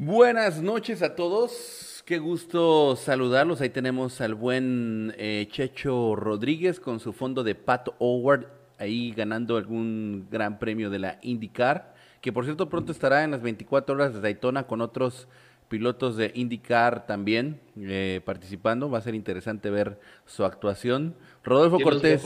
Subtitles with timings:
[0.00, 2.04] Buenas noches a todos.
[2.06, 3.60] Qué gusto saludarlos.
[3.60, 8.46] Ahí tenemos al buen eh, Checho Rodríguez con su fondo de Pat Howard,
[8.78, 13.42] ahí ganando algún gran premio de la IndyCar, que por cierto pronto estará en las
[13.42, 15.26] 24 horas de Daytona con otros
[15.68, 18.88] pilotos de IndyCar también eh, participando.
[18.88, 21.16] Va a ser interesante ver su actuación.
[21.42, 22.24] Rodolfo Cortés.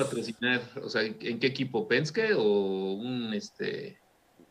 [0.82, 1.88] O sea, ¿en qué equipo?
[1.88, 3.96] ¿Penske o un este?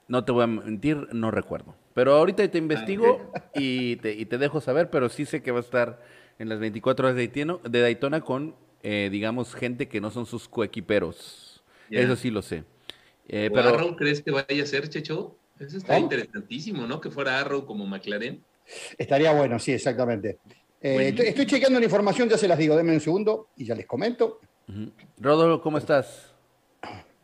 [0.08, 1.76] No te voy a mentir, no recuerdo.
[1.94, 5.60] Pero ahorita te investigo y, te, y, te, dejo saber, pero sí sé que va
[5.60, 6.02] a estar
[6.40, 10.26] en las 24 horas de Daytona, de Daytona con, eh, digamos, gente que no son
[10.26, 11.64] sus coequiperos.
[11.90, 12.64] Eso sí lo sé.
[13.28, 13.70] Eh, pero...
[13.70, 15.36] Arrow crees que vaya a ser, Checho?
[15.60, 17.00] Eso está interesantísimo, ¿no?
[17.02, 18.42] Que fuera Arrow como McLaren.
[18.98, 20.40] Estaría bueno, sí, exactamente.
[20.82, 23.86] Eh, estoy, chequeando la información, ya se las digo, denme un segundo y ya les
[23.86, 24.40] comento.
[25.20, 26.31] Rodolfo, ¿cómo estás?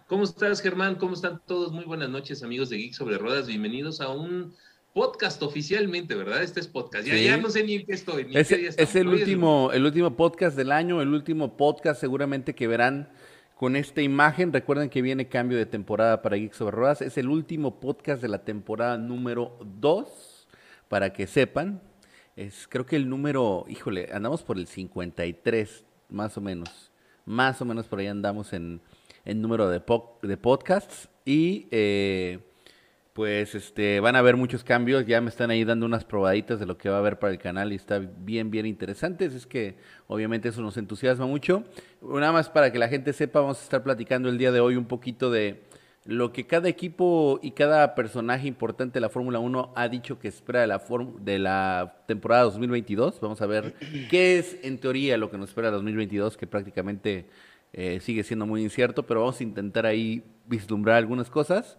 [0.07, 0.95] ¿Cómo estás, Germán?
[0.95, 1.73] ¿Cómo están todos?
[1.73, 3.45] Muy buenas noches, amigos de Geek sobre Ruedas.
[3.45, 4.55] Bienvenidos a un
[4.93, 6.43] podcast oficialmente, ¿verdad?
[6.43, 7.05] Este es podcast.
[7.05, 8.25] Ya, no sé ni en qué estoy.
[8.33, 13.09] es, es el último, el último podcast del año, el último podcast seguramente que verán
[13.57, 14.53] con esta imagen.
[14.53, 17.01] Recuerden que viene cambio de temporada para Geek sobre Ruedas.
[17.01, 20.47] Es el último podcast de la temporada número 2,
[20.87, 21.81] para que sepan.
[22.37, 26.93] Es, creo que el número, híjole, andamos por el 53, más o menos.
[27.25, 28.79] Más o menos por ahí andamos en
[29.27, 29.81] el número de,
[30.23, 32.39] de podcasts y eh,
[33.11, 36.65] pues este van a haber muchos cambios, ya me están ahí dando unas probaditas de
[36.65, 39.75] lo que va a haber para el canal y está bien, bien interesante, es que
[40.07, 41.65] obviamente eso nos entusiasma mucho.
[42.01, 44.77] Nada más para que la gente sepa, vamos a estar platicando el día de hoy
[44.77, 45.61] un poquito de
[46.05, 50.29] lo que cada equipo y cada personaje importante de la Fórmula 1 ha dicho que
[50.29, 50.81] espera de la,
[51.19, 53.19] de la temporada 2022.
[53.19, 53.73] Vamos a ver
[54.09, 57.25] qué es en teoría lo que nos espera 2022, que prácticamente
[57.73, 61.77] eh, sigue siendo muy incierto, pero vamos a intentar ahí vislumbrar algunas cosas.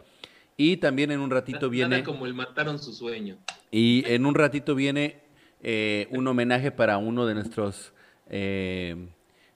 [0.57, 2.03] Y también en un ratito viene...
[2.03, 3.39] como el mataron su sueño.
[3.71, 5.21] Y en un ratito viene
[5.63, 7.93] eh, un homenaje para uno de nuestros
[8.29, 9.09] eh,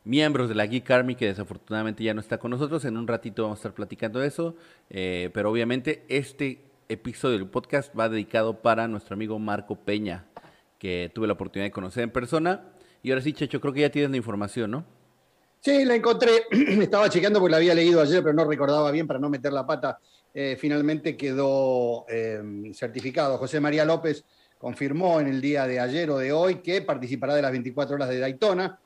[0.05, 2.85] miembros de la Geek Army que desafortunadamente ya no está con nosotros.
[2.85, 4.57] En un ratito vamos a estar platicando de eso.
[4.89, 10.27] pero obviamente este episodio del podcast va dedicado para nuestro amigo Marco Peña,
[10.79, 12.65] que tuve la oportunidad de conocer en persona.
[13.03, 14.85] Y ahora sí, Checho, creo que ya tienes la información, ¿no?
[15.65, 16.43] Sí, la encontré.
[16.51, 19.65] Estaba chequeando porque la había leído ayer, pero no recordaba bien para no meter la
[19.65, 19.97] pata.
[20.35, 23.39] Eh, finalmente quedó em, certificado.
[23.39, 24.25] José María López
[24.59, 28.09] confirmó en el día de ayer o de hoy que participará de las 24 horas
[28.09, 28.77] de Daytona,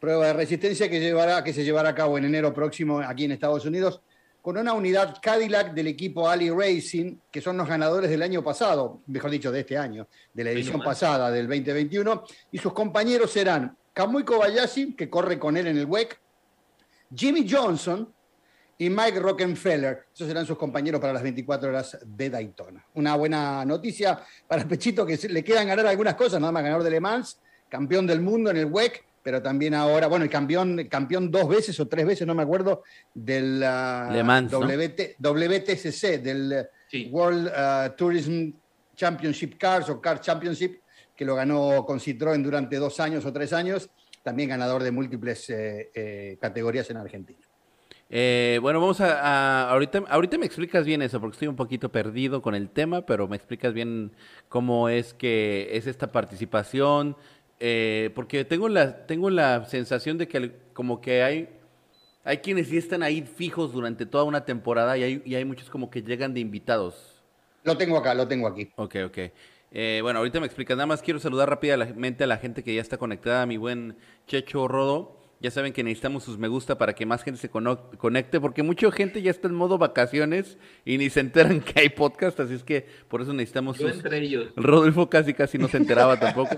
[0.00, 3.32] prueba de resistencia que, llevará, que se llevará a cabo en enero próximo aquí en
[3.32, 4.00] Estados Unidos,
[4.42, 9.02] con una unidad Cadillac del equipo Ali Racing, que son los ganadores del año pasado,
[9.06, 13.76] mejor dicho, de este año, de la edición pasada del 2021, y sus compañeros serán
[13.92, 16.23] Kamui Kobayashi, que corre con él en el WEC,
[17.14, 18.12] Jimmy Johnson
[18.78, 20.06] y Mike Rockefeller.
[20.12, 22.84] Esos serán sus compañeros para las 24 horas de Daytona.
[22.94, 26.90] Una buena noticia para Pechito que le quedan ganar algunas cosas, nada más ganador de
[26.90, 31.30] Le Mans, campeón del mundo en el WEC, pero también ahora, bueno, el campeón, campeón
[31.30, 32.82] dos veces o tres veces, no me acuerdo,
[33.14, 33.60] del
[35.18, 36.68] WTCC, del
[37.10, 38.50] World uh, Tourism
[38.94, 40.80] Championship Cars o Car Championship,
[41.16, 43.88] que lo ganó con Citroën durante dos años o tres años
[44.24, 47.38] también ganador de múltiples eh, eh, categorías en Argentina.
[48.08, 52.42] Eh, bueno, vamos a, ahorita, ahorita me explicas bien eso, porque estoy un poquito perdido
[52.42, 54.12] con el tema, pero me explicas bien
[54.48, 57.16] cómo es que es esta participación,
[58.14, 61.48] porque tengo la, tengo la sensación de que como que hay,
[62.24, 65.70] hay quienes sí están ahí fijos durante toda una temporada y hay, y hay muchos
[65.70, 67.22] como que llegan de invitados.
[67.62, 68.70] Lo tengo acá, lo tengo aquí.
[68.76, 69.18] Ok, ok.
[69.76, 70.76] Eh, bueno, ahorita me explicas.
[70.76, 73.96] Nada más quiero saludar rápidamente a la gente que ya está conectada, mi buen
[74.28, 75.18] Checho Rodo.
[75.40, 78.90] Ya saben que necesitamos sus me gusta para que más gente se conecte, porque mucha
[78.92, 82.62] gente ya está en modo vacaciones y ni se enteran que hay podcast, así es
[82.62, 84.52] que por eso necesitamos Yo entre ellos.
[84.56, 86.56] Rodolfo casi casi no se enteraba tampoco.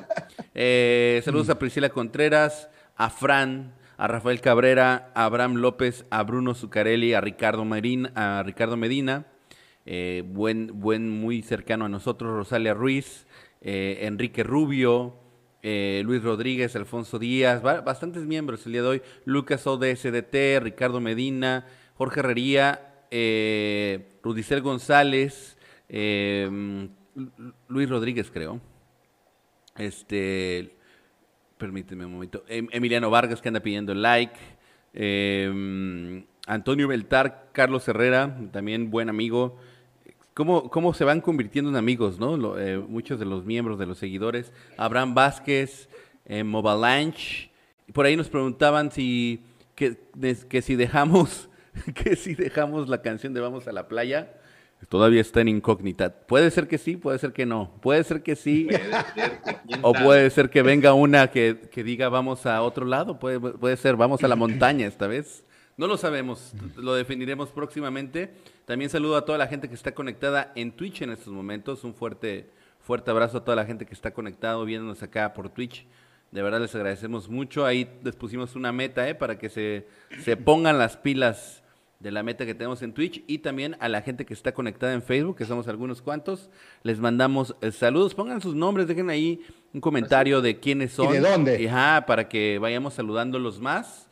[0.55, 6.55] Eh, saludos a Priscila Contreras, a Fran, a Rafael Cabrera, a Abraham López, a Bruno
[6.55, 9.27] Zucarelli, a Ricardo Medina, a Ricardo Medina,
[9.89, 13.25] eh, buen, buen, muy cercano a nosotros, Rosalia Ruiz,
[13.61, 15.15] eh, Enrique Rubio,
[15.63, 21.69] eh, Luis Rodríguez, Alfonso Díaz, bastantes miembros el día de hoy, Lucas ODSDT, Ricardo Medina,
[21.95, 22.95] Jorge Herrería,
[24.25, 25.57] Rudicel González,
[25.89, 28.61] Luis Rodríguez creo,
[29.77, 30.75] este,
[31.59, 34.35] permíteme un momento, em, Emiliano Vargas que anda pidiendo like,
[36.49, 39.59] Antonio Beltar, Carlos Herrera, también buen amigo,
[40.37, 42.59] cómo, cómo se van convirtiendo en amigos, ¿no?
[42.59, 44.53] Eh, muchos de los miembros, de los seguidores.
[44.77, 45.89] Abraham Vázquez,
[46.27, 46.45] eh.
[47.95, 49.43] Por ahí nos preguntaban si,
[49.75, 49.97] que,
[50.51, 51.49] que si dejamos,
[51.95, 54.31] que si dejamos la canción de Vamos a la playa.
[54.91, 56.13] Todavía está en incógnita.
[56.27, 57.73] Puede ser que sí, puede ser que no.
[57.81, 58.69] Puede ser que sí.
[59.81, 63.19] o puede ser que venga una que, diga vamos a otro lado.
[63.19, 65.47] Puede, puede ser vamos a la montaña esta vez.
[65.77, 66.55] No lo sabemos.
[66.77, 68.33] Lo definiremos próximamente.
[68.65, 71.85] También saludo a toda la gente que está conectada en Twitch en estos momentos.
[71.85, 72.49] Un fuerte,
[72.81, 75.87] fuerte abrazo a toda la gente que está conectado viéndonos acá por Twitch.
[76.31, 77.67] De verdad les agradecemos mucho.
[77.67, 79.15] Ahí les pusimos una meta ¿eh?
[79.15, 79.87] para que se,
[80.25, 81.63] se pongan las pilas
[82.01, 84.93] de la meta que tenemos en Twitch y también a la gente que está conectada
[84.93, 86.51] en Facebook, que somos algunos cuantos.
[86.83, 91.11] Les mandamos eh, saludos, pongan sus nombres, dejen ahí un comentario de quiénes son.
[91.11, 91.69] ¿Y de dónde?
[91.69, 94.06] Ajá, para que vayamos saludándolos más.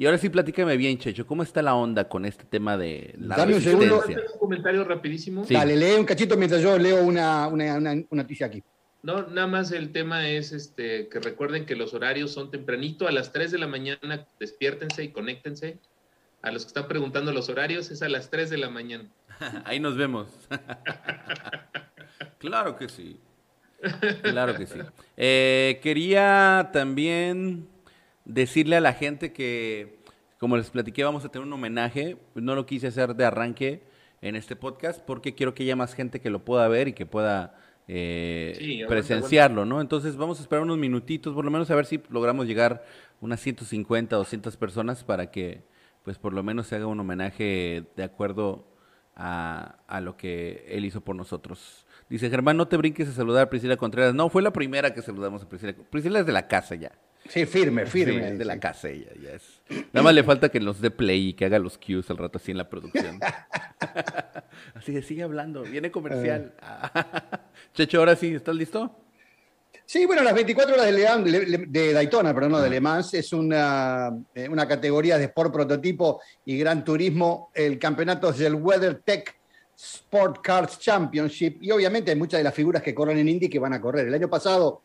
[0.00, 3.36] Y ahora sí, platícame bien, Checho, ¿cómo está la onda con este tema de la
[3.36, 4.02] Dame un segundo.
[4.06, 5.44] Un comentario rapidísimo.
[5.46, 8.62] Dale, lee un cachito mientras yo leo una, una, una, noticia aquí.
[9.02, 13.12] No, nada más el tema es este que recuerden que los horarios son tempranito, a
[13.12, 15.76] las 3 de la mañana, despiértense y conéctense
[16.40, 19.04] a los que están preguntando los horarios, es a las 3 de la mañana.
[19.66, 20.28] Ahí nos vemos.
[22.38, 23.20] claro que sí.
[24.22, 24.78] Claro que sí.
[25.18, 27.68] Eh, quería también
[28.32, 29.98] decirle a la gente que,
[30.38, 32.16] como les platiqué, vamos a tener un homenaje.
[32.34, 33.82] No lo quise hacer de arranque
[34.22, 37.06] en este podcast porque quiero que haya más gente que lo pueda ver y que
[37.06, 39.80] pueda eh, presenciarlo, ¿no?
[39.80, 42.84] Entonces vamos a esperar unos minutitos, por lo menos a ver si logramos llegar
[43.20, 45.62] unas 150, 200 personas para que
[46.04, 48.66] pues por lo menos se haga un homenaje de acuerdo
[49.16, 51.86] a, lo que él hizo por nosotros.
[52.08, 54.14] Dice Germán, no te brinques a saludar a Priscila Contreras.
[54.14, 55.74] No, fue la primera que saludamos a Priscila.
[55.90, 56.92] Priscila es de la casa ya.
[57.30, 58.32] Sí, firme, firme.
[58.32, 59.62] de la casa ella, ya es.
[59.92, 62.38] Nada más le falta que nos dé play y que haga los cues al rato
[62.38, 63.20] así en la producción.
[64.74, 66.54] así que sigue hablando, viene comercial.
[67.74, 68.96] Checho, ahora sí, ¿estás listo?
[69.86, 74.10] Sí, bueno, las 24 horas de, de Daytona, perdón, no, de Le Mans, es una,
[74.34, 77.50] eh, una categoría de Sport Prototipo y Gran Turismo.
[77.54, 79.36] El campeonato es el WeatherTech
[79.76, 83.58] Sport Cars Championship y obviamente hay muchas de las figuras que corren en Indy que
[83.60, 84.08] van a correr.
[84.08, 84.82] El año pasado,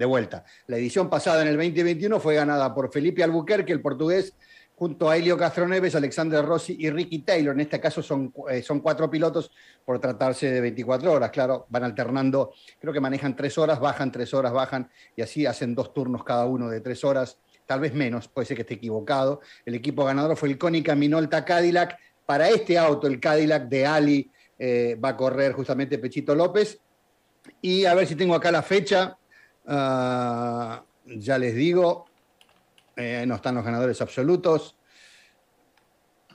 [0.00, 4.34] de vuelta, la edición pasada en el 2021 fue ganada por Felipe Albuquerque, el portugués,
[4.74, 7.54] junto a Helio Castroneves, Alexander Rossi y Ricky Taylor.
[7.54, 9.50] En este caso son, eh, son cuatro pilotos
[9.84, 11.30] por tratarse de 24 horas.
[11.30, 15.74] Claro, van alternando, creo que manejan tres horas, bajan tres horas, bajan y así hacen
[15.74, 17.36] dos turnos cada uno de tres horas,
[17.66, 19.42] tal vez menos, puede ser que esté equivocado.
[19.66, 21.98] El equipo ganador fue el Konica Minolta Cadillac.
[22.24, 26.80] Para este auto, el Cadillac de Ali, eh, va a correr justamente Pechito López.
[27.60, 29.18] Y a ver si tengo acá la fecha.
[29.66, 32.06] Ah, ya les digo,
[32.96, 34.76] eh, no están los ganadores absolutos.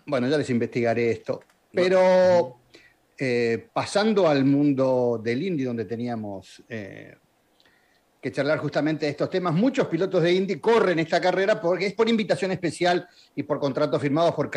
[0.06, 1.42] Bueno, ya les investigaré esto.
[1.72, 2.60] Pero
[3.18, 7.16] eh, pasando al mundo del Indy, donde teníamos eh,
[8.22, 11.94] que charlar justamente de estos temas, muchos pilotos de Indy corren esta carrera porque es
[11.94, 14.50] por invitación especial y por contratos firmados por,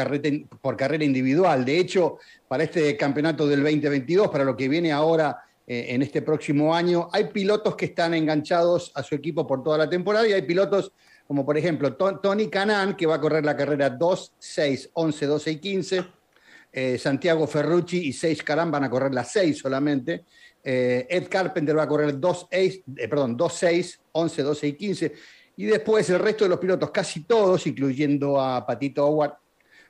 [0.60, 1.64] por carrera individual.
[1.64, 6.74] De hecho, para este campeonato del 2022, para lo que viene ahora en este próximo
[6.74, 10.42] año, hay pilotos que están enganchados a su equipo por toda la temporada y hay
[10.42, 10.92] pilotos
[11.28, 15.50] como por ejemplo Tony Canan, que va a correr la carrera 2, 6, 11, 12
[15.50, 16.04] y 15.
[16.72, 20.24] Eh, Santiago Ferrucci y Sage Caran van a correr las 6 solamente.
[20.64, 25.12] Eh, Ed Carpenter va a correr 2, eh, perdón, 2, 6, 11, 12 y 15.
[25.56, 29.34] Y después el resto de los pilotos, casi todos, incluyendo a Patito Howard,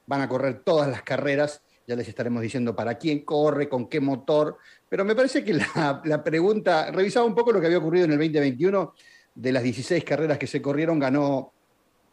[0.07, 1.63] van a correr todas las carreras.
[1.87, 4.59] Ya les estaremos diciendo para quién corre, con qué motor.
[4.89, 8.19] Pero me parece que la, pregunta, revisaba un poco lo que había ocurrido en el
[8.19, 8.95] 2021
[9.35, 11.53] de las 16 carreras que se corrieron, ganó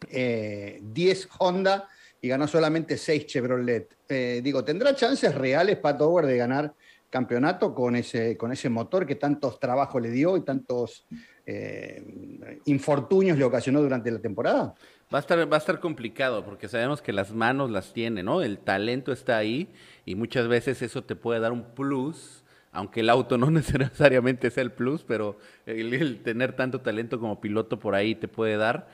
[0.09, 1.87] 10 eh, Honda
[2.21, 3.97] y ganó solamente 6 Chevrolet.
[4.09, 6.73] Eh, digo, ¿tendrá chances reales Pato Howard de ganar
[7.09, 11.05] campeonato con ese, con ese motor que tantos trabajos le dio y tantos
[11.45, 14.75] eh, infortunios le ocasionó durante la temporada?
[15.13, 18.41] Va a, estar, va a estar complicado porque sabemos que las manos las tiene, ¿no?
[18.41, 19.69] El talento está ahí
[20.03, 22.43] y muchas veces eso te puede dar un plus
[22.75, 27.79] aunque el auto no necesariamente sea el plus, pero el, tener tanto talento como piloto
[27.79, 28.87] por ahí te puede dar.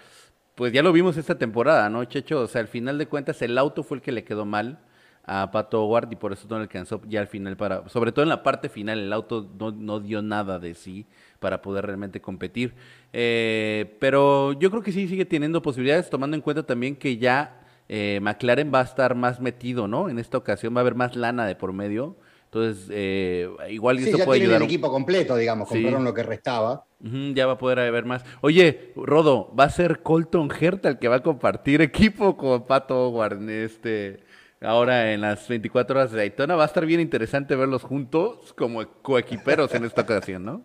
[0.55, 2.41] Pues ya lo vimos esta temporada, ¿no, Checho?
[2.41, 4.79] O sea, al final de cuentas el auto fue el que le quedó mal
[5.23, 8.29] a Pato Howard y por eso no alcanzó ya al final para, sobre todo en
[8.29, 11.05] la parte final, el auto no, dio nada de sí
[11.39, 12.73] para poder realmente competir.
[13.13, 17.61] Eh, pero yo creo que sí sigue teniendo posibilidades, tomando en cuenta también que ya
[17.87, 20.09] eh, McLaren va a estar más metido, ¿no?
[20.09, 22.15] En esta ocasión va a haber más lana de por medio.
[22.53, 24.61] Entonces, eh, igual sí, ya puede ayudar.
[24.61, 26.85] el equipo completo, digamos, compraron lo que restaba.
[26.99, 28.25] ya va a poder haber más.
[28.41, 33.07] Oye, Rodo, ¿va a ser Colton Herta el que va a compartir equipo con Pato
[33.07, 34.19] Howard este,
[34.59, 36.57] ahora en las 24 horas de Daytona?
[36.57, 40.61] Va a estar bien interesante verlos juntos como coequiperos en esta ocasión, ¿no?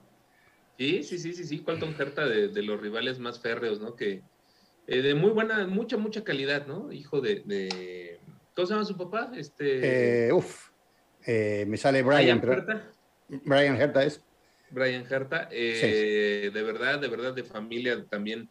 [0.79, 1.61] Sí, sí, sí, sí, sí.
[1.61, 3.95] Colton Herta de, los rivales más férreos, ¿no?
[3.95, 4.23] Que
[4.89, 6.91] eh, de muy buena, mucha, mucha calidad, ¿no?
[6.91, 8.19] Hijo de,
[8.57, 9.31] ¿Cómo se llama su papá?
[9.37, 10.27] Este...
[10.27, 10.75] Eh, uf.
[11.27, 12.65] Eh, me sale Brian, pero.
[13.29, 14.21] Brian Herta es.
[14.71, 18.49] Brian Herta, eh, de verdad, de verdad, de familia también,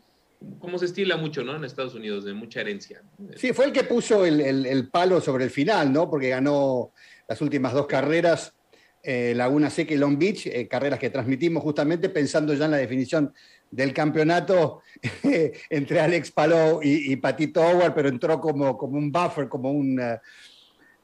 [0.60, 1.56] como se estila mucho, ¿no?
[1.56, 3.02] En Estados Unidos, de mucha herencia.
[3.36, 6.10] Sí, fue el que puso el, palo sobre el final, ¿no?
[6.10, 6.92] Porque ganó
[7.28, 8.54] las últimas dos carreras,
[9.04, 12.78] eh, Laguna Seca y Long Beach, eh, carreras que transmitimos justamente pensando ya en la
[12.78, 13.34] definición
[13.70, 14.82] del campeonato
[15.70, 20.00] entre Alex Palou y, Patito Howard, pero entró como, como un buffer, como un...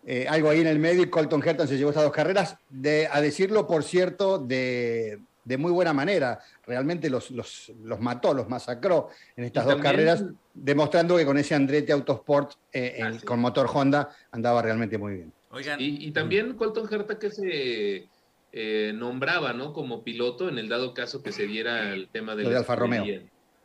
[0.05, 3.07] Eh, algo ahí en el medio y Colton Herton se llevó estas dos carreras, de,
[3.11, 5.19] a decirlo, por cierto, de,
[5.57, 6.39] muy buena manera.
[6.65, 11.91] Realmente los, los, mató, los masacró en estas dos carreras, demostrando que con ese Andretti
[11.91, 15.33] Autosport eh, ah, con motor Honda andaba realmente muy bien.
[15.77, 18.07] Y, también Colton Herta que se
[18.53, 19.73] eh, nombraba ¿no?
[19.73, 23.05] como piloto en el dado caso que se diera el tema de, Alfa Romeo.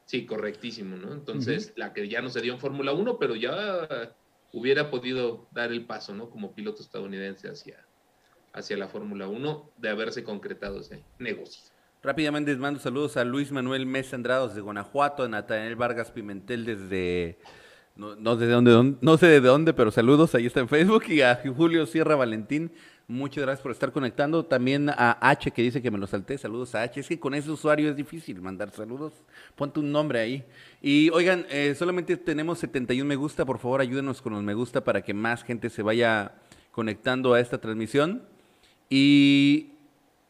[0.04, 1.12] Sí, correctísimo, ¿no?
[1.12, 3.88] Entonces, la que ya no se dio en Fórmula 1, pero ya
[4.56, 6.30] hubiera podido dar el paso, ¿no?
[6.30, 7.76] Como piloto estadounidense hacia,
[8.54, 11.62] hacia la Fórmula 1 de haberse concretado ese negocio.
[12.02, 16.64] Rápidamente les mando saludos a Luis Manuel Mesa Andrados de Guanajuato, a Natanael Vargas Pimentel
[16.64, 17.38] desde
[17.96, 21.38] no, no, dónde, no sé de dónde, pero saludos, ahí está en Facebook, y a
[21.54, 22.72] Julio Sierra Valentín
[23.08, 24.44] Muchas gracias por estar conectando.
[24.44, 26.36] También a H que dice que me lo salté.
[26.38, 26.98] Saludos a H.
[26.98, 29.12] Es que con ese usuario es difícil mandar saludos.
[29.54, 30.44] Ponte un nombre ahí.
[30.82, 33.44] Y oigan, eh, solamente tenemos 71 me gusta.
[33.44, 36.32] Por favor, ayúdenos con los me gusta para que más gente se vaya
[36.72, 38.24] conectando a esta transmisión.
[38.90, 39.68] Y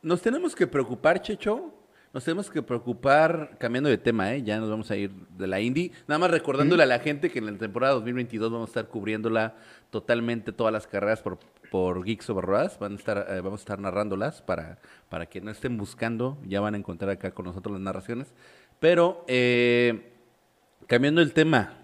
[0.03, 1.73] nos tenemos que preocupar, Checho.
[2.17, 4.43] Nos tenemos que preocupar, cambiando de tema, ¿eh?
[4.43, 5.93] ya nos vamos a ir de la Indy.
[6.09, 9.55] Nada más recordándole a la gente que en la temporada 2022 vamos a estar cubriéndola
[9.91, 11.39] totalmente todas las carreras por
[11.71, 12.47] por Geeks Over
[12.79, 16.61] Van a estar, eh, vamos a estar narrándolas para, para que no estén buscando, ya
[16.61, 18.33] van a encontrar acá con nosotros las narraciones.
[18.79, 20.13] Pero eh,
[20.87, 21.75] cambiando el tema,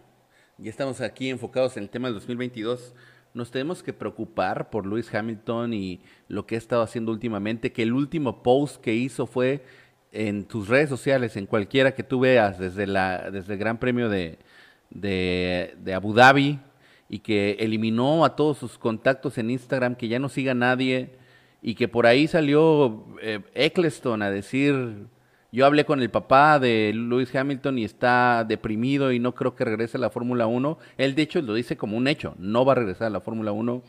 [0.59, 2.95] ya estamos aquí enfocados en el tema del 2022.
[3.35, 7.83] Nos tenemos que preocupar por Lewis Hamilton y lo que ha estado haciendo últimamente, que
[7.83, 9.65] el último post que hizo fue
[10.13, 14.11] en tus redes sociales, en cualquiera que tú veas, desde, la, desde el Gran Premio
[14.11, 14.39] de,
[14.91, 16.61] de, de Abu Dhabi,
[17.13, 21.11] y que eliminó a todos sus contactos en Instagram, que ya no siga nadie
[21.61, 25.09] y que por ahí salió eh, Eccleston a decir,
[25.53, 29.67] yo hablé con el papá de Lewis Hamilton y está deprimido y no creo que
[29.67, 30.79] regrese a la Fórmula 1.
[30.97, 33.53] Él de hecho lo dice como un hecho, no va a regresar a la Fórmula
[33.53, 33.83] 1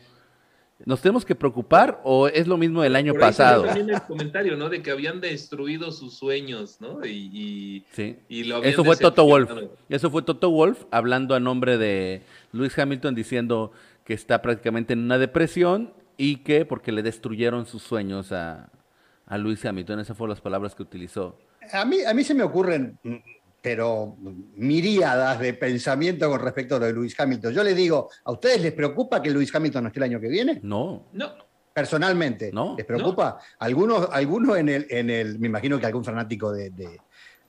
[0.84, 3.64] ¿Nos tenemos que preocupar o es lo mismo del año pasado?
[3.64, 4.68] También el comentario, ¿no?
[4.68, 7.04] De que habían destruido sus sueños, ¿no?
[7.06, 8.16] Y, sí.
[8.28, 9.50] Eso fue Toto Wolf.
[9.88, 13.72] Eso fue Toto Wolf hablando a nombre de Lewis Hamilton diciendo
[14.04, 18.70] que está prácticamente en una depresión y que porque le destruyeron sus sueños a,
[19.26, 20.00] a Lewis Hamilton.
[20.00, 21.38] Esas fueron las palabras que utilizó.
[21.72, 22.98] A mí, a mí se me ocurren
[23.64, 24.18] pero
[24.56, 27.50] miríadas de pensamiento con respecto a lo de Luis Hamilton.
[27.54, 30.28] Yo le digo, ¿a ustedes les preocupa que Luis Hamilton no esté el año que
[30.28, 30.60] viene?
[30.62, 31.06] No.
[31.14, 31.32] No.
[31.72, 33.38] Personalmente, no, ¿les preocupa?
[33.58, 36.70] Algunos, algunos en el, en el, me imagino que algún fanático de,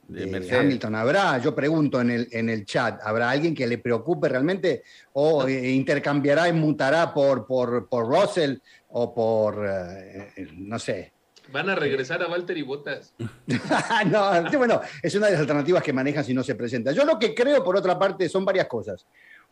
[0.08, 4.30] de, Hamilton habrá, yo pregunto en el, en el chat, ¿habrá alguien que le preocupe
[4.30, 8.56] realmente o intercambiará y mutará por, por, por Russell
[8.88, 11.12] o por, eh, eh, no sé,
[11.52, 13.14] Van a regresar a Walter y Botas.
[14.10, 16.92] no, bueno, es una de las alternativas que manejan si no se presenta.
[16.92, 19.06] Yo lo que creo, por otra parte, son varias cosas.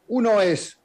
[0.08, 0.78] Uno es,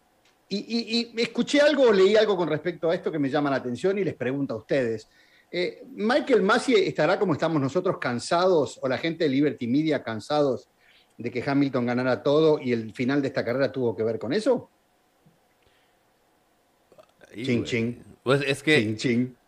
[0.50, 4.04] y, escuché algo, leí algo con respecto a esto que me llama la atención y
[4.04, 5.08] les pregunto a ustedes.
[5.52, 10.70] Eh, ¿Michael Massey estará como estamos nosotros cansados, o la gente de Liberty Media cansados
[11.18, 14.32] de que Hamilton ganara todo y el final de esta carrera tuvo que ver con
[14.32, 14.70] eso?
[17.36, 18.04] ching, ching.
[18.24, 19.39] Pues es que ching, ching.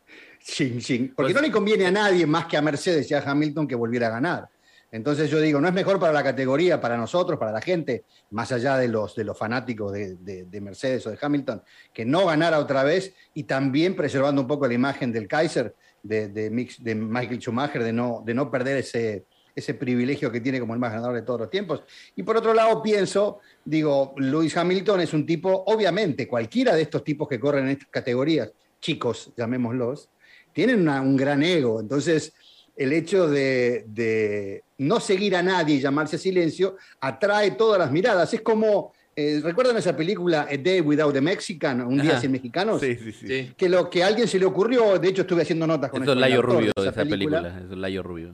[1.16, 3.76] Porque pues no le conviene a nadie más que a Mercedes y a Hamilton que
[3.76, 4.50] volviera a ganar.
[4.92, 8.52] Entonces yo digo, no es mejor para la categoría, para nosotros, para la gente, más
[8.52, 12.84] allá de los, de los fanáticos de, Mercedes o de Hamilton, que no ganara otra
[12.84, 17.94] vez y también preservando un poco la imagen del Kaiser, de, de, Michael Schumacher, de
[17.94, 21.42] no, de no perder ese, ese privilegio que tiene como el más ganador de todos
[21.42, 21.84] los tiempos.
[22.18, 27.02] Y por otro lado, pienso, digo, Lewis Hamilton es un tipo, obviamente, cualquiera de estos
[27.04, 30.10] tipos que corren en estas categorías, chicos, llamémoslos,
[30.54, 31.80] tienen un gran ego.
[31.80, 32.34] Entonces,
[32.76, 38.34] el hecho de, no seguir a nadie y llamarse a silencio atrae todas las miradas.
[38.34, 41.82] Es como, eh, ¿recuerdan esa película A Day Without the Mexican?
[41.82, 42.82] Un día sin mexicanos.
[42.82, 43.54] Sí, sí, sí.
[43.56, 46.14] Que lo que a alguien se le ocurrió, de hecho estuve haciendo notas con Eso
[46.14, 47.62] es Layo Rubio de esa, película.
[47.64, 48.34] Eso es Layo Rubio.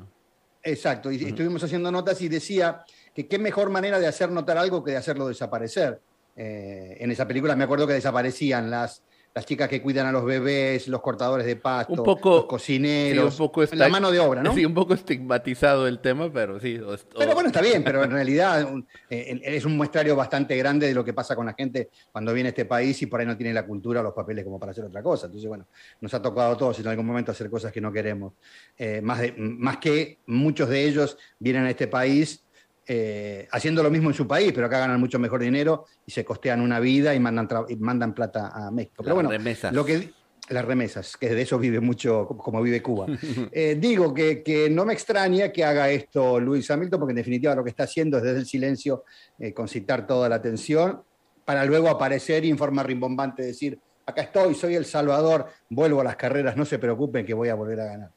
[0.63, 2.83] Exacto, y estuvimos haciendo notas y decía
[3.15, 5.99] que qué mejor manera de hacer notar algo que de hacerlo desaparecer.
[6.35, 9.01] Eh, en esa película me acuerdo que desaparecían las
[9.37, 13.39] las chicas que cuidan a los bebés, los cortadores de pasto, un poco, los cocineros,
[13.39, 14.51] un poco la mano de obra, ¿no?
[14.51, 16.79] Sí, un poco estigmatizado el tema, pero sí.
[17.15, 18.67] pero bueno, está bien, pero en realidad
[19.11, 22.47] eh, es un muestrario bastante grande de lo que pasa con la gente cuando viene
[22.47, 24.71] a este país y por ahí no tiene la cultura o los papeles como para
[24.71, 25.27] hacer otra cosa.
[25.27, 25.67] Entonces, bueno,
[26.01, 28.33] nos ha tocado a todos en algún momento hacer cosas que no queremos.
[28.75, 32.43] Eh, más, de, más que muchos de ellos vienen a este país
[32.89, 36.23] eh, haciendo lo mismo en su país, pero acá ganan mucho mejor dinero y se
[36.23, 37.47] costean una vida y mandan,
[37.79, 39.03] mandan plata a México.
[39.03, 39.73] Pero bueno, remesas.
[39.73, 40.09] lo que
[40.49, 43.07] las remesas, que de eso vive mucho, como vive Cuba.
[43.51, 47.63] Eh, digo que, no me extraña que haga esto Luis Hamilton, porque en definitiva lo
[47.63, 49.03] que está haciendo es desde el silencio
[49.39, 51.01] eh, concitar toda la atención,
[51.43, 56.03] para luego aparecer y en forma rimbombante decir, acá estoy, soy el Salvador, vuelvo a
[56.03, 58.11] las carreras, no se preocupen que voy a volver a ganar.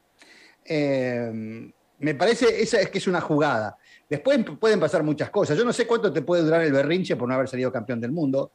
[1.99, 3.77] me parece, esa es que es una jugada.
[4.11, 5.57] Después pueden pasar muchas cosas.
[5.57, 8.11] Yo no sé cuánto te puede durar el berrinche por no haber salido campeón del
[8.11, 8.51] mundo,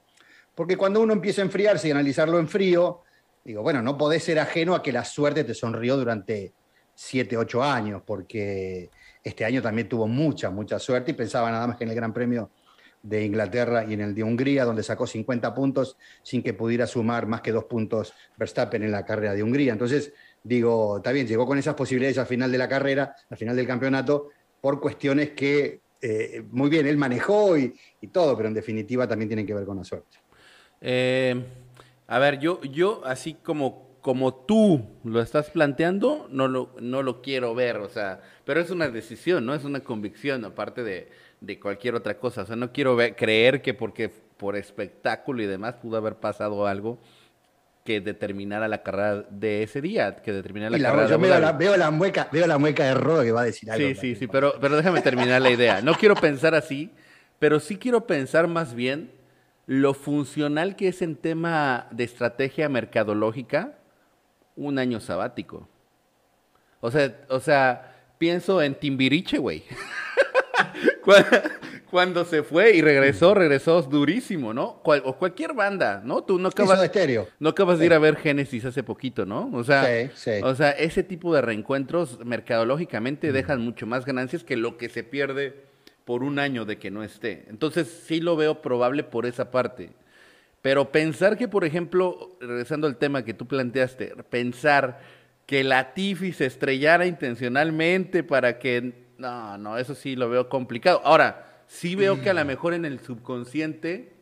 [0.54, 3.00] porque cuando uno empieza a enfriarse y analizarlo en frío,
[3.42, 6.52] digo, bueno, no podés ser ajeno a que la suerte te sonrió durante
[6.94, 8.90] 7, 8 años, porque
[9.24, 12.12] este año también tuvo mucha, mucha suerte y pensaba nada más que en el Gran
[12.12, 12.50] Premio
[13.02, 17.26] de Inglaterra y en el de Hungría, donde sacó 50 puntos sin que pudiera sumar
[17.26, 19.72] más que dos puntos Verstappen en la carrera de Hungría.
[19.72, 23.56] Entonces, digo, está bien, llegó con esas posibilidades al final de la carrera, al final
[23.56, 24.28] del campeonato,
[24.66, 27.72] por cuestiones que, eh, muy bien, él manejó y,
[28.10, 30.18] todo, pero en definitiva también tienen que ver con la suerte.
[30.80, 31.40] Eh,
[32.08, 37.22] a ver, yo, yo así como, como tú lo estás planteando, no lo, no lo
[37.22, 39.54] quiero ver, o sea, pero es una decisión, ¿no?
[39.54, 42.42] Es una convicción, aparte de, de cualquier otra cosa.
[42.42, 46.66] O sea, no quiero ver, creer que porque por espectáculo y demás pudo haber pasado
[46.66, 46.98] algo
[47.86, 51.76] que determinara la carrera de ese día, que determinara la, carrera yo veo la, veo
[51.78, 53.88] la, mueca, veo la mueca de Rodo que va a decir algo.
[53.88, 55.80] Sí, sí, sí, pero, pero déjame terminar la idea.
[55.80, 56.90] No quiero pensar así,
[57.38, 59.12] pero sí quiero pensar más bien
[59.64, 63.78] lo funcional que es en tema de estrategia mercadológica
[64.54, 65.68] un año sabático.
[66.80, 69.64] O sea, o sea, pienso en Timbiriche, güey.
[71.96, 74.82] cuando se fue y regresó, regresó durísimo, ¿no?
[74.84, 76.22] o cualquier banda, ¿no?
[76.24, 79.48] Tú no acabas, de no acabas de ir a ver Génesis hace poquito, ¿no?
[79.54, 79.86] O sea,
[80.42, 85.04] o sea, ese tipo de reencuentros mercadológicamente dejan mucho más ganancias que lo que se
[85.04, 85.54] pierde
[86.04, 87.46] por un año de que no esté.
[87.48, 89.88] Entonces sí lo veo probable por esa parte.
[90.60, 95.00] Pero pensar que, por ejemplo, regresando al tema que tú planteaste, pensar
[95.46, 99.06] que la Tifi se estrellara intencionalmente para que...
[99.16, 101.00] No, no, eso sí lo veo complicado.
[101.02, 102.46] Ahora, sí veo que a lo mm.
[102.46, 104.16] mejor en el subconsciente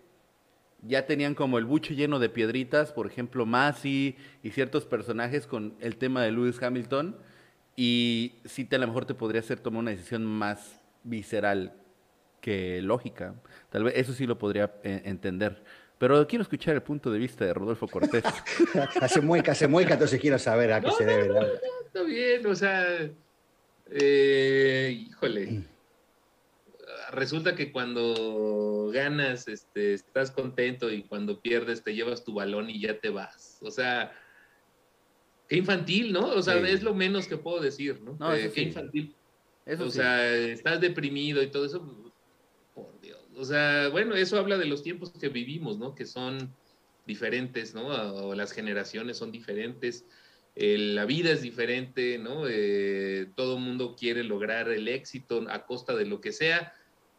[0.86, 5.74] ya tenían como el buche lleno de piedritas, por ejemplo, Masi y ciertos personajes con
[5.80, 7.16] el tema de Lewis Hamilton,
[7.76, 11.72] y sí te, a lo mejor te podría hacer tomar una decisión más visceral
[12.40, 13.34] que lógica.
[13.70, 15.62] Tal vez eso sí lo podría eh, entender.
[15.98, 18.24] Pero quiero escuchar el punto de vista de Rodolfo Cortés.
[19.00, 21.28] hace mueca, hace mueca, entonces quiero saber a qué se debe.
[21.28, 21.40] No,
[21.86, 22.84] está bien, o sea,
[23.90, 25.62] eh, híjole.
[27.14, 32.80] Resulta que cuando ganas este, estás contento y cuando pierdes te llevas tu balón y
[32.80, 33.58] ya te vas.
[33.62, 34.12] O sea,
[35.48, 36.26] qué infantil, ¿no?
[36.28, 38.34] O sea, es lo menos que puedo decir, ¿no?
[38.34, 39.14] Eh, qué infantil.
[39.66, 42.12] o sea, estás deprimido y todo eso.
[42.74, 43.20] Por Dios.
[43.36, 45.94] O sea, bueno, eso habla de los tiempos que vivimos, ¿no?
[45.94, 46.54] Que son
[47.06, 47.86] diferentes, ¿no?
[47.88, 50.06] O las generaciones son diferentes.
[50.56, 52.48] la vida es diferente, ¿no?
[52.48, 56.72] Eh, todo mundo quiere lograr el éxito a costa de lo que sea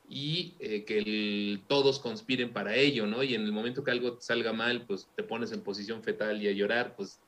[0.08, 3.24] y eh, que todos conspiren para ello, ¿no?
[3.24, 6.48] Y en el momento que algo salga mal, pues te pones en posición fetal y
[6.48, 7.20] a llorar, pues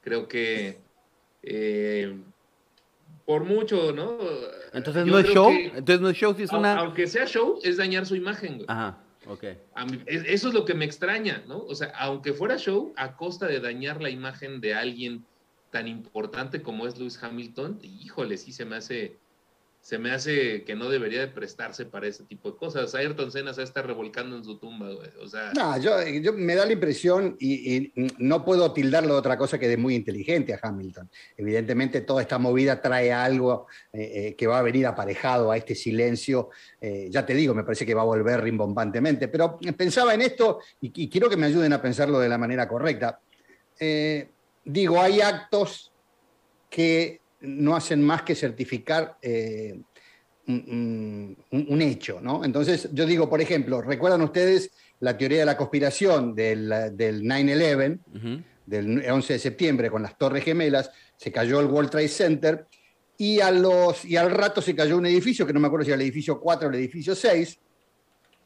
[0.00, 0.78] creo que
[1.42, 2.16] eh,
[3.24, 4.18] por mucho, ¿no?
[4.72, 6.78] Entonces no es show, entonces no es show, si es una...
[6.78, 8.64] Aunque sea show, es dañar su imagen.
[8.66, 9.44] Ajá, ok.
[10.06, 11.58] eso es lo que me extraña, ¿no?
[11.58, 15.24] O sea, aunque fuera show, a costa de dañar la imagen de alguien
[15.70, 19.18] tan importante como es Lewis Hamilton, híjole, sí se me hace
[19.84, 22.94] se me hace que no debería de prestarse para ese tipo de cosas.
[22.94, 25.10] Ayrton Senna se está revolcando en su tumba, güey.
[25.20, 25.52] O sea...
[25.54, 29.76] No, yo, me da la impresión, y, no puedo tildarlo de otra cosa que de
[29.76, 31.10] muy inteligente a Hamilton.
[31.36, 35.74] Evidentemente toda esta movida trae algo eh, eh, que va a venir aparejado a este
[35.74, 36.48] silencio.
[36.80, 39.28] Eh, ya te digo, me parece que va a volver rimbombantemente.
[39.28, 43.20] Pero pensaba en esto y quiero que me ayuden a pensarlo de la manera correcta.
[44.64, 45.92] digo, hay actos
[46.70, 49.80] que no hacen más que certificar eh,
[50.46, 51.36] un,
[51.80, 52.44] hecho, ¿no?
[52.44, 59.10] Entonces, yo digo, por ejemplo, ¿recuerdan ustedes la teoría de la conspiración del, 9-11, del
[59.10, 60.90] 11 de septiembre, con las Torres Gemelas?
[61.16, 62.66] Se cayó el World Trade Center
[63.16, 65.90] y, a los, y al rato se cayó un edificio, que no me acuerdo si
[65.90, 67.58] era el edificio 4 o el edificio 6,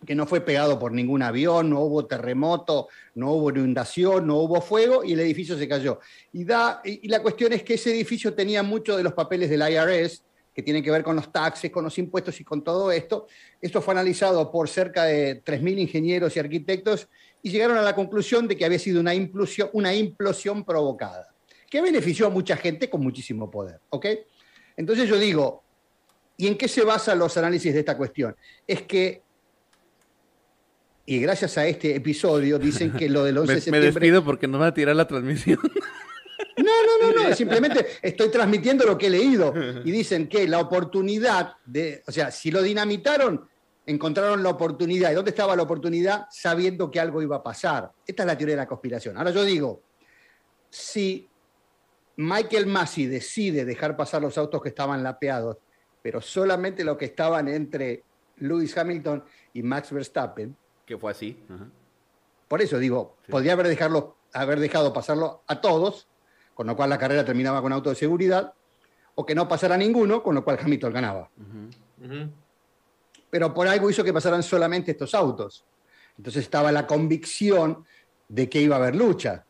[0.06, 4.60] que no fue pegado por ningún avión, no hubo terremoto, no hubo inundación, no hubo
[4.60, 6.00] fuego y el edificio se cayó.
[6.32, 10.22] Y, la cuestión es que ese edificio tenía muchos de los papeles del IRS,
[10.54, 13.28] que tienen que ver con los taxes, con los impuestos y con todo esto.
[13.60, 17.08] Esto fue analizado por cerca de 3.000 ingenieros y arquitectos
[17.42, 21.28] y llegaron a la conclusión de que había sido una implosión, una implosión provocada,
[21.70, 23.80] que benefició a mucha gente con muchísimo poder.
[23.90, 24.06] ¿ok?
[24.76, 25.62] Entonces yo digo,
[26.36, 28.34] ¿y en qué se basan los análisis de esta cuestión?
[28.66, 29.22] Es que
[31.10, 33.80] y gracias a este episodio dicen que lo del 11 de septiembre...
[33.80, 35.58] Me despido porque nos va a tirar la transmisión.
[36.56, 39.54] No, no, no, no, simplemente estoy transmitiendo lo que he leído.
[39.84, 43.48] Y dicen que la oportunidad de, o sea, si lo dinamitaron,
[43.86, 45.12] encontraron la oportunidad.
[45.12, 46.26] ¿Y dónde estaba la oportunidad?
[46.32, 47.92] Sabiendo que algo iba a pasar.
[48.04, 49.16] Esta es la teoría de la conspiración.
[49.16, 49.82] Ahora yo digo,
[50.68, 51.28] si
[52.16, 55.58] Michael Massey decide dejar pasar los autos que estaban lapeados,
[56.02, 58.02] pero solamente los que estaban entre
[58.38, 60.56] Lewis Hamilton y Max Verstappen,
[60.88, 61.38] que fue así.
[62.48, 66.08] Por eso digo, podría haber, dejarlo, haber dejado pasarlo a todos,
[66.54, 68.54] con lo cual la carrera terminaba con auto de seguridad,
[69.14, 71.30] o que no pasara ninguno, con lo cual Hamilton ganaba.
[73.28, 75.66] Pero por algo hizo que pasaran solamente estos autos.
[76.16, 77.84] Entonces estaba la convicción
[78.26, 79.44] de que iba a haber lucha.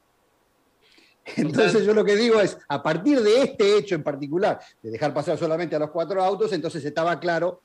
[1.36, 5.14] Entonces yo lo que digo es, a partir de este hecho en particular, de dejar
[5.14, 7.62] pasar solamente a los cuatro autos, entonces estaba claro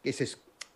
[0.00, 0.28] que ese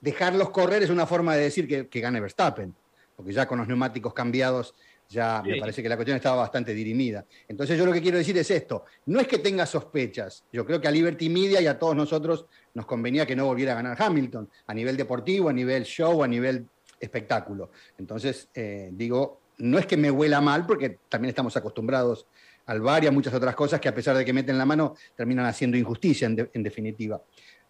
[0.05, 2.75] dejarlos correr es una forma de decir que, gane Verstappen,
[3.17, 4.75] porque ya con los neumáticos cambiados
[5.09, 7.25] ya me parece que la cuestión estaba bastante dirimida.
[7.49, 10.81] Entonces yo lo que quiero decir es esto, no es que tenga sospechas, yo creo
[10.81, 13.97] que a Liberty Media y a todos nosotros nos convenía que no volviera a ganar
[13.99, 16.67] Hamilton, a nivel deportivo, a nivel show, a nivel
[17.01, 17.71] espectáculo.
[17.99, 22.27] Entonces, eh, digo, no es que me huela mal, porque también estamos acostumbrados
[22.67, 24.97] al VAR y a muchas otras cosas que a pesar de que meten la mano,
[25.15, 27.23] terminan haciendo injusticia en definitiva.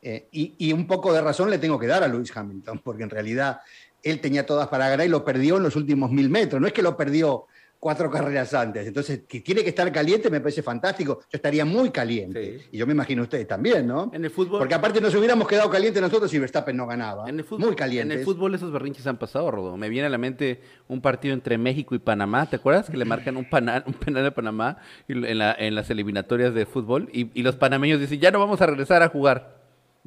[0.07, 3.11] Eh, y, un poco de razón le tengo que dar a Lewis Hamilton, porque en
[3.11, 3.61] realidad
[4.03, 6.61] él tenía todas para ganar y lo perdió en los últimos mil metros.
[6.61, 7.47] No es que lo perdió
[7.79, 8.87] cuatro carreras antes.
[8.87, 11.21] Entonces, que tiene que estar caliente me parece fantástico.
[11.21, 12.67] Yo estaría muy caliente.
[12.71, 14.11] Y yo me imagino ustedes también, ¿no?
[14.13, 14.59] En el fútbol.
[14.59, 17.27] Porque aparte nos hubiéramos quedado calientes nosotros si Verstappen no ganaba.
[17.27, 18.13] En el fútbol, muy caliente.
[18.13, 19.79] En el fútbol esos berrinches han pasado, Rodo.
[19.79, 22.45] Me viene a la mente un partido entre México y Panamá.
[22.45, 24.77] ¿Te acuerdas que le marcan un, penal, un penal a Panamá
[25.09, 27.09] en, las eliminatorias de fútbol?
[27.11, 29.54] y los panameños dicen, ya no vamos a regresar a jugar.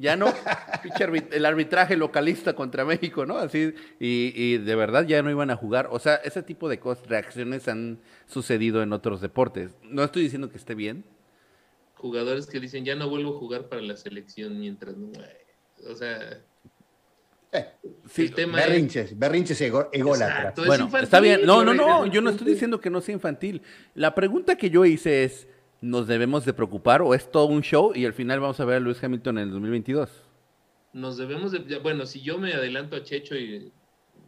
[0.00, 0.32] Ya no,
[1.32, 3.36] el arbitraje localista contra México, ¿no?
[3.36, 5.88] Así, y, de verdad ya no iban a jugar.
[5.90, 9.72] O sea, ese tipo de cosas, reacciones han sucedido en otros deportes.
[9.82, 11.04] No estoy diciendo que esté bien.
[11.96, 15.10] Jugadores que dicen, ya no vuelvo a jugar para la selección mientras no...
[15.90, 16.42] O sea...
[17.50, 17.66] Eh,
[18.08, 20.54] sí, berrinches, berrinches ególatras.
[20.64, 21.40] Bueno, está bien.
[21.44, 23.62] No, no, no, yo no estoy diciendo que no sea infantil.
[23.94, 25.48] La pregunta que yo hice es
[25.80, 28.76] nos debemos de preocupar o es todo un show y al final vamos a ver
[28.76, 30.10] a Luis Hamilton en el 2022?
[30.92, 33.72] Nos debemos de, bueno, si yo me adelanto a Checho y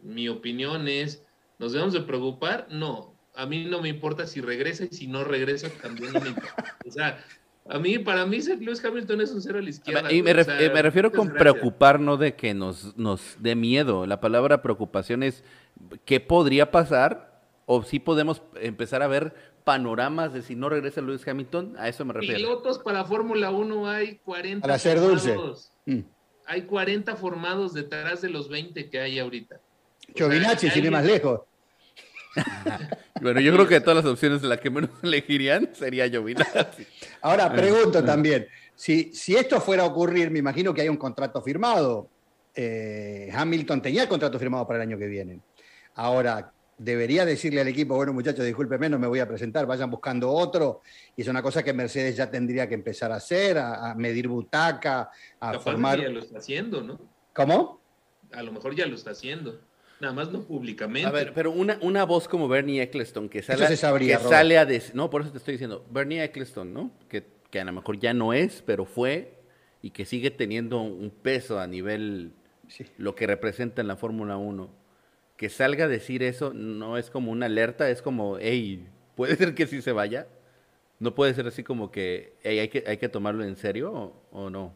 [0.03, 1.23] mi opinión es,
[1.59, 2.67] ¿nos debemos de preocupar?
[2.69, 6.29] No, a mí no me importa si regresa y si no regresa también no me
[6.29, 6.77] importa.
[6.87, 7.23] O sea,
[7.69, 10.11] a mí, para mí, Luis Hamilton es un cero a la izquierda.
[10.11, 14.05] Y me, me refiero con preocupar, no de que nos, nos dé miedo.
[14.05, 15.43] La palabra preocupación es
[16.05, 17.30] qué podría pasar
[17.73, 22.03] o si podemos empezar a ver panoramas de si no regresa Luis Hamilton, a eso
[22.03, 22.35] me refiero.
[22.35, 24.61] Pilotos para Fórmula 1 hay 40.
[24.61, 25.37] Para ser dulce.
[25.85, 26.01] Mm.
[26.47, 29.61] Hay 40 formados detrás de los 20 que hay ahorita.
[30.13, 31.41] Giovinacci, sin más lejos.
[33.21, 36.85] bueno, yo creo que de todas las opciones de la que menos elegirían sería Giovinazzi.
[37.21, 41.41] Ahora, pregunto también, si, si esto fuera a ocurrir, me imagino que hay un contrato
[41.41, 42.09] firmado.
[42.53, 45.39] Eh, Hamilton tenía el contrato firmado para el año que viene.
[45.95, 46.51] Ahora,
[46.83, 50.81] debería decirle al equipo, bueno muchachos, discúlpeme, no me voy a presentar, vayan buscando otro.
[51.15, 55.11] Y es una cosa que Mercedes ya tendría que empezar a hacer, a, medir butaca,
[55.39, 56.01] a formar...
[56.01, 56.99] Ya lo está haciendo, ¿no?
[57.33, 57.79] ¿Cómo?
[58.31, 59.61] A lo mejor ya lo está haciendo.
[59.99, 61.07] Nada más no públicamente.
[61.07, 64.95] A ver, pero una, una voz como Bernie Eccleston que sale, que sale a decir,
[64.95, 66.91] no, por eso te estoy diciendo, Bernie Eccleston, ¿no?
[67.07, 69.37] Que, que a lo mejor ya no es, pero fue
[69.83, 72.33] y que sigue teniendo un peso a nivel
[72.97, 74.80] lo que representa en la Fórmula 1
[75.41, 79.55] que salga a decir eso no es como una alerta, es como, hey, puede ser
[79.55, 80.27] que sí se vaya.
[80.99, 84.51] No puede ser así como que, hey, hay que, hay que tomarlo en serio o,
[84.51, 84.71] no.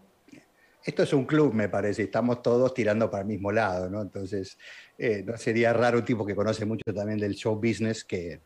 [0.84, 4.02] Esto es un club, me parece, estamos todos tirando para el mismo lado, ¿no?
[4.02, 4.58] Entonces,
[4.98, 8.40] eh, no sería raro un tipo que conoce mucho también del show business que,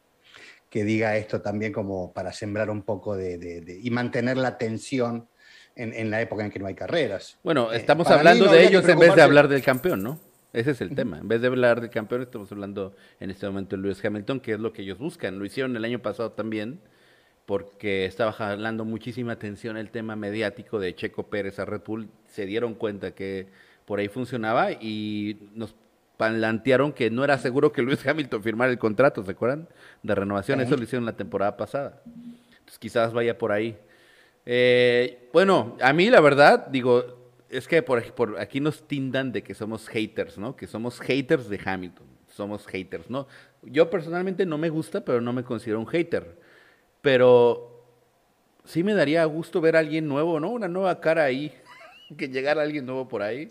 [0.69, 5.29] que diga esto también como para sembrar un poco de, y mantener la tensión
[5.73, 7.37] en, la época en que no hay carreras.
[7.43, 10.28] Bueno, eh, estamos hablando de ellos en vez de hablar del campeón, ¿no?
[10.51, 11.19] Ese es el tema.
[11.19, 14.53] En vez de hablar de campeón, estamos hablando en este momento de Lewis Hamilton, que
[14.53, 15.37] es lo que ellos buscan.
[15.37, 16.79] Lo hicieron el año pasado también,
[17.45, 22.09] porque estaba jalando muchísima atención el tema mediático de Checo Pérez a Red Bull.
[22.27, 23.47] Se dieron cuenta que
[23.85, 25.75] por ahí funcionaba y nos
[26.17, 29.69] plantearon que no era seguro que Luis Hamilton firmara el contrato, ¿se acuerdan?
[30.03, 32.01] De renovación, eso lo hicieron la temporada pasada.
[32.05, 33.77] Entonces quizás vaya por ahí.
[34.45, 37.18] Eh, bueno, a mí la verdad, digo,
[37.49, 40.55] es que por, aquí nos tindan de que somos haters, ¿no?
[40.55, 42.07] Que somos haters de Hamilton.
[42.27, 43.27] Somos haters, ¿no?
[43.63, 46.37] Yo personalmente no me gusta, pero no me considero un hater.
[47.01, 47.83] Pero
[48.65, 50.49] sí me daría gusto ver a alguien nuevo, ¿no?
[50.49, 51.51] Una nueva cara ahí.
[52.17, 53.49] que llegara alguien nuevo por ahí.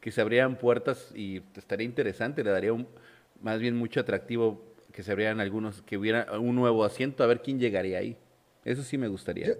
[0.00, 2.42] Que se abrieran puertas y estaría interesante.
[2.42, 2.86] Le daría un,
[3.40, 4.60] más bien mucho atractivo
[4.92, 8.16] que se abrieran algunos, que hubiera un nuevo asiento, a ver quién llegaría ahí.
[8.64, 9.54] Eso sí me gustaría.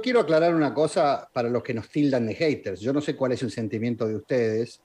[0.00, 2.80] Quiero aclarar una cosa para los que nos tildan de haters.
[2.80, 4.80] Yo no sé cuál es el sentimiento de ustedes,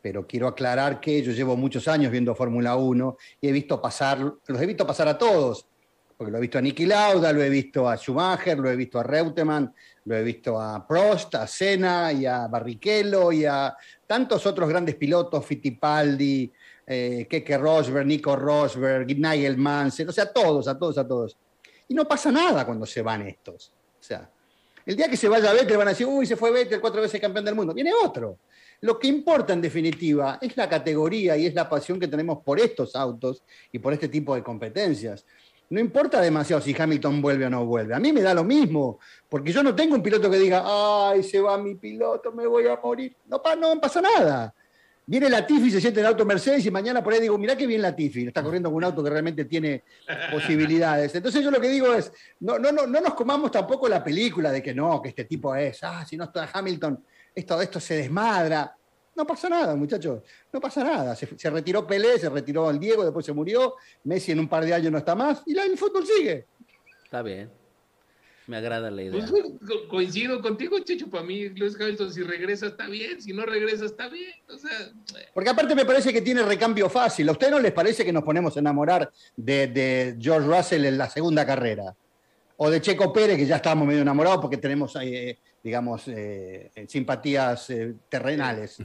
[0.00, 4.18] pero quiero aclarar que yo llevo muchos años viendo Fórmula 1 y he visto pasar,
[4.46, 5.66] los he visto pasar a todos,
[6.16, 8.98] porque lo he visto a Niki Lauda, lo he visto a Schumacher, lo he visto
[8.98, 9.72] a Reutemann,
[10.04, 13.74] lo he visto a Prost, a Senna y a Barrichello y a
[14.06, 16.52] tantos otros grandes pilotos, Fittipaldi,
[16.86, 21.36] eh, Keke Rosberg, Nico Rosberg, Nigel Mansell, o sea, todos, a todos, a todos.
[21.88, 23.72] Y no pasa nada cuando se van estos.
[24.00, 24.28] O sea,
[24.86, 27.20] el día que se vaya Vettel van a decir, uy, se fue Vettel, cuatro veces
[27.20, 27.74] campeón del mundo.
[27.74, 28.38] Viene otro.
[28.80, 32.58] Lo que importa en definitiva es la categoría y es la pasión que tenemos por
[32.58, 35.24] estos autos y por este tipo de competencias.
[35.70, 37.94] No importa demasiado si Hamilton vuelve o no vuelve.
[37.94, 41.22] A mí me da lo mismo, porque yo no tengo un piloto que diga, ay,
[41.22, 43.16] se va mi piloto, me voy a morir.
[43.26, 44.54] No, no pasa nada.
[45.04, 47.66] Viene Latifi, se siente en el auto Mercedes y mañana por ahí digo, mirá qué
[47.66, 49.82] bien Latifi, está corriendo con un auto que realmente tiene
[50.30, 51.14] posibilidades.
[51.14, 54.52] Entonces yo lo que digo es, no, no, no, no nos comamos tampoco la película
[54.52, 57.96] de que no, que este tipo es, ah, si no está Hamilton, esto, esto se
[57.96, 58.76] desmadra.
[59.14, 61.16] No pasa nada, muchachos, no pasa nada.
[61.16, 64.72] Se, retiró Pelé, se retiró el Diego, después se murió, Messi en un par de
[64.72, 66.46] años no está más y la, el fútbol sigue.
[67.04, 67.61] Está bien.
[68.46, 69.24] Me agrada la idea.
[69.28, 69.44] Pues,
[69.88, 71.08] coincido contigo, Chicho.
[71.08, 74.32] Para mí, Luis Hamilton, si regresa está bien, si no regresa está bien.
[74.48, 74.80] O sea,
[75.20, 75.28] eh.
[75.32, 77.28] Porque aparte me parece que tiene recambio fácil.
[77.28, 80.98] ¿A usted no les parece que nos ponemos a enamorar de, de George Russell en
[80.98, 81.94] la segunda carrera?
[82.56, 87.70] O de Checo Pérez, que ya estábamos medio enamorados porque tenemos eh, digamos, eh, simpatías
[87.70, 88.78] eh, terrenales.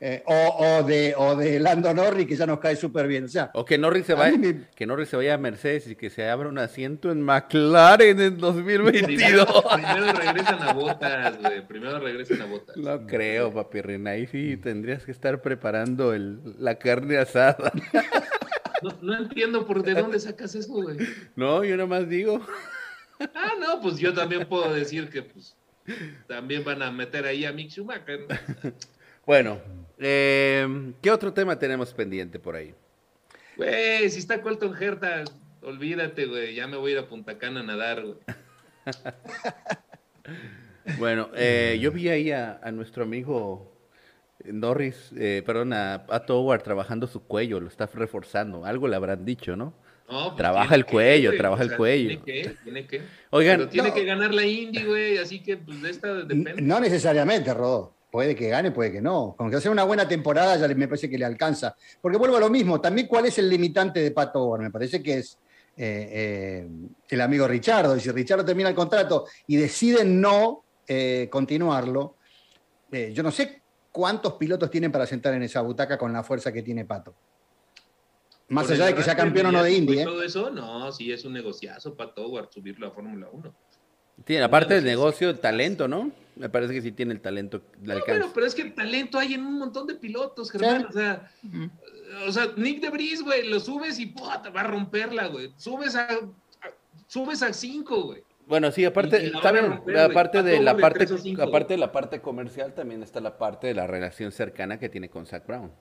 [0.00, 3.24] Eh, o, de, o de Lando Norris, que ya nos cae súper bien.
[3.24, 4.36] O, sea, o que, Norris se vaya,
[4.74, 8.38] que Norris se vaya a Mercedes y que se abra un asiento en McLaren en
[8.38, 9.64] 2022.
[9.74, 11.66] Primero, regresan a botas, güey.
[11.66, 12.76] Primero regresan a botas.
[12.76, 14.10] No creo, papi Reina.
[14.12, 17.72] Ahí sí tendrías que estar preparando el, la carne asada.
[18.82, 20.96] No, no entiendo por de dónde sacas eso, güey.
[21.36, 22.44] No, yo nomás digo.
[23.34, 25.56] Ah, no, pues yo también puedo decir que, pues,
[26.26, 28.26] también van a meter ahí a Mick Schumacher.
[29.26, 29.60] bueno,
[29.98, 32.74] eh, ¿qué otro tema tenemos pendiente por ahí?
[33.56, 35.24] Güey, si está Colton Herta,
[35.62, 36.54] olvídate, güey.
[36.54, 38.16] Ya me voy a ir a Punta Cana a nadar, güey.
[40.98, 43.72] bueno, eh, yo vi ahí a, nuestro amigo
[44.44, 48.64] Norris, eh, perdón, a, a Toward trabajando su cuello, lo está reforzando.
[48.64, 49.74] Algo le habrán dicho, ¿no?
[50.12, 52.20] Pues trabaja el cuello, trabaja el cuello.
[52.22, 53.02] Tiene que, tiene que.
[53.30, 56.60] Oigan, Pero tiene que ganar la Indy, güey, así que pues de esta depende.
[56.60, 57.94] No necesariamente, Rodó.
[58.10, 59.34] Puede que gane, puede que no.
[59.38, 61.74] Con que hacer una buena temporada ya me parece que le alcanza.
[62.00, 64.60] Porque vuelvo a lo mismo, también cuál es el limitante de Pato Howard.
[64.60, 65.38] Me parece que es
[65.78, 66.68] eh, eh,
[67.08, 67.96] el amigo Richardo.
[67.96, 72.16] Y si Richardo termina el contrato y decide no eh, continuarlo,
[72.90, 76.60] yo no sé cuántos pilotos tienen para sentar en esa butaca con la fuerza que
[76.60, 77.14] tiene Pato.
[78.52, 80.00] Más allá de que sea campeón o no de Indy.
[80.00, 80.04] ¿eh?
[80.04, 83.54] Todo eso, no, sí es un negociazo para Toward subirlo a Fórmula 1.
[84.24, 86.12] Tiene, aparte del negocio, el talento, ¿no?
[86.36, 87.62] Me parece que sí tiene el talento.
[87.80, 90.86] No, pero, pero, es que el talento hay en un montón de pilotos, Germán.
[90.86, 91.30] O, sea,
[92.26, 94.42] o sea, Nick de Bris, güey, lo subes y ¡pua!
[94.42, 95.52] te va a romperla, güey.
[95.56, 96.08] Subes a,
[97.06, 98.22] subes a cinco, güey.
[98.46, 101.06] Bueno, sí, aparte, aparte de la parte,
[101.40, 105.08] aparte de la parte comercial, también está la parte de la relación cercana que tiene
[105.08, 105.72] con Zach Brown.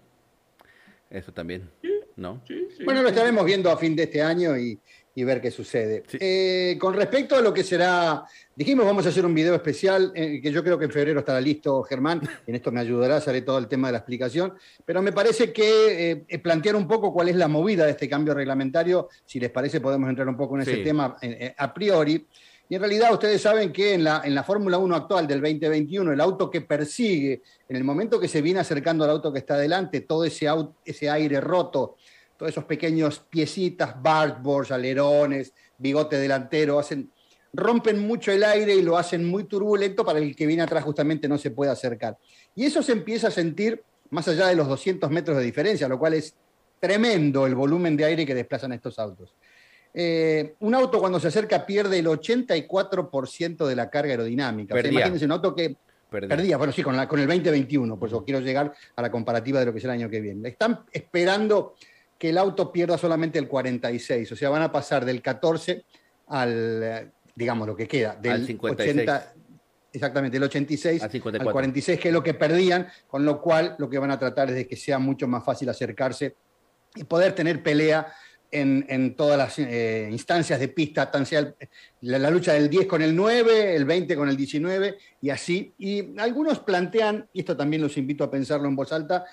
[1.10, 1.70] Eso también.
[2.15, 2.41] ¿No?
[2.86, 4.80] Bueno, lo estaremos viendo a fin de este año y,
[5.24, 6.02] ver qué sucede.
[6.13, 8.24] Eh, con respecto a lo que será,
[8.56, 11.39] dijimos vamos a hacer un video especial, eh, que yo creo que en febrero estará
[11.39, 15.12] listo Germán, en esto me ayudará, haré todo el tema de la explicación, pero me
[15.12, 19.39] parece que eh, plantear un poco cuál es la movida de este cambio reglamentario, si
[19.39, 21.15] les parece podemos entrar un poco en ese tema
[21.58, 22.26] a priori.
[22.72, 26.14] Y en realidad ustedes saben que en la, en la Fórmula 1 actual del 2021,
[26.14, 29.56] el auto que persigue, en el momento que se viene acercando al auto que está
[29.56, 30.48] adelante, todo ese,
[30.86, 31.98] ese aire roto,
[32.38, 37.12] todos esos pequeños piecitas, barboards, alerones, bigote delantero, hacen,
[37.52, 41.28] rompen mucho el aire y lo hacen muy turbulento para el que viene atrás justamente
[41.28, 42.18] no se pueda acercar.
[42.56, 46.00] Y eso se empieza a sentir más allá de los 200 metros de diferencia, lo
[46.00, 46.36] cual es
[46.80, 49.36] tremendo el volumen de aire que desplazan estos autos.
[49.93, 54.80] Eh, un auto cuando se acerca pierde el 84% de la carga aerodinámica.
[54.80, 55.75] imagínense un auto que
[56.12, 56.58] Perdía.
[56.58, 59.65] bueno, sí, con, la, con el 2021, por eso quiero llegar a la comparativa de
[59.65, 60.49] lo que es el año que viene.
[60.49, 61.75] Están esperando
[62.17, 65.86] que el auto pierda solamente el 46, o sea, van a pasar del 14
[66.27, 69.34] al, digamos, lo que queda, del 80,
[69.93, 73.97] exactamente, del 86 al, 46, que es lo que perdían, con lo cual lo que
[73.97, 76.36] van a tratar es de que sea mucho más fácil acercarse
[76.93, 78.13] y poder tener pelea
[78.52, 81.54] en, todas las eh, instancias de pista, tan sea
[82.02, 85.74] la, lucha del 10 con el 9, el 20 con el 19 y así.
[85.78, 89.26] Y algunos plantean, y esto también los invito a pensarlo en voz alta,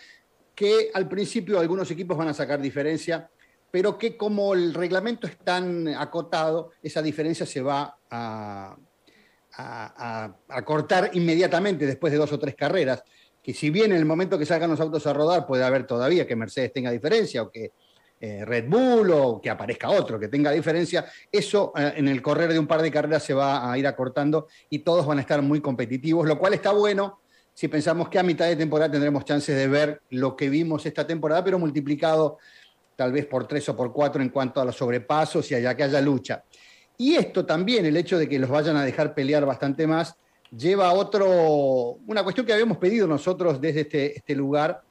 [0.55, 3.29] que al principio algunos equipos van a sacar diferencia,
[3.71, 8.77] pero que como el reglamento es tan acotado, esa diferencia se va a,
[9.59, 13.03] a, cortar inmediatamente después de dos o tres carreras.
[13.43, 16.27] Que si bien en el momento que salgan los autos a rodar puede haber todavía
[16.27, 17.73] que Mercedes tenga diferencia o que
[18.21, 22.53] eh, Red Bull o que aparezca otro que tenga diferencia, eso eh, en el correr
[22.53, 25.41] de un par de carreras se va a ir acortando y todos van a estar
[25.43, 27.21] muy competitivos, lo cual está bueno
[27.55, 31.05] si pensamos que a mitad de temporada tendremos chances de ver lo que vimos esta
[31.07, 32.39] temporada, pero multiplicado
[32.95, 35.85] tal vez por tres o por cuatro en cuanto a los sobrepasos y allá que
[35.85, 36.45] haya lucha.
[36.97, 40.17] Y esto también, el hecho de que los vayan a dejar pelear bastante más,
[40.57, 44.83] lleva a otro, una cuestión que habíamos pedido nosotros desde este, este lugar,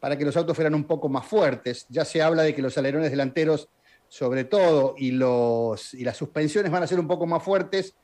[0.00, 1.86] para que los autos fueran un poco más fuertes.
[1.90, 3.68] Ya se habla de que los alerones delanteros,
[4.08, 7.94] sobre todo, y, los, y las suspensiones van a ser un poco más fuertes,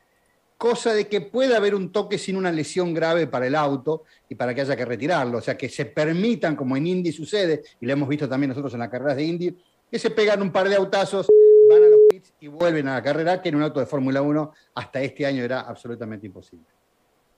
[0.57, 4.35] cosa de que pueda haber un toque sin una lesión grave para el auto y
[4.35, 5.39] para que haya que retirarlo.
[5.39, 8.73] O sea, que se permitan, como en Indy sucede, y lo hemos visto también nosotros
[8.73, 9.57] en las carreras de Indy,
[9.89, 11.27] que se pegan un par de autazos,
[11.69, 14.21] van a los pits y vuelven a la carrera, que en un auto de Fórmula
[14.21, 16.76] 1 hasta este año era absolutamente imposible.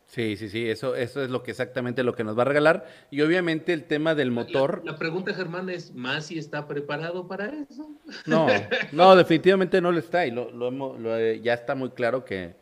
[0.10, 2.88] Sí, sí, sí, eso, eso es lo que exactamente lo que nos va a regalar.
[3.12, 4.82] Y obviamente el tema del motor.
[4.84, 7.91] La, pregunta, Germán, es: ¿Masi está preparado para eso?
[8.26, 8.48] No,
[8.91, 10.26] no, definitivamente no lo está.
[10.26, 10.98] Y lo, hemos,
[11.43, 12.56] ya está muy claro que,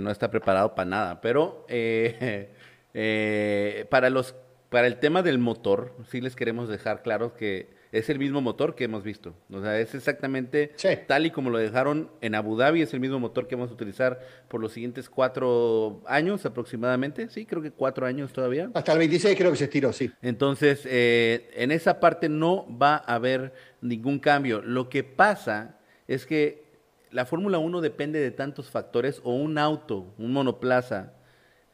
[0.00, 1.20] no está preparado para nada.
[1.20, 2.50] Pero eh,
[2.94, 4.34] eh, para los
[4.68, 8.74] para el tema del motor, sí les queremos dejar claro que es el mismo motor
[8.74, 9.34] que hemos visto.
[9.50, 10.72] O sea, es exactamente
[11.06, 13.74] tal y como lo dejaron en Abu Dhabi, es el mismo motor que vamos a
[13.74, 17.28] utilizar por los siguientes cuatro años aproximadamente.
[17.30, 18.70] Sí, creo que cuatro años todavía.
[18.74, 20.10] Hasta el 26 creo que se estiró, sí.
[20.22, 24.62] Entonces, eh, en esa parte no va a haber ningún cambio.
[24.62, 26.70] Lo que pasa es que
[27.10, 31.12] la Fórmula 1 depende de tantos factores, o un auto, un monoplaza,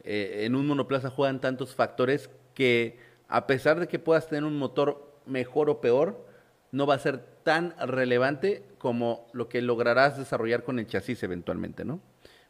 [0.02, 2.98] eh, en un monoplaza juegan tantos factores que
[3.28, 6.26] a pesar de que puedas tener un motor mejor o peor,
[6.72, 11.84] no va a ser tan relevante como lo que lograrás desarrollar con el chasis eventualmente,
[11.84, 12.00] ¿no?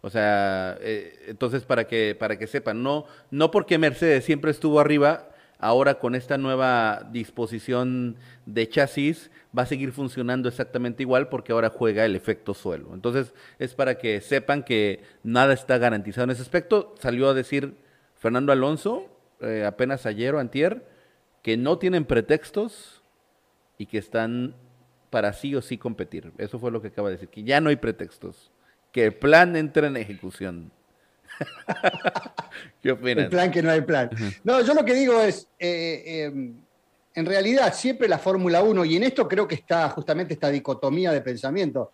[0.00, 4.78] O sea, eh, entonces para que, para que sepan, no, no porque Mercedes siempre estuvo
[4.78, 11.52] arriba, ahora con esta nueva disposición de chasis va a seguir funcionando exactamente igual porque
[11.52, 12.94] ahora juega el efecto suelo.
[12.94, 16.94] Entonces es para que sepan que nada está garantizado en ese aspecto.
[17.00, 17.74] Salió a decir
[18.14, 19.06] Fernando Alonso
[19.40, 20.86] eh, apenas ayer o antier
[21.46, 23.04] que no tienen pretextos
[23.78, 24.56] y que están
[25.10, 26.32] para sí o sí competir.
[26.38, 28.50] Eso fue lo que acaba de decir, que ya no hay pretextos,
[28.90, 30.72] que el plan entra en ejecución.
[32.82, 33.26] ¿Qué opinas?
[33.26, 34.10] El plan que no hay plan.
[34.42, 36.56] No, yo lo que digo es, eh, em,
[37.14, 41.12] en realidad siempre la Fórmula 1, y en esto creo que está justamente esta dicotomía
[41.12, 41.92] de pensamiento,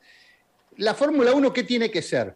[0.79, 2.35] la Fórmula 1, ¿qué tiene que ser?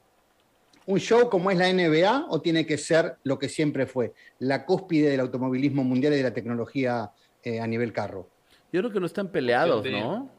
[0.86, 4.64] ¿Un show como es la NBA o tiene que ser lo que siempre fue, la
[4.64, 7.10] cúspide del automovilismo mundial y de la tecnología
[7.42, 8.28] eh, a nivel carro?
[8.72, 10.30] Yo creo que no están peleados, ¿no?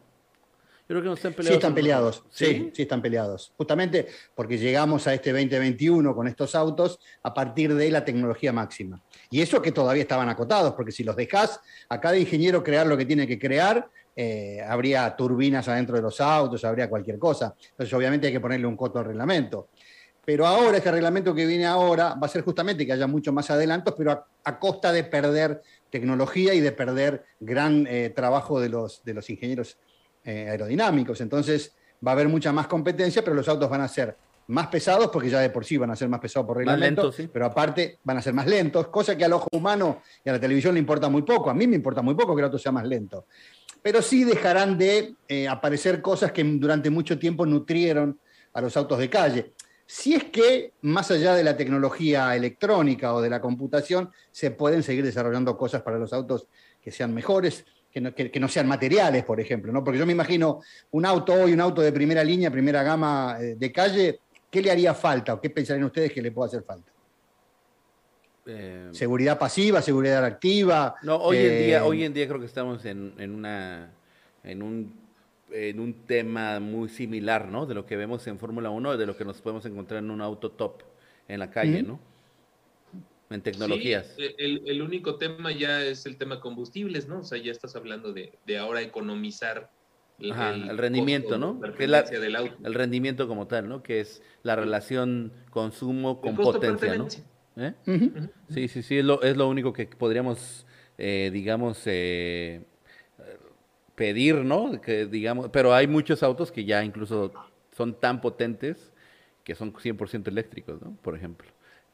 [0.89, 1.53] Yo creo que no están peleados.
[1.53, 2.71] Sí están peleados, ¿Sí?
[2.73, 2.81] ¿Sí?
[2.83, 3.53] están peleados.
[3.57, 9.03] Justamente porque llegamos a este 2021 con estos autos a partir de la tecnología máxima.
[9.29, 12.95] Y eso que todavía estaban acotados, porque si los dejas a cada ingeniero crear lo
[12.95, 17.53] que tiene que crear, eh, habría turbinas adentro de los autos, habría cualquier cosa.
[17.69, 19.69] Entonces obviamente hay que ponerle un coto al reglamento.
[20.27, 23.49] Pero ahora, este reglamento que viene ahora va a ser justamente que haya mucho más
[23.49, 29.01] adelantos, pero a, costa de perder tecnología y de perder gran eh, trabajo de los,
[29.05, 29.77] de los ingenieros
[30.25, 31.21] eh, aerodinámicos.
[31.21, 31.71] Entonces
[32.05, 35.29] va a haber mucha más competencia, pero los autos van a ser más pesados, porque
[35.29, 38.21] ya de por sí van a ser más pesados por reglamento, pero aparte van a
[38.21, 41.21] ser más lentos, cosa que al ojo humano y a la televisión le importa muy
[41.21, 41.49] poco.
[41.49, 43.27] A mí me importa muy poco que el auto sea más lento.
[43.81, 48.19] Pero sí dejarán de eh, aparecer cosas que durante mucho tiempo nutrieron
[48.51, 49.53] a los autos de calle
[49.89, 54.83] si es que, más allá de la tecnología electrónica o de la computación, se pueden
[54.83, 56.47] seguir desarrollando cosas para los autos
[56.81, 59.71] que sean mejores, que no, sean materiales, por ejemplo.
[59.71, 59.85] ¿no?
[59.85, 60.59] Porque yo me imagino
[60.91, 64.19] un auto hoy, un auto de primera línea, primera gama eh, de calle,
[64.51, 66.91] ¿qué le haría falta o qué pensarían ustedes que le puede hacer falta?
[68.45, 70.95] Eh, seguridad pasiva, seguridad activa.
[71.01, 73.89] No, hoy en día, eh, hoy en día creo que estamos en, en una
[74.43, 75.06] en un
[75.51, 77.65] en un tema muy similar, ¿no?
[77.65, 80.21] De lo que vemos en Fórmula 1, de lo que nos podemos encontrar en un
[80.21, 80.83] auto top
[81.27, 81.99] en la calle, ¿no?
[83.29, 84.13] en tecnologías.
[84.15, 87.19] Sí, el, el, único tema ya es el tema combustibles, ¿no?
[87.19, 89.69] O sea, ya estás hablando de, de ahora economizar
[90.19, 90.31] el,
[90.69, 91.59] el rendimiento, ¿no?
[91.59, 93.83] Que es la, el rendimiento como tal, ¿no?
[93.83, 97.07] Que es la relación consumo con potencia, ¿no?
[97.57, 97.73] ¿Eh?
[98.49, 100.65] Sí, sí, sí, es lo, es lo único que podríamos,
[100.97, 102.65] eh, digamos, eh,
[103.97, 104.79] pedir, ¿no?
[104.79, 107.31] Que digamos, pero hay muchos autos que ya incluso
[107.75, 108.93] son tan potentes
[109.43, 110.95] que son 100% eléctricos, ¿no?
[111.01, 111.47] Por ejemplo.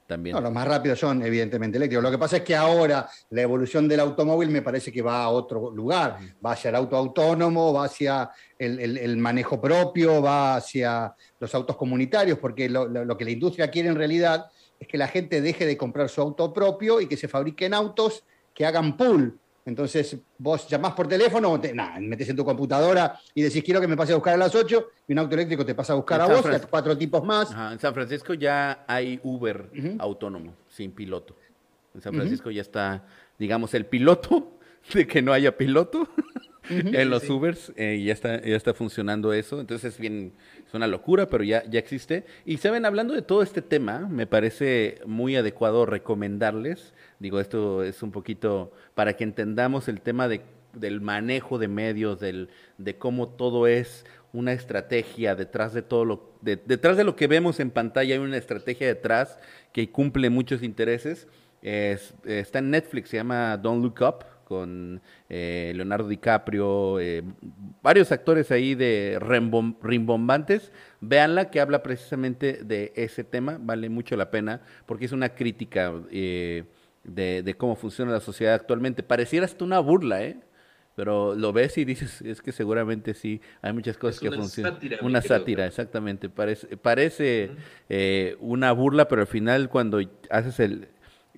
[0.06, 0.36] También.
[0.36, 2.04] No, los más rápidos son evidentemente eléctricos.
[2.04, 5.30] Lo que pasa es que ahora la evolución del automóvil me parece que va a
[5.30, 6.18] otro lugar.
[6.46, 8.30] Va hacia el auto autónomo, va hacia
[8.60, 13.96] el, manejo propio, va hacia los autos comunitarios, porque lo, que la industria quiere en
[13.96, 14.48] realidad
[14.78, 18.26] es que la gente deje de comprar su auto propio y que se fabriquen autos
[18.54, 23.64] que hagan pool, entonces vos llamás por teléfono, te, metes en tu computadora y decís
[23.64, 25.94] quiero que me pase a buscar a las 8 y un auto eléctrico te pasa
[25.94, 27.52] a buscar a vos y a cuatro tipos más.
[27.72, 31.36] en San Francisco ya hay Uber autónomo, sin piloto.
[31.96, 33.06] En San Francisco ya está,
[33.38, 34.58] digamos, el piloto
[34.94, 36.10] de que no haya piloto
[36.70, 39.60] en los Ubers eh, ya está ya está funcionando eso.
[39.60, 40.34] Entonces es bien
[40.68, 42.26] es una locura, pero ya ya existe.
[42.46, 46.94] Y saben, hablando de todo este tema, me parece muy adecuado recomendarles
[47.24, 50.42] Digo, esto es un poquito para que entendamos el tema de,
[50.74, 56.34] del manejo de medios, del, de cómo todo es una estrategia detrás de todo lo
[56.42, 59.40] detrás de lo que vemos en pantalla hay una estrategia detrás
[59.72, 61.30] que cumple muchos intereses.
[61.62, 67.24] está en Netflix, se llama Don't Look Up con eh, Leonardo DiCaprio, eh,
[67.82, 69.20] varios actores ahí de
[69.82, 70.72] rimbombantes.
[71.02, 75.94] Véanla que habla precisamente de ese tema, vale mucho la pena porque es una crítica.
[76.12, 76.64] Eh,
[77.04, 79.04] de, cómo funciona la sociedad actualmente.
[79.04, 80.38] Pareciera hasta una burla, ¿eh?
[80.96, 84.78] Pero lo ves y dices, es que seguramente sí, hay muchas cosas que funcionan.
[85.02, 86.30] una sátira, exactamente.
[86.30, 87.52] Parece, parece
[87.90, 90.88] eh, una burla, pero al final cuando haces el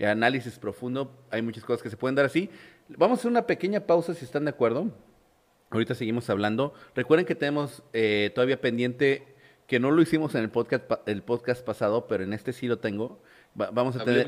[0.05, 2.49] análisis profundo, hay muchas cosas que se pueden dar así.
[2.89, 4.91] Vamos a hacer una pequeña pausa si están de acuerdo.
[5.69, 6.73] Ahorita seguimos hablando.
[6.95, 9.23] Recuerden que tenemos eh, todavía pendiente,
[9.67, 12.79] que no lo hicimos en el podcast, el podcast pasado, pero en este sí lo
[12.79, 13.19] tengo
[13.55, 14.27] vamos a tener.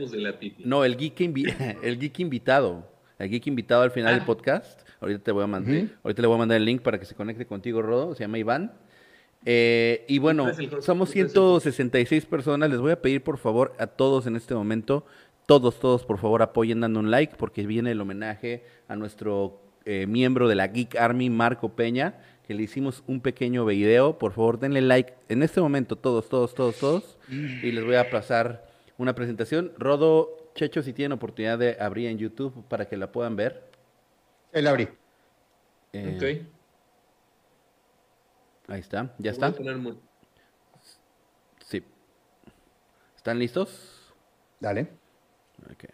[0.60, 1.20] no, el geek,
[1.84, 2.88] el geek invitado.
[3.20, 4.26] El geek invitado al final del ah.
[4.26, 4.82] podcast.
[5.00, 7.16] Ahorita te voy a mandar, ahorita le voy a mandar el link para que se
[7.16, 8.16] conecte contigo, Rodo.
[8.16, 8.74] Se llama Iván.
[9.46, 10.48] Eh, y bueno,
[10.82, 12.70] somos 166 personas.
[12.70, 15.06] Les voy a pedir por favor a todos en este momento,
[15.48, 20.06] todos, todos por favor apoyen dando un like porque viene el homenaje a nuestro eh,
[20.06, 24.20] miembro de la Geek Army, Marco Peña, que le hicimos un pequeño video.
[24.20, 27.18] Por favor, denle like en este momento, todos, todos, todos, todos.
[27.30, 28.68] Y les voy a pasar
[28.98, 29.72] una presentación.
[29.78, 33.72] Rodo, Checho, si tienen oportunidad de abrir en YouTube para que la puedan ver.
[34.52, 34.90] El abrí.
[35.94, 36.46] Eh,
[38.68, 39.54] ahí está, ya está.
[41.66, 41.84] Sí.
[43.16, 44.14] ¿Están listos?
[44.60, 45.07] Dale.
[45.66, 45.94] Okay.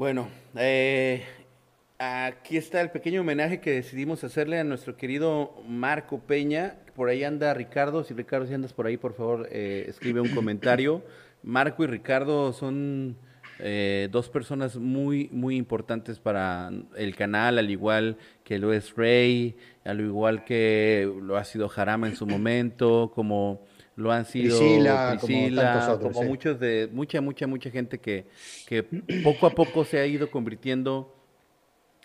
[0.00, 1.22] Bueno, eh,
[1.98, 6.76] aquí está el pequeño homenaje que decidimos hacerle a nuestro querido Marco Peña.
[6.96, 8.02] Por ahí anda Ricardo.
[8.02, 11.04] Si Ricardo, si andas por ahí, por favor, eh, escribe un comentario.
[11.42, 13.18] Marco y Ricardo son
[13.58, 19.54] eh, dos personas muy, muy importantes para el canal, al igual que lo es Rey,
[19.84, 25.18] al igual que lo ha sido Jarama en su momento, como lo han sido Priscila,
[26.00, 28.26] como, muchos de, mucha, mucha, mucha gente que,
[28.66, 28.82] que
[29.22, 31.14] poco a poco se ha ido convirtiendo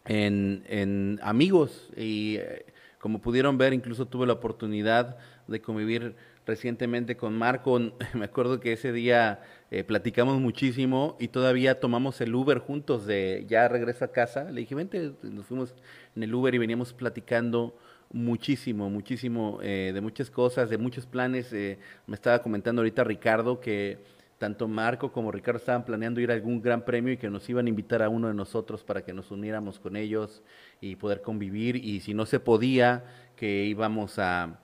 [0.06, 2.66] en, en amigos y eh,
[3.00, 5.18] como pudieron ver, incluso tuve la oportunidad
[5.48, 6.16] de convivir
[6.46, 7.80] recientemente con Marco.
[8.14, 13.46] Me acuerdo que ese día eh, platicamos muchísimo y todavía tomamos el Uber juntos de
[13.48, 14.46] ya regreso a casa.
[14.46, 15.76] Le dije, vente, nos fuimos
[16.16, 17.78] en el Uber y veníamos platicando
[18.16, 21.52] muchísimo, muchísimo eh, de muchas cosas, de muchos planes.
[21.52, 24.00] Eh, me estaba comentando ahorita Ricardo que
[24.38, 27.66] tanto Marco como Ricardo estaban planeando ir a algún gran premio y que nos iban
[27.66, 30.44] a invitar a uno de nosotros para que nos uniéramos con ellos
[30.80, 31.76] y poder convivir.
[31.76, 33.04] Y si no se podía,
[33.36, 34.62] que íbamos a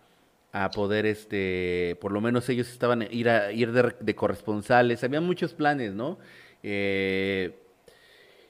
[0.53, 5.53] a poder, este, por lo menos ellos estaban ir a ir de, corresponsales, había muchos
[5.53, 6.19] planes, ¿no?
[6.61, 7.60] Eh,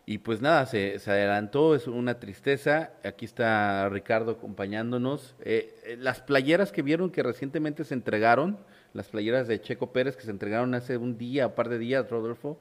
[0.05, 2.91] y pues nada, se, adelantó, es una tristeza.
[3.03, 5.35] Aquí está Ricardo acompañándonos.
[5.41, 8.57] Eh, eh, las playeras que vieron que recientemente se entregaron,
[8.93, 12.09] las playeras de Checo Pérez que se entregaron hace un día, un par de días,
[12.09, 12.59] Rodolfo,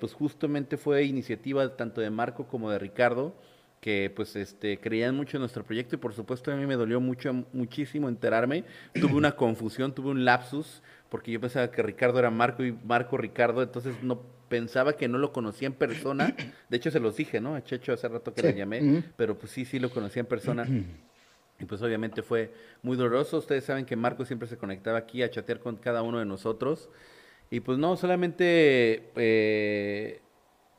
[0.00, 3.34] pues justamente fue iniciativa tanto de Marco como de Ricardo
[3.80, 7.00] que pues este creían mucho en nuestro proyecto y por supuesto a mí me dolió
[7.00, 8.64] mucho muchísimo enterarme.
[8.94, 13.16] Tuve una confusión, tuve un lapsus porque yo pensaba que Ricardo era Marco y Marco
[13.16, 16.34] Ricardo, entonces no pensaba que no lo conocía en persona.
[16.68, 17.54] De hecho se los dije, ¿no?
[17.54, 20.66] A Checho hace rato que le llamé, pero pues sí, sí lo conocía en persona.
[21.60, 23.38] Y pues obviamente fue muy doloroso.
[23.38, 26.88] Ustedes saben que Marco siempre se conectaba aquí a chatear con cada uno de nosotros.
[27.50, 30.20] Y pues no, solamente, eh,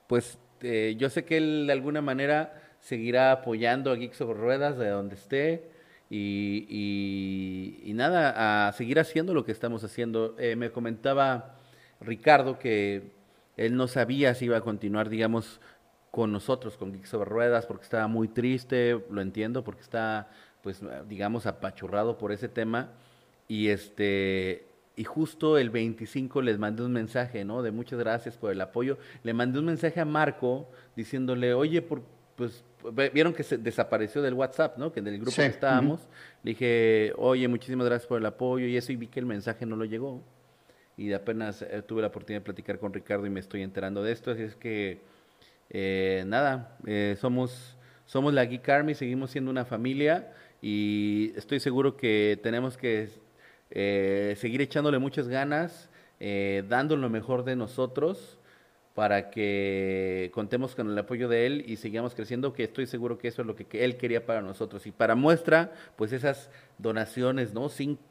[0.07, 4.77] pues eh, yo sé que él de alguna manera seguirá apoyando a Geeks sobre Ruedas
[4.77, 5.69] de donde esté.
[6.09, 10.35] Y, nada, a seguir haciendo lo que estamos haciendo.
[10.39, 11.57] Eh, me comentaba
[11.99, 13.18] Ricardo que
[13.59, 15.59] él no sabía si iba a continuar, digamos,
[16.11, 20.29] con nosotros, con Geeks sobre Ruedas, porque estaba muy triste, lo entiendo, porque está,
[20.63, 22.93] pues, digamos, apachurrado por ese tema.
[23.49, 27.61] Y este, y justo el 25 les mandé un mensaje, ¿no?
[27.61, 28.97] De muchas gracias por el apoyo.
[29.23, 32.01] Le mandé un mensaje a Marco diciéndole, oye, por,
[32.37, 32.63] pues
[33.13, 34.93] vieron que se desapareció del WhatsApp, ¿no?
[34.93, 36.07] Que en el grupo que estábamos.
[36.43, 39.65] Le dije, oye, muchísimas gracias por el apoyo y eso, y vi que el mensaje
[39.65, 40.23] no lo llegó.
[40.99, 44.11] Y apenas eh, tuve la oportunidad de platicar con Ricardo y me estoy enterando de
[44.11, 44.31] esto.
[44.31, 44.99] Así es que,
[45.69, 51.95] eh, nada, eh, somos, somos la Geek Army, seguimos siendo una familia y estoy seguro
[51.95, 53.07] que tenemos que
[54.35, 55.89] seguir echándole muchas ganas,
[56.67, 58.37] dando lo mejor de nosotros
[58.93, 63.29] para que contemos con el apoyo de él y sigamos creciendo, que estoy seguro que
[63.29, 64.85] eso es lo que, él quería para nosotros.
[64.85, 67.69] Y para muestra, pues esas donaciones, ¿no?
[67.69, 68.01] cinco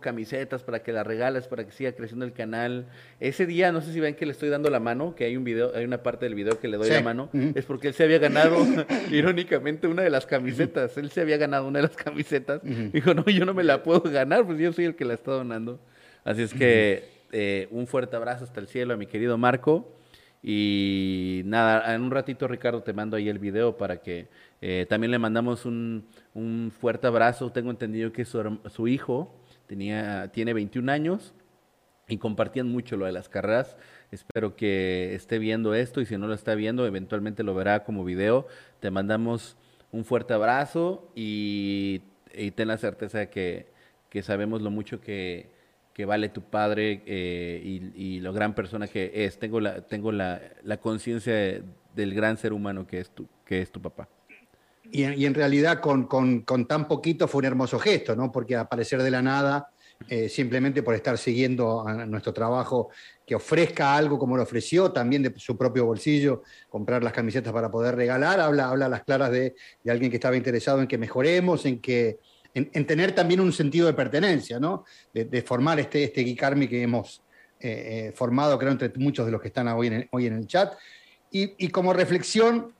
[0.00, 2.86] camisetas para que las regales, para que siga creciendo el canal.
[3.20, 5.44] Ese día, no sé si ven que le estoy dando la mano, que hay un
[5.44, 8.04] video, hay una parte del video que le doy la mano, es porque él se
[8.04, 8.56] había ganado,
[9.10, 10.96] irónicamente, una de las camisetas.
[10.96, 12.60] Él se había ganado una de las camisetas.
[12.92, 15.32] Dijo, no, yo no me la puedo ganar, pues yo soy el que la está
[15.32, 15.80] donando.
[16.24, 19.92] Así es que eh, un fuerte abrazo hasta el cielo a mi querido Marco.
[20.42, 24.28] Y nada, en un ratito Ricardo te mando ahí el video para que
[24.60, 27.50] eh, también le mandamos un, un, fuerte abrazo.
[27.50, 29.34] Tengo entendido que su, su hijo
[29.66, 31.34] tenía, tiene 21 años
[32.08, 33.76] y compartían mucho lo de las carreras.
[34.10, 38.04] Espero que esté viendo esto y si no lo está viendo, eventualmente lo verá como
[38.04, 38.46] video.
[38.80, 39.56] Te mandamos
[39.92, 42.02] un fuerte abrazo y,
[42.54, 43.66] ten la certeza de que,
[44.10, 45.50] que sabemos lo mucho que,
[45.96, 49.38] que vale tu padre eh, y, lo gran persona que es.
[49.38, 50.40] Tengo la, tengo la,
[50.80, 51.62] conciencia
[51.94, 54.06] del gran ser humano que es tu, que es tu papá.
[54.92, 58.32] Y, en realidad con, con, tan poquito fue un hermoso gesto, ¿no?
[58.32, 59.68] Porque aparecer de la nada,
[60.08, 62.90] eh, simplemente por estar siguiendo nuestro trabajo,
[63.26, 67.70] que ofrezca algo como lo ofreció, también de su propio bolsillo, comprar las camisetas para
[67.70, 70.98] poder regalar, habla, habla a las claras de, de alguien que estaba interesado en que
[70.98, 72.18] mejoremos, en que
[72.56, 74.84] en, tener también un sentido de pertenencia, ¿no?
[75.12, 77.22] De, formar este, este Geek que hemos
[77.60, 80.34] eh, eh, formado, creo, entre muchos de los que están hoy en el, hoy en
[80.34, 80.72] el chat.
[81.30, 82.72] Y, como reflexión,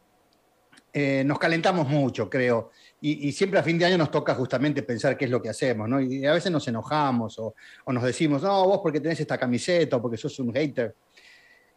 [0.98, 2.70] eh, nos calentamos mucho, creo.
[3.02, 5.86] Y, siempre a fin de año nos toca justamente pensar qué es lo que hacemos,
[5.86, 6.00] ¿no?
[6.00, 7.54] Y a veces nos enojamos o,
[7.88, 10.94] nos decimos, no, vos porque tenés esta camiseta o porque sos un hater.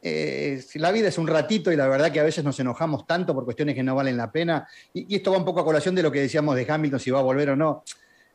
[0.01, 3.35] Eh, la vida es un ratito y la verdad que a veces nos enojamos tanto
[3.35, 4.65] por cuestiones que no valen la pena.
[4.93, 7.19] Y, esto va un poco a colación de lo que decíamos de Hamilton, si va
[7.19, 7.83] a volver o no.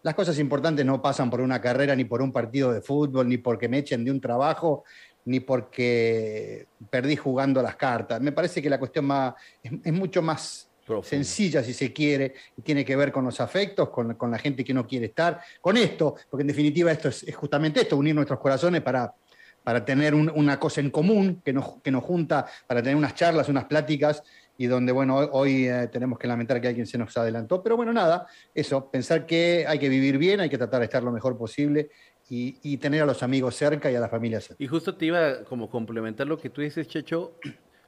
[0.03, 3.39] Las cosas importantes no pasan por una carrera, ni por un partido de fútbol, ni
[3.39, 4.85] porque me echen de un trabajo.
[5.25, 8.21] ni porque perdí jugando las cartas.
[8.21, 9.33] Me parece que la cuestión más,
[9.63, 10.64] es, mucho más
[11.03, 14.75] sencilla, si se quiere, y tiene que ver con los afectos, con, la gente que
[14.75, 18.83] no quiere estar, con esto, porque en definitiva esto es, justamente esto, unir nuestros corazones
[18.83, 19.15] para,
[19.63, 23.49] para tener una cosa en común que nos, que nos junta, para tener unas charlas,
[23.49, 24.23] unas pláticas
[24.57, 27.93] y donde, bueno, hoy, eh, tenemos que lamentar que alguien se nos adelantó, pero bueno,
[27.93, 31.37] nada, eso, pensar que hay que vivir bien, hay que tratar de estar lo mejor
[31.37, 31.91] posible
[32.29, 34.63] y, tener a los amigos cerca y a la familia cerca.
[34.63, 37.39] Y justo te iba como complementar lo que tú dices, Checho,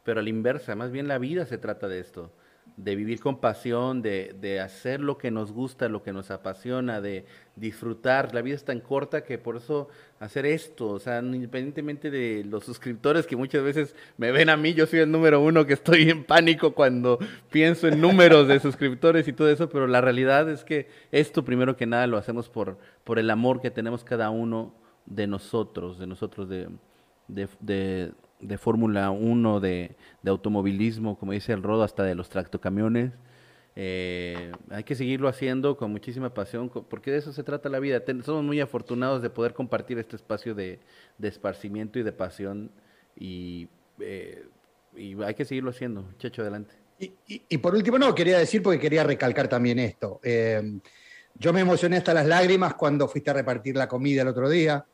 [0.04, 2.32] pero a la inversa, más bien la vida se trata de esto
[2.76, 7.00] de vivir con pasión, de, de, hacer lo que nos gusta, lo que nos apasiona,
[7.00, 7.24] de
[7.56, 8.34] disfrutar.
[8.34, 9.88] La vida es tan corta que por eso
[10.20, 14.74] hacer esto, o sea, independientemente de los suscriptores que muchas veces me ven a mí,
[14.74, 17.18] yo soy el número uno que estoy en pánico cuando
[17.50, 21.76] pienso en números de suscriptores y todo eso, pero la realidad es que esto primero
[21.76, 24.74] que nada lo hacemos por, por el amor que tenemos cada uno
[25.06, 26.68] de nosotros, de nosotros de,
[27.28, 28.12] de de
[28.58, 33.12] Fórmula 1, de, automovilismo, como dice el Rodo, hasta de los tractocamiones.
[33.78, 38.02] Eh, hay que seguirlo haciendo con muchísima pasión, porque de eso se trata la vida.
[38.24, 40.80] somos muy afortunados de poder compartir este espacio de,
[41.20, 42.70] esparcimiento y de pasión,
[43.18, 43.68] y,
[44.00, 44.46] eh,
[44.96, 46.08] y, hay que seguirlo haciendo.
[46.18, 46.74] Checho, adelante.
[46.98, 50.18] Y, por último, no, quería decir, porque quería recalcar también esto.
[50.22, 50.80] Eh,
[51.34, 54.86] yo me emocioné hasta las lágrimas cuando fuiste a repartir la comida el otro día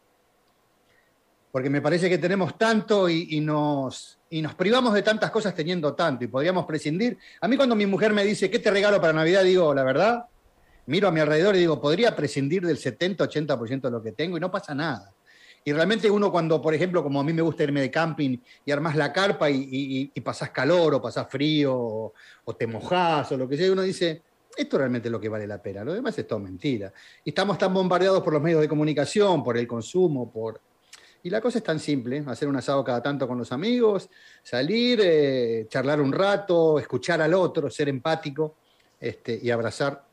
[1.53, 5.93] porque me parece que tenemos tanto y, nos, y nos privamos de tantas cosas teniendo
[5.95, 7.19] tanto y podríamos prescindir.
[7.43, 9.45] A mí cuando mi mujer me dice, ¿qué te regalo para Navidad?
[9.45, 10.25] Digo, la verdad,
[10.87, 14.41] miro a mi alrededor y digo, podría prescindir del 70-80% de lo que tengo y
[14.41, 15.13] no pasa nada.
[15.63, 18.73] Y realmente uno cuando, por ejemplo, como a mí me gusta irme de camping y
[18.73, 22.15] armas la carpa y, y, pasás calor o pasás frío o,
[22.47, 24.23] o, te mojás o lo que sea, uno dice,
[24.57, 26.91] esto realmente es lo que vale la pena, lo demás es todo mentira.
[27.23, 30.61] Y estamos tan bombardeados por los medios de comunicación, por el consumo, por,
[31.25, 34.11] y la cosa es tan simple, hacer un asado cada tanto con los amigos,
[34.43, 38.57] salir, eh, charlar un rato, escuchar al otro, ser empático
[38.99, 40.05] este, y abrazar,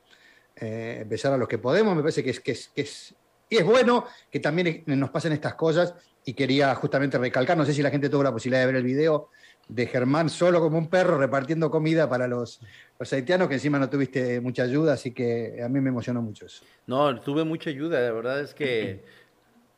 [0.55, 1.95] eh, besar a los que podemos.
[1.95, 3.15] Me parece que es, que es, que es,
[3.49, 7.73] y es bueno que también nos pasen estas cosas y quería justamente recalcar, no sé
[7.73, 9.29] si la gente tuvo la posibilidad de ver el video
[9.67, 12.59] de Germán solo como un perro repartiendo comida para los,
[12.99, 16.45] los haitianos, que encima no tuviste mucha ayuda, así que a mí me emocionó mucho
[16.45, 16.63] eso.
[16.87, 19.03] No, tuve mucha ayuda, la verdad es que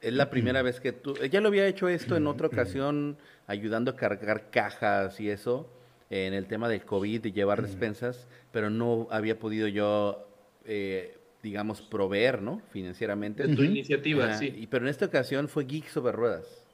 [0.01, 1.15] es la primera vez que tú...
[1.15, 5.69] Ya lo había hecho esto en otra ocasión, ayudando a cargar cajas y eso,
[6.09, 10.27] en el tema del COVID y llevar despensas, pero no había podido yo,
[10.65, 12.61] eh, digamos, proveer, ¿no?
[12.71, 13.43] Financieramente.
[13.43, 14.67] En tu iniciativa, sí.
[14.69, 16.65] pero en esta ocasión fue Geek sobre Ruedas.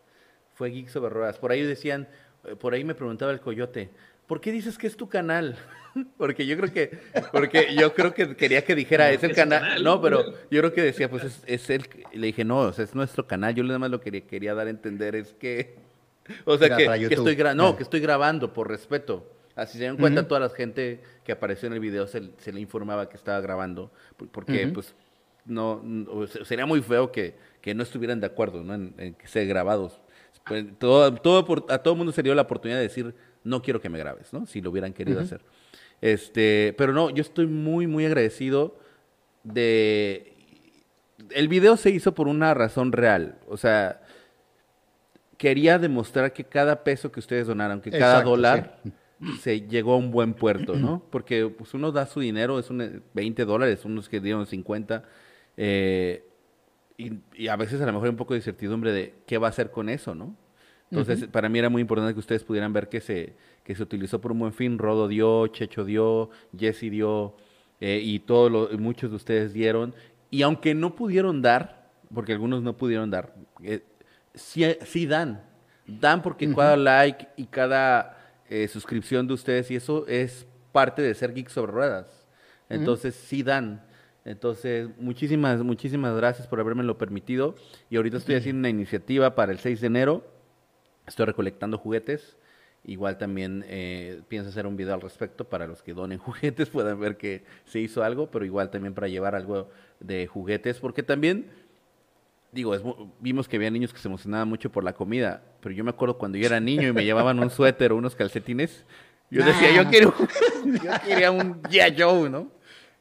[0.53, 1.37] Fue Geek sobre Ruedas.
[1.37, 2.07] Por ahí decían,
[2.45, 3.89] eh, por ahí me preguntaba el coyote,
[4.27, 5.57] ¿por qué dices que es tu canal?
[6.17, 6.99] porque yo creo que,
[7.31, 10.81] porque yo creo que quería que dijera, es el canal, no, pero yo creo que
[10.81, 13.99] decía, pues es, es el, le dije, no, es nuestro canal, yo nada más lo
[13.99, 15.75] que quería dar a entender es que,
[16.45, 19.33] o sea, que, estoy, no, que estoy grabando por respeto.
[19.55, 23.09] Así se dan cuenta toda la gente que apareció en el video, se, le informaba
[23.09, 23.91] que estaba grabando,
[24.31, 24.93] porque pues
[25.45, 25.81] no,
[26.43, 28.75] sería muy feo que, que, no estuvieran de acuerdo ¿no?
[28.75, 29.99] en, que sea grabados.
[30.45, 33.15] Pues, todo, todo a todo el mundo se dio la oportunidad de decir,
[33.47, 34.45] no quiero que me grabes, ¿no?
[34.45, 35.41] Si lo hubieran querido hacer.
[36.01, 38.77] Este, pero no, yo estoy muy, muy agradecido
[39.43, 40.33] de...
[41.31, 43.39] El video se hizo por una razón real.
[43.47, 44.01] O sea,
[45.37, 48.79] quería demostrar que cada peso que ustedes donaron, que cada dólar
[49.41, 51.03] se llegó a un buen puerto, ¿no?
[51.09, 55.03] Porque pues, uno da su dinero, es un 20 dólares, unos que dieron 50.
[55.57, 56.23] Eh,
[56.97, 59.49] y, a veces a lo mejor hay un poco de incertidumbre de qué va a
[59.49, 60.35] hacer con eso, ¿no?
[60.89, 64.21] Entonces, para mí era muy importante que ustedes pudieran ver que se, que se utilizó
[64.21, 64.77] por un buen fin.
[64.77, 67.35] Rodo dio, Checho dio, Jesse dio,
[67.81, 69.93] eh, y todos muchos de ustedes dieron.
[70.29, 73.33] Y aunque no pudieron dar, porque algunos no pudieron dar,
[73.63, 73.83] eh,
[74.33, 75.43] sí, dan.
[75.85, 78.17] Dan porque cada like y cada
[78.49, 82.27] eh, suscripción de ustedes, y eso es parte de ser Geek sobre Ruedas.
[82.69, 83.81] Entonces, sí dan.
[84.25, 87.55] Entonces, muchísimas, muchísimas gracias por haberme lo permitido.
[87.89, 90.36] Y ahorita estoy haciendo una iniciativa para el 6 de enero.
[91.07, 92.35] Estoy recolectando juguetes.
[92.83, 96.99] Igual también eh, pienso hacer un video al respecto para los que donen juguetes, puedan
[96.99, 101.47] ver que se hizo algo, pero igual también para llevar algo de juguetes, porque también,
[102.51, 102.75] digo,
[103.19, 106.17] vimos que había niños que se emocionaban mucho por la comida, pero yo me acuerdo
[106.17, 108.85] cuando yo era niño y me llevaban un suéter o unos calcetines,
[109.29, 110.13] yo decía, yo quiero,
[110.65, 112.49] yo quería un ya Joe, ¿no?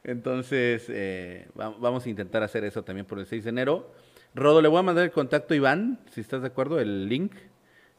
[0.03, 3.91] Entonces, eh, vamos a intentar hacer eso también por el 6 de enero.
[4.35, 7.33] Rodo, le voy a mandar el contacto a Iván, si estás de acuerdo, el link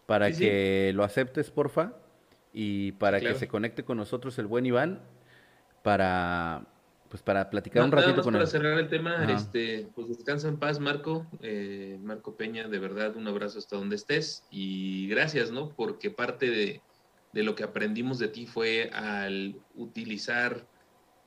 [0.09, 1.93] para que lo aceptes, porfa,
[2.51, 5.03] y para que se conecte con nosotros el buen Iván,
[5.83, 6.67] para,
[7.11, 8.51] pues para platicar un ratito con para él.
[8.51, 11.27] cerrar el tema, este, pues descansa en paz, Marco.
[11.43, 15.69] Eh, Marco Peña, de verdad, un abrazo hasta donde estés y gracias, ¿no?
[15.77, 16.81] Porque parte de,
[17.43, 20.67] lo que aprendimos de ti fue al utilizar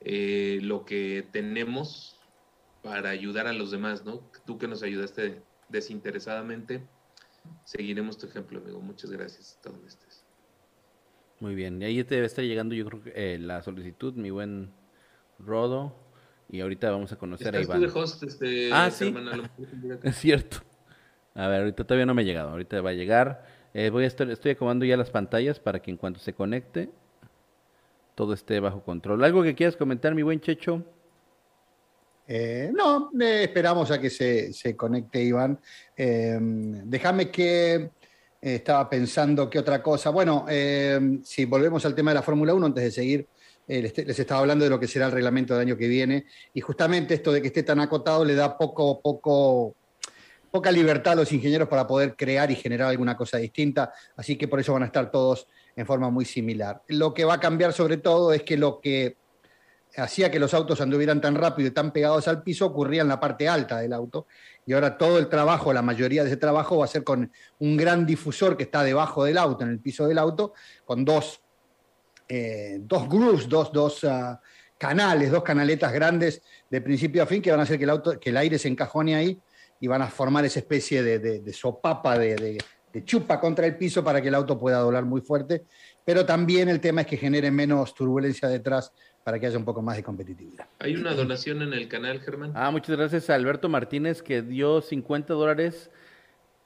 [0.00, 2.18] eh, lo que tenemos
[2.82, 4.28] para ayudar a los demás, ¿no?
[4.44, 6.82] Tú que nos ayudaste desinteresadamente,
[7.64, 8.80] seguiremos tu ejemplo, amigo.
[8.80, 10.24] Muchas gracias hasta donde estés.
[11.40, 14.30] Muy bien, y ahí te debe estar llegando yo creo que eh, la solicitud, mi
[14.30, 14.70] buen
[15.38, 15.94] Rodo.
[16.48, 17.82] Y ahorita vamos a conocer a Iván.
[17.82, 19.14] este, ah, sí.
[20.02, 20.58] es cierto.
[21.34, 22.50] A ver, ahorita todavía no me ha llegado.
[22.50, 23.46] Ahorita va a llegar.
[23.72, 26.90] Eh, voy a estar, estoy acomodando ya las pantallas para que en cuanto se conecte
[28.14, 29.24] todo esté bajo control.
[29.24, 30.84] ¿Algo que quieras comentar, mi buen Checho?
[32.34, 35.60] Eh, no, eh, esperamos a que se, se conecte Iván.
[35.94, 37.90] déjame que
[38.40, 40.10] estaba pensando que otra cosa.
[40.10, 40.46] Bueno,
[41.22, 43.28] si volvemos al tema de la Fórmula 1, antes de seguir
[43.68, 46.60] eh, les, estaba hablando de lo que será el reglamento del año que viene, y
[46.60, 49.76] justamente esto de que esté tan acotado le da poco, poco,
[50.50, 54.48] poca libertad a los ingenieros para poder crear y generar alguna cosa distinta, así que
[54.48, 56.82] por eso van a estar todos en forma muy similar.
[56.88, 59.16] Lo que va a cambiar sobre todo es que lo que
[59.96, 63.20] hacía que los autos anduvieran tan rápido y tan pegados al piso ocurría en la
[63.20, 64.26] parte alta del auto,
[64.64, 67.76] y ahora todo el trabajo, la mayoría de ese trabajo va a ser con un
[67.76, 71.42] gran difusor que está debajo del auto, en el piso del auto, con dos
[72.34, 74.40] eh, dos grooves, dos, ah,
[74.78, 78.18] canales, dos canaletas grandes de principio a fin que van a hacer que el, auto,
[78.18, 79.38] que el aire se encajone ahí
[79.78, 82.56] y van a formar esa especie de, sopapa, de,
[83.04, 85.64] chupa contra el piso para que el auto pueda doblar muy fuerte.
[86.06, 88.92] Pero también el tema es que genere menos turbulencia detrás
[89.24, 90.66] para que haya un poco más de competitividad.
[90.78, 92.52] Hay una donación en el canal, Germán.
[92.54, 95.90] Ah, muchas gracias a Alberto Martínez que dio 50 dólares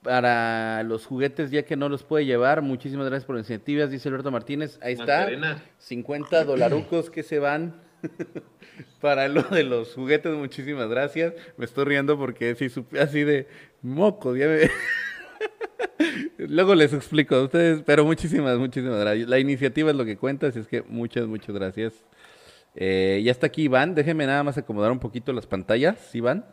[0.02, 2.62] para los juguetes ya que no los puede llevar.
[2.62, 4.78] Muchísimas gracias por las iniciativas, dice Alberto Martínez.
[4.80, 5.28] Ahí está,
[5.78, 7.74] 50 dolarucos que se van
[9.00, 10.32] para lo de los juguetes.
[10.32, 11.34] Muchísimas gracias.
[11.56, 13.48] Me estoy riendo porque si así de
[13.82, 14.34] moco,
[16.38, 19.28] Luego les explico a ustedes, pero muchísimas, muchísimas gracias.
[19.28, 22.04] La iniciativa es lo que cuenta, así es que muchas, muchas gracias.
[22.78, 26.44] Eh, ya está aquí Iván, déjenme nada más acomodar un poquito las pantallas, Iván.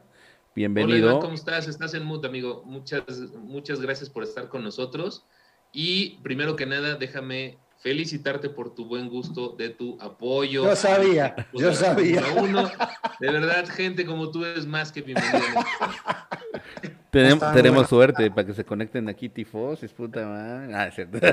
[0.55, 1.11] Bienvenido.
[1.11, 1.67] Hola, ¿cómo estás?
[1.67, 2.63] Estás en mute, amigo.
[2.65, 3.03] Muchas,
[3.33, 5.25] muchas gracias por estar con nosotros.
[5.73, 10.63] Y primero que nada, déjame felicitarte por tu buen gusto, de tu apoyo.
[10.63, 12.23] Yo sabía, yo sabía.
[12.37, 12.71] Uno.
[13.19, 15.65] De verdad, gente como tú es más que bienvenida.
[17.09, 20.73] tenemos, tenemos suerte para que se conecten aquí tifos, es puta madre.
[20.73, 21.17] Ah, cierto.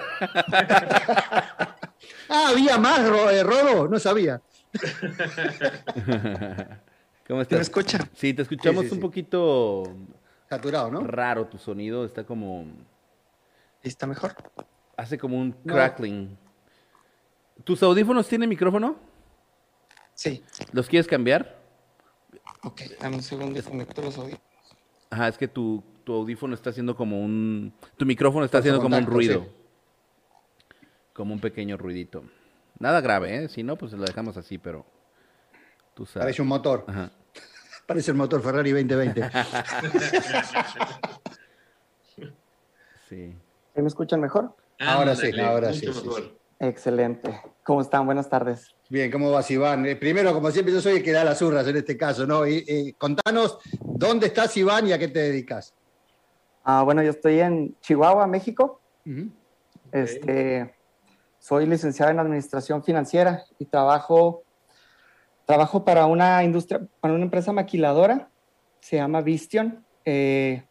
[2.29, 4.43] ah, había más, eh, Rodo, no sabía.
[7.27, 7.59] ¿Cómo estás?
[7.59, 8.09] ¿Me escucha?
[8.15, 9.97] Sí, te escuchamos un poquito...
[10.49, 11.07] Saturado, ¿no?
[11.07, 12.67] Raro tu sonido, está como...
[13.83, 14.35] ¿Está mejor?
[14.97, 16.37] Hace como un crackling.
[17.65, 18.97] ¿Tus audífonos tienen micrófono?
[20.15, 20.43] Sí.
[20.73, 21.59] ¿Los quieres cambiar?
[22.63, 24.43] Ok, dame un segundo, conecto los audífonos.
[25.11, 27.73] Ajá, es que tu, audífono está haciendo como un...
[27.97, 29.47] Tu micrófono está haciendo como un ruido.
[31.13, 32.25] Como un pequeño ruidito.
[32.81, 33.49] Nada grave, ¿eh?
[33.49, 34.85] Si no, pues lo dejamos así, pero...
[35.95, 36.25] Tú sabes.
[36.25, 36.85] Parece un motor.
[36.89, 37.13] Ajá.
[37.87, 39.31] Parece el motor Ferrari 2020.
[43.09, 43.37] sí.
[43.75, 44.57] ¿Me escuchan mejor?
[44.79, 45.87] ahora sí, ahora sí,
[46.59, 47.41] Excelente.
[47.63, 48.07] ¿Cómo están?
[48.07, 48.75] Buenas tardes.
[48.89, 49.85] Bien, ¿cómo vas, Iván?
[49.85, 52.47] Eh, primero, como siempre, yo soy el que da las urras en este caso, ¿no?
[52.47, 55.75] Y, contanos, ¿dónde estás, Iván, y a qué te dedicas?
[56.65, 58.81] Ah, bueno, yo estoy en Chihuahua, México.
[59.93, 60.75] Este,
[61.41, 64.45] soy licenciado en Administración Financiera y trabajo
[65.51, 68.31] Trabajo para una industria, para una empresa maquiladora,
[68.79, 69.85] se llama Vistion.
[70.05, 70.63] Eh,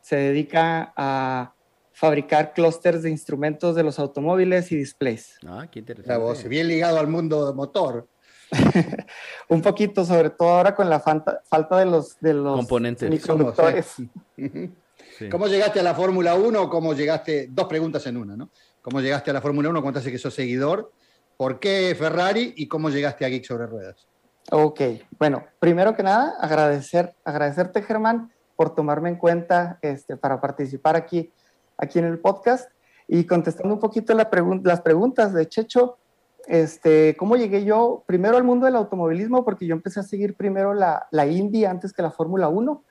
[0.00, 1.52] se dedica a
[1.92, 5.36] fabricar clústeres de instrumentos de los automóviles y displays.
[5.46, 6.48] Ah, qué interesante.
[6.48, 8.08] bien ligado al mundo de motor.
[9.50, 11.42] un poquito, sobre todo ahora con la falta,
[11.78, 13.96] de los, de los componentes semiconductores.
[15.30, 16.70] ¿Cómo llegaste a la Fórmula 1?
[16.70, 17.48] ¿Cómo llegaste?
[17.50, 18.50] Dos preguntas en una, ¿no?
[18.86, 19.82] ¿Cómo llegaste a la Fórmula 1?
[19.82, 20.92] ¿Cuánto hace que sos seguidor?
[21.36, 24.06] ¿Por qué Ferrari y cómo llegaste a Geek sobre Ruedas?
[24.52, 24.80] Ok,
[25.18, 31.32] bueno, primero que nada, agradecer, agradecerte, Germán, por tomarme en cuenta este, para participar aquí,
[31.76, 32.70] aquí en el podcast.
[33.08, 34.30] Y contestando un poquito la
[34.62, 35.98] las preguntas de Checho,
[36.46, 39.44] este, ¿cómo llegué yo primero al mundo del automovilismo?
[39.44, 42.84] Porque yo empecé a seguir primero la, la Indy antes que la Fórmula 1.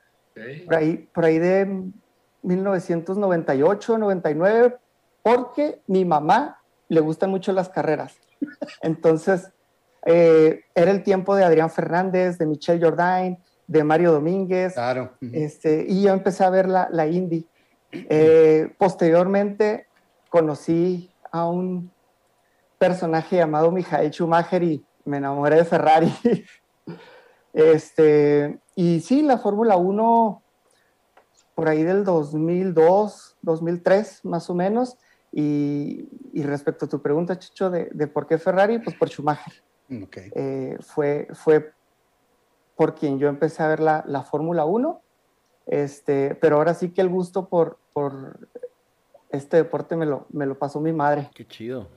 [0.65, 1.83] Por, ahí, por ahí de
[2.41, 4.77] 1998, 99,
[5.25, 8.15] porque mi mamá le gustan mucho las carreras.
[8.83, 9.51] Entonces,
[10.05, 14.75] eh, era el tiempo de Adrián Fernández, de Michelle Jordain, de Mario Domínguez.
[14.75, 15.13] Claro.
[15.19, 17.43] este, y yo empecé a ver la, la Indy.
[17.91, 19.87] Eh, posteriormente
[20.29, 21.91] conocí a un
[22.77, 26.13] personaje llamado Michael Schumacher y me enamoré de Ferrari.
[27.57, 30.43] Este, y sí, la Fórmula 1
[31.55, 34.97] por ahí del 2002, 2003 más o menos.
[35.37, 36.07] Y,
[36.43, 39.53] respecto a tu pregunta, Chicho, de, por qué Ferrari, pues por Schumacher.
[39.89, 41.73] Eh, fue, fue
[42.77, 45.01] por quien yo empecé a ver la, la Fórmula 1,
[45.67, 48.47] este, pero ahora sí que el gusto por, por
[49.29, 51.29] este deporte me lo, me lo pasó mi madre.
[51.35, 51.89] Qué chido.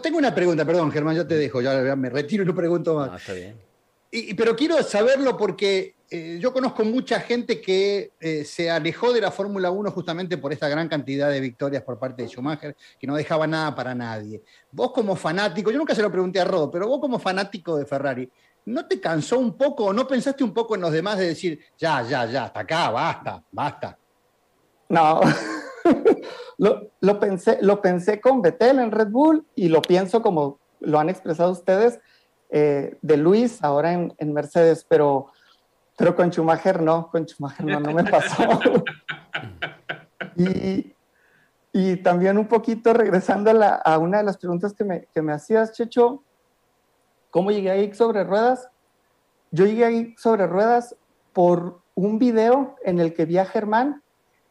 [0.00, 3.10] tengo una pregunta, perdón, Germán, yo te dejo, ya me retiro y no pregunto más.
[3.12, 3.69] Ah, está bien.
[4.10, 9.30] Pero quiero saberlo porque eh, yo conozco mucha gente que eh, se alejó de la
[9.30, 13.14] Fórmula 1 justamente por esta gran cantidad de victorias por parte de Schumacher, que no
[13.14, 14.42] dejaba nada para nadie.
[14.72, 17.86] Vos como fanático, yo nunca se lo pregunté a Rodo, pero vos como fanático de
[17.86, 18.28] Ferrari,
[18.66, 21.60] ¿no te cansó un poco o no pensaste un poco en los demás de decir,
[21.78, 23.96] ya, ya, ya, hasta acá, basta, basta?
[24.88, 25.20] No,
[26.58, 31.08] lo, pensé, lo pensé con Betel en Red Bull y lo pienso como lo han
[31.08, 32.00] expresado ustedes
[32.50, 35.30] eh, de Luis ahora en, en Mercedes, pero
[36.00, 38.42] pero con Schumacher no, con Schumacher no, no me pasó.
[41.74, 45.72] y, también un poquito regresando a, una de las preguntas que me, que me hacías,
[45.72, 46.24] Checho,
[47.30, 48.70] ¿cómo llegué a sobre ruedas?
[49.50, 50.96] Yo llegué a sobre ruedas
[51.34, 54.02] por un video en el que vi a Germán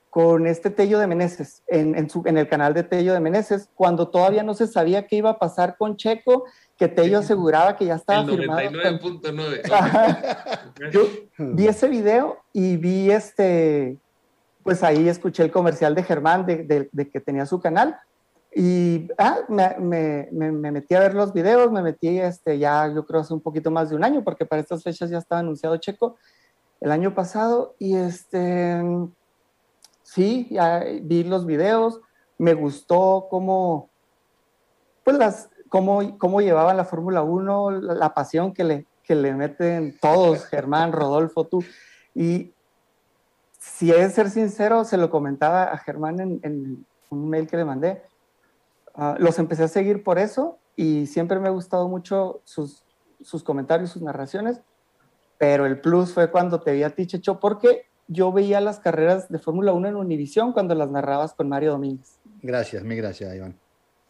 [0.10, 3.70] con este Tello de Meneses, en, en, su, en el canal de Tello de Meneses,
[3.76, 6.45] cuando todavía no se sabía qué iba a pasar con Checo
[6.78, 10.80] que Tello aseguraba que ya estaba el 99.9.
[10.91, 11.01] Yo
[11.38, 13.97] vi ese video y vi este,
[14.64, 17.99] pues ahí escuché el comercial de Germán de, que tenía su canal
[18.55, 23.34] y ah, me, metí a ver los videos, me metí este, ya yo creo hace
[23.34, 26.18] un poquito más de un año porque para estas fechas ya estaba anunciado Checo
[26.80, 28.82] el año pasado y este,
[30.10, 32.01] sí, ya vi los videos,
[32.39, 33.89] me gustó cómo,
[35.03, 39.95] pues las, cómo, cómo llevaban la Fórmula 1, la, pasión que le, que le meten
[40.01, 41.64] todos, Germán, Rodolfo, tú.
[42.16, 42.53] Y
[43.60, 48.01] si de ser sincero, se lo comentaba a Germán en, un mail que le mandé.
[48.95, 52.84] Ah, los empecé a seguir por eso y siempre me ha gustado mucho sus,
[53.22, 54.62] sus comentarios, sus narraciones,
[55.38, 59.30] pero el plus fue cuando te vi a ti, Checho, porque yo veía las carreras
[59.30, 62.20] de Fórmula 1 en Univisión cuando las narrabas con Mario Domínguez.
[62.41, 63.55] Gracias, mi gracias, Iván.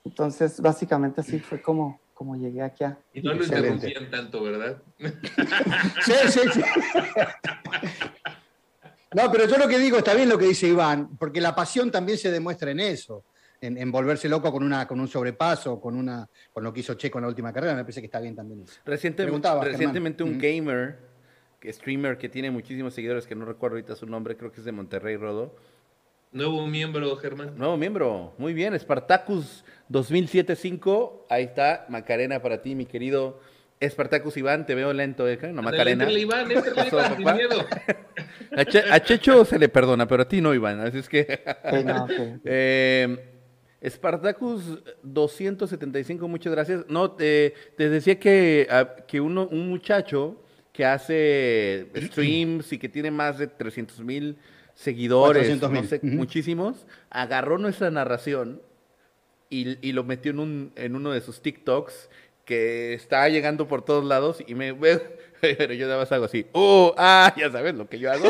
[0.06, 2.98] Entonces, básicamente así fue como, como llegué aquí a...
[3.14, 4.82] Y no lo interrumpían tanto, ¿verdad?
[4.98, 6.62] sí, sí, sí.
[9.14, 11.92] No, pero yo lo que digo, está bien lo que dice Iván, porque la pasión
[11.92, 13.26] también se demuestra en eso,
[13.60, 17.18] en, volverse loco con, una, con un sobrepaso, con, una, con lo que hizo Checo
[17.18, 18.80] en la última carrera, me parece que está bien también eso.
[18.86, 21.09] recientemente un gamer,
[21.64, 24.72] streamer que tiene muchísimos seguidores, que no recuerdo ahorita su nombre, creo que es de
[24.72, 25.56] Monterrey, Rodo,
[26.32, 27.58] Nuevo miembro, Germán.
[27.58, 28.80] Nuevo miembro, muy bien.
[28.80, 31.24] Spartacus 2007-5.
[31.28, 33.40] Ahí está, Macarena para ti, mi querido
[33.82, 34.68] Spartacus Iván.
[34.68, 35.40] Te veo lento, ¿eh?
[35.52, 36.08] No, Macarena.
[36.12, 36.68] Iván, Iván,
[37.18, 37.66] sin miedo.
[38.92, 40.80] A, Checho se le perdona, pero a ti no, Iván.
[40.82, 41.26] Así es que.
[42.46, 43.18] eh,
[43.84, 46.86] Spartacus 275, muchas gracias.
[46.90, 48.68] No, te, te decía que,
[49.08, 50.44] que uno, un muchacho
[50.80, 54.38] que hace streams y que tiene más de 300 mil
[54.76, 58.62] seguidores, no sé, muchísimos, agarró nuestra narración
[59.50, 62.10] y, lo metió en, un, en uno de sus TikToks
[62.46, 64.74] que está llegando por todos lados y me...
[65.42, 66.96] Pero yo daba algo así, ¡oh!
[66.98, 67.34] ¡ah!
[67.36, 68.30] Ya sabes lo que yo hago.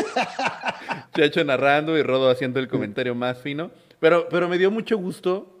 [1.16, 3.70] hecho narrando y Rodo haciendo el comentario más fino.
[4.00, 5.56] Pero, pero me dio mucho gusto.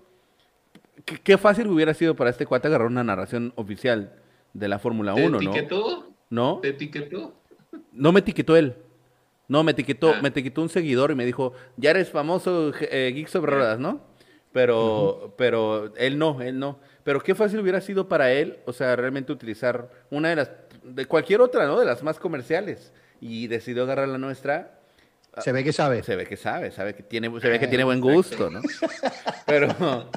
[1.22, 4.12] Qué, fácil hubiera sido para este cuate agarrar una narración oficial
[4.54, 5.38] de la Fórmula 1, ¿no?
[5.38, 6.09] ¿Te etiquetó?
[6.30, 6.60] ¿No?
[6.60, 7.34] ¿Te etiquetó?
[7.92, 8.76] No me etiquetó él.
[9.48, 10.20] No, me etiquetó, ah.
[10.22, 14.00] me etiquetó un seguidor y me dijo, ya eres famoso eh, Geek sobre ruedas, ¿no?
[14.52, 16.78] Pero, pero él no, él no.
[17.02, 20.50] Pero qué fácil hubiera sido para él, o sea, realmente utilizar una de las,
[20.84, 21.80] de cualquier otra, ¿no?
[21.80, 22.92] De las más comerciales.
[23.20, 24.78] Y decidió agarrar la nuestra.
[25.38, 26.04] Se ve que sabe.
[26.04, 28.60] Se ve que sabe, sabe que tiene, se ve que tiene buen gusto, ¿no?
[29.46, 30.10] Pero,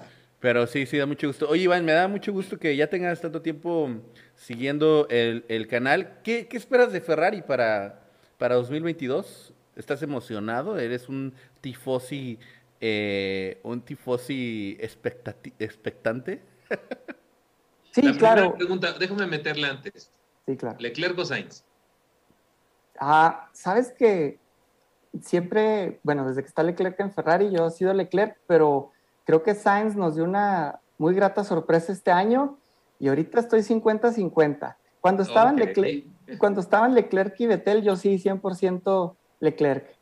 [0.43, 1.47] pero sí, sí, da mucho gusto.
[1.47, 3.89] Oye, Iván, me da mucho gusto que ya tengas tanto tiempo
[4.35, 6.19] siguiendo el, el canal.
[6.21, 8.01] ¿Qué, ¿Qué esperas de Ferrari para,
[8.37, 9.53] para 2022?
[9.77, 10.77] ¿Estás emocionado?
[10.77, 12.39] ¿Eres un tifosi,
[12.81, 16.43] eh, un tifosi expectante?
[17.91, 18.55] sí, La claro.
[18.55, 20.11] pregunta, déjame meterla antes.
[20.45, 20.75] Sí, claro.
[20.77, 21.63] ¿Leclerc o Sainz?
[22.99, 24.39] Ah, sabes que
[25.21, 28.92] siempre, bueno, desde que está Leclerc en Ferrari, yo he sido Leclerc, pero
[29.23, 32.57] creo que Sainz nos dio una muy grata sorpresa este año
[32.99, 34.75] y ahorita estoy 50-50.
[35.01, 36.05] Cuando estaban Leclerc,
[36.37, 39.97] cuando estaban Leclerc y Vettel, yo sí, 100% Leclerc.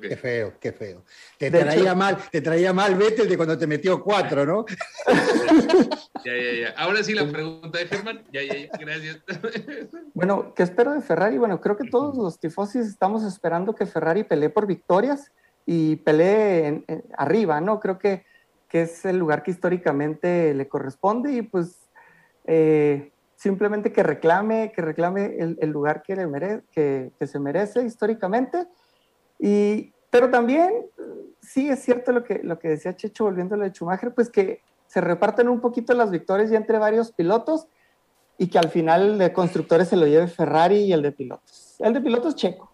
[0.00, 1.04] Qué feo, qué feo.
[1.38, 4.64] Te traía mal, te traía mal Vettel de cuando te metió cuatro, ¿no?
[6.24, 6.74] ya, ya, ya.
[6.76, 8.22] Ahora sí la pregunta de Germán.
[8.32, 8.70] Ya, ya, ya.
[8.78, 9.18] Gracias.
[10.14, 11.38] Bueno, ¿qué espero de Ferrari?
[11.38, 15.32] Bueno, creo que todos los tifosis estamos esperando que Ferrari pelee por victorias
[15.66, 16.84] y pelee
[17.16, 17.80] arriba, ¿no?
[17.80, 18.24] Creo que,
[18.72, 21.78] que, es el lugar que históricamente le corresponde y pues
[22.46, 27.38] eh, simplemente que reclame, que reclame el, el lugar que, le mere que, que se
[27.38, 28.66] merece históricamente
[29.38, 30.86] y, pero también,
[31.40, 35.00] sí es cierto lo que, lo que decía Checho volviéndolo de Schumacher, pues que se
[35.00, 37.66] reparten un poquito las victorias ya entre varios pilotos
[38.38, 41.76] y que al final el de constructores se lo lleve Ferrari y el de pilotos.
[41.78, 42.70] El de pilotos checo.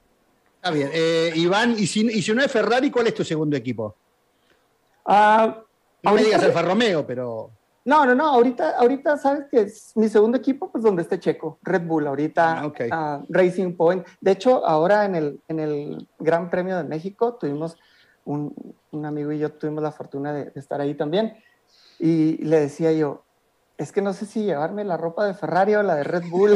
[0.57, 0.91] Está bien.
[0.93, 3.95] Eh, Iván, ¿y si, y si, no es Ferrari, cuál es tu segundo equipo?
[5.07, 5.63] Ah,
[6.03, 7.51] no me digas Alfa Romeo, pero...
[7.85, 11.59] No, no, no, ahorita, ahorita sabes que es mi segundo equipo, pues donde esté Checo,
[11.63, 14.07] Red Bull, ahorita ah, ah, Racing Point.
[14.21, 17.79] De hecho, ahora en el, en el Gran Premio de México tuvimos
[18.27, 18.55] un,
[18.91, 21.39] un amigo y yo tuvimos la fortuna de, estar ahí también.
[21.99, 23.25] Y le decía yo,
[23.79, 26.55] es que no sé si llevarme la ropa de Ferrari o la de Red Bull.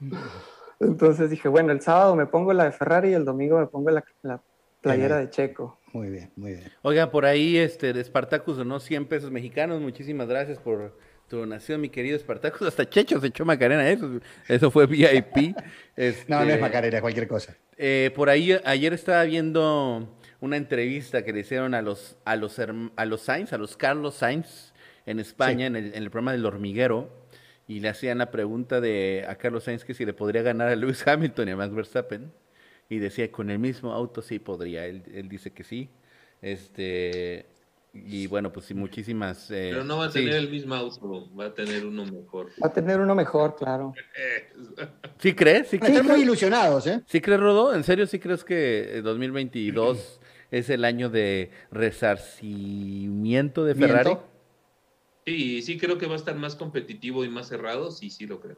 [0.80, 3.90] Entonces dije, bueno, el sábado me pongo la de Ferrari y el domingo me pongo
[3.90, 4.40] la, la
[4.80, 5.78] playera de Checo.
[5.92, 6.72] Muy bien, muy bien.
[6.82, 9.80] Oiga, por ahí este de Spartacus donó 100 pesos mexicanos.
[9.80, 10.98] Muchísimas gracias por
[11.28, 12.68] tu donación, mi querido Spartacus.
[12.68, 15.56] Hasta Checho se echó Macarena, eso, eso fue VIP.
[15.96, 17.56] Este, no, no es Macarena, cualquier cosa.
[17.76, 22.58] Eh, por ahí ayer estaba viendo una entrevista que le hicieron a los a los
[22.58, 24.72] a los Sainz, a los Carlos Sainz
[25.06, 27.10] en España en, el, en el programa del hormiguero
[27.66, 30.76] y le hacían la pregunta de a Carlos Sainz que si le podría ganar a
[30.76, 32.32] Lewis Hamilton y a Max Verstappen
[32.88, 35.90] y decía con el mismo auto sí podría, él, él dice que sí.
[36.40, 37.46] Este,
[37.92, 39.50] y bueno, pues sí, muchísimas.
[39.50, 42.50] Eh, Pero no va a tener el mismo auto, va a tener uno mejor.
[42.62, 43.94] Va a tener uno mejor, claro.
[45.18, 45.68] ¿Sí crees?
[45.68, 47.02] ¿Sí Están muy ilusionados, ¿eh?
[47.06, 47.74] ¿Sí crees, Rodo?
[47.74, 50.20] ¿En serio sí crees que 2022
[50.50, 54.16] es el año de resarcimiento de Ferrari?
[55.26, 58.40] Sí, sí creo que va a estar más competitivo y más cerrado, sí, sí lo
[58.40, 58.56] creo.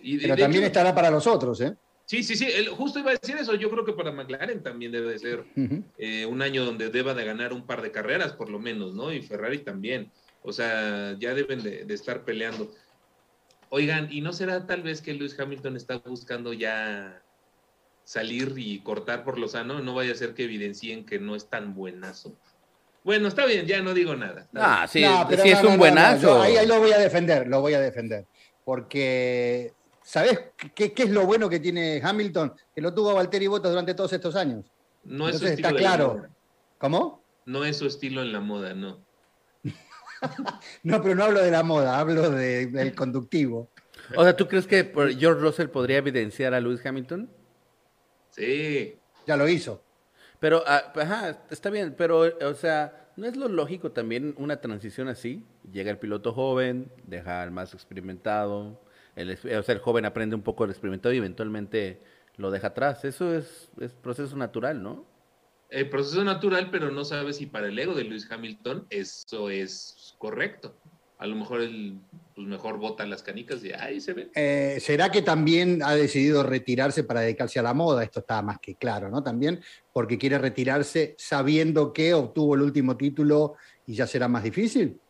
[0.00, 1.76] Y Pero también estará para los otros, ¿eh?
[2.08, 3.54] Sí, sí, sí, justo iba a decir eso.
[3.54, 5.44] Yo creo que para McLaren también debe de ser
[5.98, 9.12] eh, un año donde deba de ganar un par de carreras, por lo menos, ¿no?
[9.12, 10.10] Y Ferrari también.
[10.42, 12.72] O sea, ya deben de, estar peleando.
[13.68, 17.22] Oigan, ¿y no será tal vez que Lewis Hamilton está buscando ya
[18.04, 19.80] salir y cortar por lo sano?
[19.80, 22.38] No vaya a ser que evidencien que no es tan buenazo.
[23.04, 24.48] Bueno, está bien, ya no digo nada.
[24.54, 25.04] Ah, sí,
[25.42, 26.40] sí es un buenazo.
[26.40, 28.24] ahí, ahí lo voy a defender, lo voy a defender.
[28.64, 29.74] Porque
[30.08, 30.40] ¿Sabes
[30.74, 32.54] qué, es lo bueno que tiene Hamilton?
[32.74, 34.64] Que lo tuvo Valtteri Bottas durante todos estos años.
[35.04, 36.26] No es su estilo está claro.
[36.78, 37.22] ¿Cómo?
[37.44, 39.04] No es su estilo en la moda, no.
[40.82, 43.68] no, pero no hablo de la moda, hablo del conductivo.
[44.16, 47.28] O sea, ¿tú crees que George Russell podría evidenciar a Lewis Hamilton?
[48.30, 48.96] Sí.
[49.26, 49.82] Ya lo hizo.
[50.40, 55.08] Pero, ah, ajá, está bien, pero, o sea, ¿no es lo lógico también una transición
[55.08, 55.44] así?
[55.70, 58.80] Llega el piloto joven, deja al más experimentado,
[59.18, 62.00] el, o sea, el joven aprende un poco del experimentado y eventualmente
[62.36, 63.04] lo deja atrás.
[63.04, 65.04] Eso es, es proceso natural, ¿no?
[65.70, 70.14] El proceso natural, pero no sabe si para el ego de Lewis Hamilton eso es
[70.18, 70.74] correcto.
[71.18, 71.98] A lo mejor él
[72.34, 74.30] pues mejor bota las canicas y ahí se ve.
[74.36, 78.04] Eh, ¿Será que también ha decidido retirarse para dedicarse a la moda?
[78.04, 79.24] Esto está más que claro, ¿no?
[79.24, 79.60] También
[79.92, 85.00] porque quiere retirarse sabiendo que obtuvo el último título y ya será más difícil.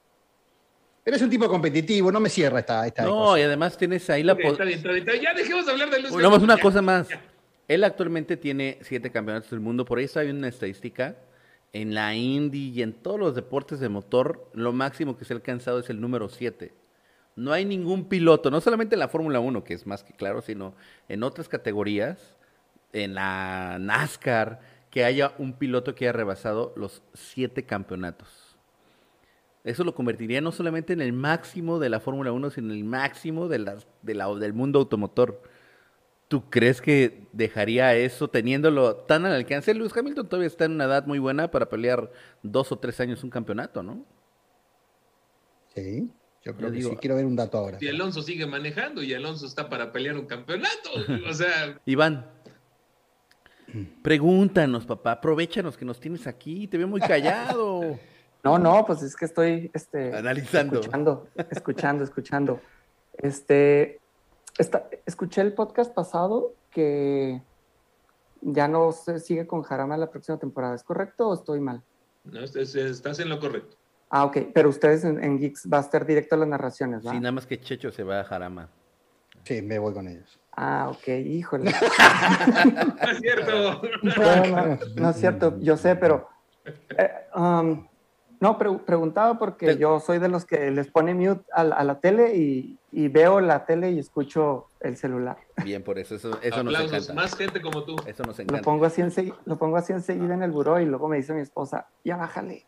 [1.09, 4.37] Eres un tipo competitivo, no me cierra esta, esta No, y además tienes ahí la...
[4.37, 7.09] Ya dejemos de hablar de Lewis No, una cosa más.
[7.67, 11.17] Él actualmente tiene siete campeonatos del mundo, por ahí está una estadística.
[11.73, 15.37] En la Indy y en todos los deportes de motor, lo máximo que se ha
[15.37, 16.75] alcanzado es el número siete.
[17.37, 20.43] No hay ningún piloto, no solamente en la Fórmula 1, que es más que claro,
[20.43, 20.75] sino
[21.09, 22.37] en otras categorías,
[22.93, 28.48] en la NASCAR, que haya un piloto que haya rebasado los siete campeonatos.
[29.69, 32.85] Eso lo convertiría no solamente en el máximo de la Fórmula 1, sino en el
[32.85, 33.59] máximo de
[34.03, 35.43] de la, del mundo automotor.
[36.27, 39.75] ¿Tú crees que dejaría eso teniéndolo tan al alcance?
[39.75, 42.11] Lewis Hamilton todavía está en una edad muy buena para pelear
[42.43, 44.07] dos o tres años un campeonato, ¿no?
[45.75, 46.11] Sí,
[46.43, 46.97] yo creo que sí.
[46.99, 47.77] Quiero ver un dato ahora.
[47.79, 50.91] Y Alonso sigue manejando y Alonso está para pelear un campeonato.
[51.29, 51.79] O sea.
[51.85, 52.27] Iván,
[54.03, 55.13] pregúntanos, papá.
[55.13, 56.67] Aprovechanos que nos tienes aquí.
[56.67, 57.99] Te veo muy callado.
[58.49, 60.81] No, no, pues es que estoy este, analizando.
[60.81, 62.61] Escuchando, escuchando, escuchando.
[63.19, 64.01] Este,
[65.05, 67.43] escuché el podcast pasado que
[68.41, 70.75] ya no se sigue con Jarama la próxima temporada.
[70.75, 71.83] ¿Es correcto o estoy mal?
[72.25, 73.77] No, estás en lo correcto.
[74.11, 74.39] Ah, ok.
[74.55, 77.13] Pero ustedes en, Geeks va a estar directo a las narraciones, ¿verdad?
[77.13, 78.71] Sí, nada más que Checho se va a Jarama.
[79.45, 80.39] Sí, me voy con ellos.
[80.53, 81.73] Ah, ok, híjole.
[83.03, 83.83] no es cierto.
[84.97, 86.29] No, es cierto, yo sé, pero...
[86.97, 87.87] Eh, um,
[88.41, 92.79] no, preguntaba porque yo soy de los que les pone mute a, la tele y,
[93.09, 95.39] veo la tele y escucho el celular.
[95.65, 97.15] Bien, por eso, eso, eso nos encanta.
[97.15, 97.97] más gente como tú.
[98.07, 98.59] Eso nos encanta.
[98.59, 99.03] Lo pongo, así
[99.45, 102.65] lo pongo así enseguida en el buró y luego me dice mi esposa, ya bájale.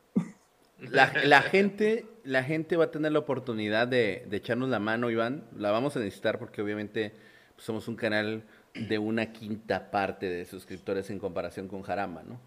[0.80, 5.44] La, gente, la gente va a tener la oportunidad de, echarnos la mano, Iván.
[5.56, 7.14] La vamos a necesitar porque obviamente
[7.54, 8.44] pues, somos un canal
[8.74, 12.40] de una quinta parte de suscriptores en comparación con Jarama, ¿no?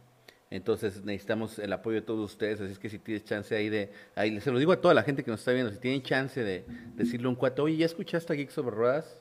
[0.54, 3.92] Entonces necesitamos el apoyo de todos ustedes, así es que si tienes chance ahí de,
[4.14, 6.44] ahí se lo digo a toda la gente que nos está viendo, si tienen chance
[6.44, 6.64] de
[6.96, 9.20] decirle a un cuate, oye, ¿ya escuchaste a Geek sobre Ruedas?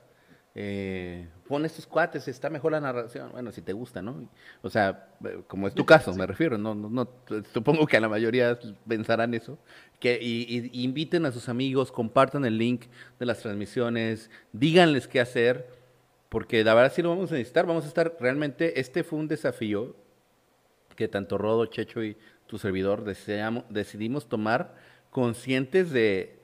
[0.53, 4.29] Eh, pon estos cuates, está mejor la narración, bueno, si te gusta, ¿no?
[4.61, 5.07] O sea,
[5.47, 7.09] como es tu caso, me refiero, no, no, no,
[7.51, 9.57] supongo que a la mayoría pensarán eso,
[9.99, 12.83] que y, inviten a sus amigos, compartan el link
[13.19, 15.67] de las transmisiones, díganles qué hacer,
[16.29, 19.27] porque la verdad sí lo vamos a necesitar, vamos a estar realmente, este fue un
[19.27, 19.95] desafío,
[20.95, 22.17] que tanto Rodo, Checho y
[22.47, 24.75] tu servidor deseamos, decidimos tomar
[25.09, 26.39] conscientes de,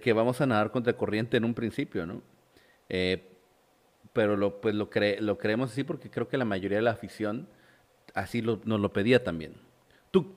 [0.00, 2.22] que vamos a nadar contra corriente en un principio, ¿no?
[2.88, 3.26] Eh,
[4.12, 4.90] pero lo, pues lo,
[5.20, 7.48] lo creemos así porque creo que la mayoría de la afición
[8.14, 9.54] así lo, nos lo pedía también.
[10.10, 10.34] ¿Tú,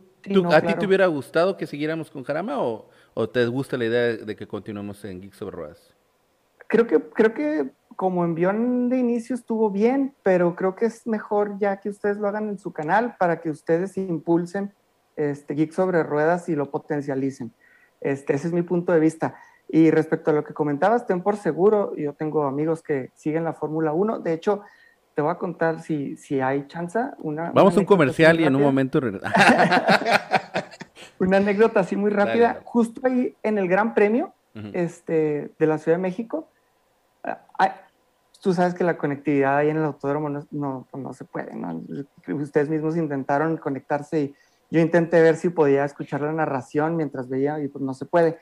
[0.52, 2.90] ¿A ti te hubiera gustado que siguiéramos con Jarama o,
[3.32, 5.93] te gusta la idea de que continuemos en Geeks sobre Ruedas?
[6.74, 11.60] Creo que, creo que como envión de inicio estuvo bien, pero creo que es mejor
[11.60, 14.74] ya que ustedes lo hagan en su canal para que ustedes impulsen
[15.16, 17.54] este Geek sobre ruedas y lo potencialicen.
[18.02, 19.36] Este, ese es mi punto de vista.
[19.70, 23.54] Y respecto a lo que comentabas, ten por seguro, yo tengo amigos que siguen la
[23.54, 24.22] Fórmula 1.
[24.22, 24.64] De hecho,
[25.14, 27.00] te voy a contar si, si hay chance.
[27.20, 29.00] Una, Vamos a un comercial y en un momento.
[31.20, 32.62] una anécdota así muy rápida.
[32.64, 34.34] Justo ahí en el Gran Premio
[34.74, 36.50] este, de la Ciudad de México,
[38.44, 41.56] tú sabes que la conectividad ahí en el autódromo no, no, pues no se puede,
[41.56, 41.82] ¿no?
[42.28, 44.36] Ustedes mismos intentaron conectarse y
[44.70, 48.38] yo intenté ver si podía escuchar la narración mientras veía y pues no se puede.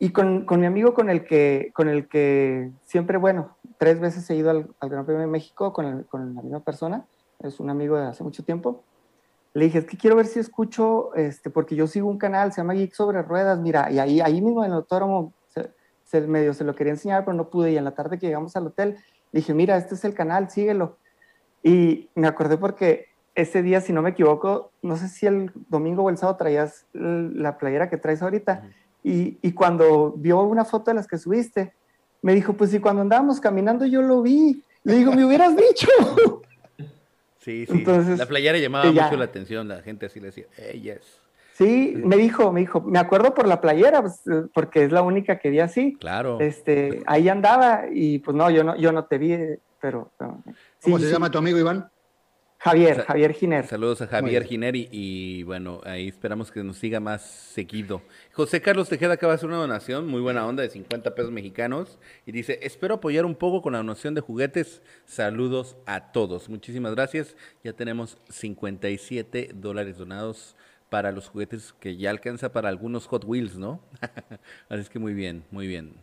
[0.00, 4.28] Y con, con mi amigo con el, que, con el que siempre, bueno, tres veces
[4.30, 7.04] he ido al, Gran Premio de México con, con, la misma persona,
[7.38, 8.82] es un amigo de hace mucho tiempo,
[9.52, 12.62] le dije, es que quiero ver si escucho, este, porque yo sigo un canal, se
[12.62, 15.34] llama Geek sobre Ruedas, mira, y ahí, ahí mismo en el autódromo
[16.10, 17.72] se, medio se lo quería enseñar, pero no pude.
[17.72, 18.96] Y en la tarde que llegamos al hotel,
[19.32, 20.98] dije, mira, este es el canal, síguelo.
[21.62, 26.02] Y me acordé porque ese día, si no me equivoco, no sé si el domingo
[26.02, 28.68] o el sábado traías la playera que traes ahorita.
[29.04, 31.72] y, y, cuando vio una foto de las que subiste,
[32.22, 34.62] me dijo, pues si cuando andábamos caminando yo lo vi.
[34.82, 35.88] Le digo, me hubieras dicho.
[37.40, 37.72] Sí, sí.
[37.72, 41.19] Entonces, la playera llamaba mucho la atención, la gente así le decía, hey, yes.
[41.60, 44.22] Sí, me dijo, me dijo, me acuerdo por la playera, pues,
[44.54, 45.94] porque es la única que vi así.
[46.00, 46.40] Claro.
[46.40, 49.36] Este, ahí andaba y pues no, yo no, yo no te vi,
[49.78, 50.10] pero.
[50.82, 51.90] ¿Cómo se llama tu amigo Iván?
[52.62, 53.66] Javier, Javier Giner.
[53.66, 58.02] Saludos a Javier Giner y, bueno, ahí esperamos que nos siga más seguido.
[58.32, 61.98] José Carlos Tejeda acaba de hacer una donación, muy buena onda, de 50 pesos mexicanos
[62.26, 64.82] y dice, espero apoyar un poco con la donación de juguetes.
[65.06, 66.50] Saludos a todos.
[66.50, 67.34] Muchísimas gracias.
[67.64, 70.54] Ya tenemos 57 dólares donados
[70.90, 73.80] para los juguetes que ya alcanza para algunos Hot Wheels, ¿no?
[74.68, 75.94] Así es que muy bien, muy bien.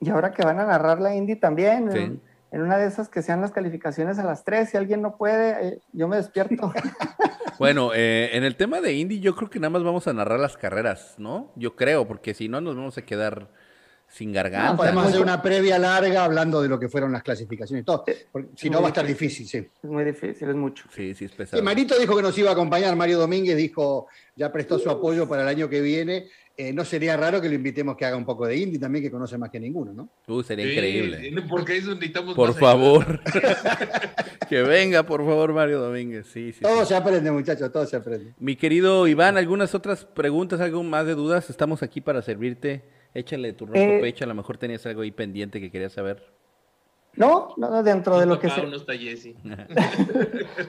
[0.00, 2.20] Y ahora que van a narrar la Indy también,
[2.50, 5.68] en, una de esas que sean las calificaciones a las tres, si alguien no puede,
[5.68, 6.72] eh, yo me despierto.
[7.58, 10.40] bueno, eh, en el tema de Indy yo creo que nada más vamos a narrar
[10.40, 11.52] las carreras, ¿no?
[11.56, 13.48] Yo creo, porque si no nos vamos a quedar
[14.14, 14.76] sin garganta.
[14.76, 18.04] podemos hacer una previa larga hablando de lo que fueron las clasificaciones y todo.
[18.54, 19.58] si no, va a estar difícil, sí.
[19.58, 20.84] Es muy difícil, es mucho.
[20.94, 21.60] Sí, sí, es pesado.
[21.64, 22.94] Marito dijo que nos iba a acompañar.
[22.94, 24.06] Mario Domínguez dijo,
[24.36, 26.26] ya prestó su apoyo para el año que viene.
[26.56, 29.10] Eh, no sería raro que lo invitemos que haga un poco de indie también, que
[29.10, 30.08] conoce más que ninguno, ¿no?
[30.28, 31.34] Uh, sería increíble.
[31.48, 33.20] Porque eso necesitamos Por favor.
[34.48, 36.28] que venga, por favor, Mario Domínguez.
[36.32, 38.32] Sí, sí, todo se aprende, muchachos, todo se aprende.
[38.38, 41.50] Mi querido Iván, ¿algunas otras preguntas, algo más de dudas?
[41.50, 42.84] Estamos aquí para servirte.
[43.14, 46.34] Échale tu rojo eh, pecho, a lo mejor tenías algo ahí pendiente que querías saber.
[47.16, 48.60] No, no, dentro de lo que se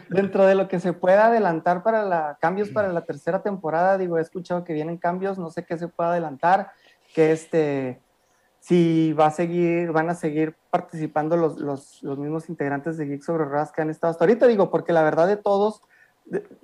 [0.09, 4.19] dentro de lo que se pueda adelantar para la cambios para la tercera temporada, digo,
[4.19, 6.71] he escuchado que vienen cambios, no sé qué se puede adelantar,
[7.15, 7.99] que este
[8.59, 13.21] si va a seguir, van a seguir participando los, los, los mismos integrantes de Geek
[13.21, 15.81] sobre Ruedas que han estado hasta ahorita, digo, porque la verdad de todos,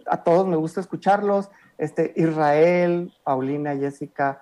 [0.07, 4.41] a todos me gusta escucharlos, este, Israel, Paulina, Jessica,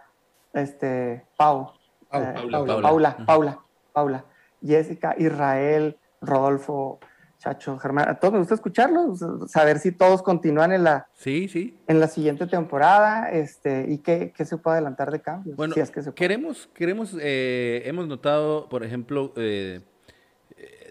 [0.54, 1.74] este, Pau,
[2.12, 2.34] eh,
[2.82, 3.60] Paula, Paula,
[3.94, 4.26] Paula,
[4.64, 7.00] Jessica, Israel, Rodolfo,
[7.38, 11.80] Chacho, Germán, a todos me gusta escucharlos, saber si todos continúan en la, sí, sí.
[11.88, 15.56] en la siguiente temporada, este, y qué, qué se puede adelantar de cambios.
[15.56, 15.74] Bueno,
[16.16, 19.82] queremos, queremos, eh, hemos notado, por ejemplo, eh,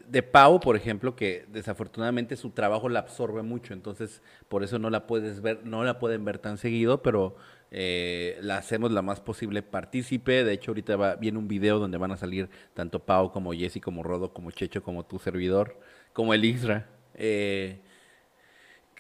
[0.09, 4.91] de Pau, por ejemplo, que desafortunadamente su trabajo la absorbe mucho, entonces por eso no
[4.91, 7.37] la puedes ver, no la pueden ver tan seguido, pero
[7.71, 10.45] eh, la hacemos la más posible partícipe.
[10.45, 13.81] De hecho, ahorita va, viene un video donde van a salir tanto Pau como Jesse,
[13.81, 15.79] como Rodo, como Checho, como tu servidor,
[16.13, 16.89] como el Isra.
[17.15, 17.81] Eh,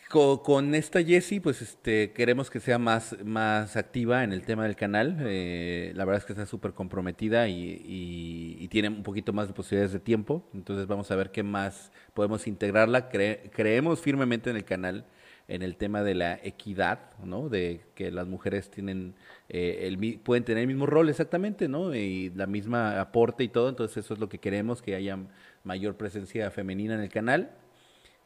[0.08, 4.74] con, esta Jessie, pues este, queremos que sea más, más activa en el tema del
[4.74, 5.18] canal.
[5.20, 9.92] Eh, la verdad es que está súper comprometida y, tiene un poquito más de posibilidades
[9.92, 10.48] de tiempo.
[10.54, 13.08] Entonces vamos a ver qué más podemos integrarla.
[13.08, 15.06] creemos firmemente en el canal,
[15.48, 17.48] en el tema de la equidad, ¿no?
[17.48, 19.14] De que las mujeres tienen
[19.48, 21.94] eh, el, pueden tener el mismo rol exactamente, ¿no?
[21.94, 23.70] Y la misma aporte y todo.
[23.70, 25.18] Entonces eso es lo que queremos, que haya
[25.64, 27.50] mayor presencia femenina en el canal.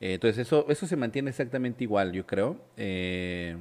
[0.00, 2.56] Eh, entonces eso, eso se mantiene exactamente igual, yo creo.
[2.76, 3.56] Eh,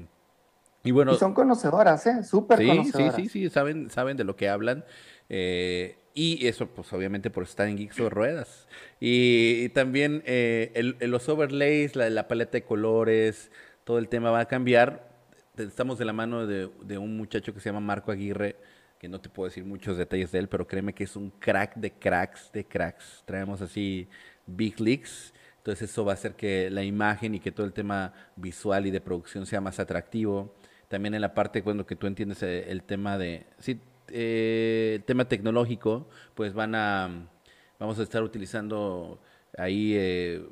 [0.84, 1.14] y bueno.
[1.14, 2.24] son conocedoras, ¿eh?
[2.24, 3.16] Súper sí, conocedoras.
[3.16, 4.84] Sí, sí, sí, saben, saben de lo que hablan.
[5.30, 8.68] Eh, y eso, pues obviamente por estar en Geeks sobre Ruedas.
[9.02, 10.24] Y, también
[11.02, 13.52] los overlays, la, la, paleta de colores,
[13.84, 15.10] todo el tema va a cambiar.
[15.58, 18.56] Estamos de la mano de, de, un muchacho que se llama Marco Aguirre,
[18.98, 21.76] que no te puedo decir muchos detalles de él, pero créeme que es un crack
[21.76, 23.24] de cracks de cracks.
[23.26, 24.08] Traemos así
[24.46, 28.14] big leaks entonces eso va a hacer que la imagen y que todo el tema
[28.36, 30.56] visual y de producción sea más atractivo.
[30.88, 35.04] También en la parte cuando que tú entiendes eh, el, tema de sí, eh, el
[35.04, 37.30] tema tecnológico, pues van a
[37.82, 39.20] vamos a estar utilizando
[39.58, 40.46] ahí eh,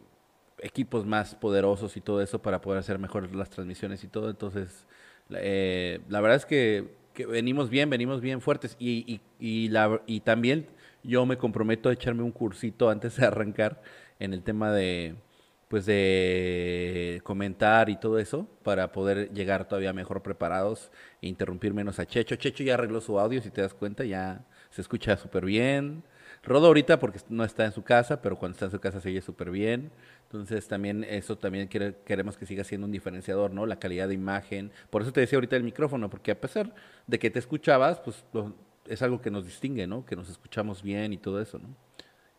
[0.57, 4.31] equipos más poderosos y todo eso para poder hacer mejor las transmisiones y todo.
[4.31, 4.87] Entonces,
[5.29, 6.97] la verdad es que,
[7.29, 10.65] venimos bien, venimos bien fuertes y, y, la, y también
[11.03, 13.79] yo me comprometo a echarme un cursito antes de arrancar
[14.19, 15.15] en el tema de
[15.67, 20.91] pues de comentar y todo eso para poder llegar todavía mejor preparados
[21.21, 22.35] e interrumpir menos a Checho.
[22.37, 26.03] Checho ya arregló su audio, si te das cuenta, ya se escucha súper bien.
[26.43, 29.09] Rodo ahorita porque no está en su casa, pero cuando está en su casa se
[29.09, 29.91] oye súper bien.
[30.23, 33.65] Entonces también eso también queremos que siga siendo un diferenciador, ¿no?
[33.65, 34.71] La calidad de imagen.
[34.89, 36.73] Por eso te decía ahorita el micrófono, porque a pesar
[37.07, 38.23] de que te escuchabas, pues
[38.87, 40.05] es algo que nos distingue, ¿no?
[40.05, 41.69] Que nos escuchamos bien y todo eso, ¿no?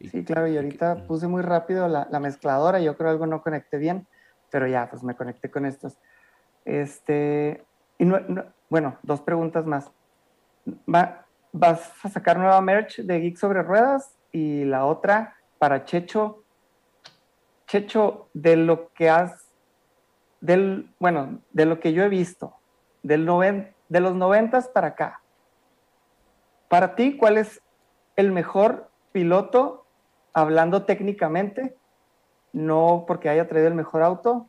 [0.01, 3.77] Sí, claro, y ahorita puse muy rápido la, la, mezcladora, yo creo algo no conecté
[3.77, 4.07] bien,
[4.51, 5.99] pero ya, pues me conecté con estos.
[6.65, 7.63] Este,
[7.99, 8.07] y
[8.71, 9.91] bueno, dos preguntas más.
[10.93, 14.15] ¿Va, ¿Vas a sacar nueva merch de Geek sobre Ruedas?
[14.33, 16.45] Y la otra, para Checho,
[17.67, 19.49] Checho, de lo que has,
[20.41, 22.57] del, bueno, de lo que yo he visto,
[23.03, 25.21] del noven, de los noventas para acá,
[26.69, 27.61] para ti, ¿cuál es
[28.17, 29.87] el mejor piloto
[30.33, 31.77] hablando técnicamente,
[32.53, 34.49] no porque haya traído el mejor auto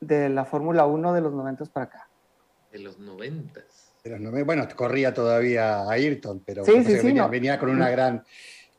[0.00, 2.08] de la Fórmula 1 de los 90 para acá.
[2.70, 2.98] De los
[4.04, 4.44] 90.
[4.44, 6.64] bueno, corría todavía Ayrton, pero
[7.30, 8.24] venía, con una gran...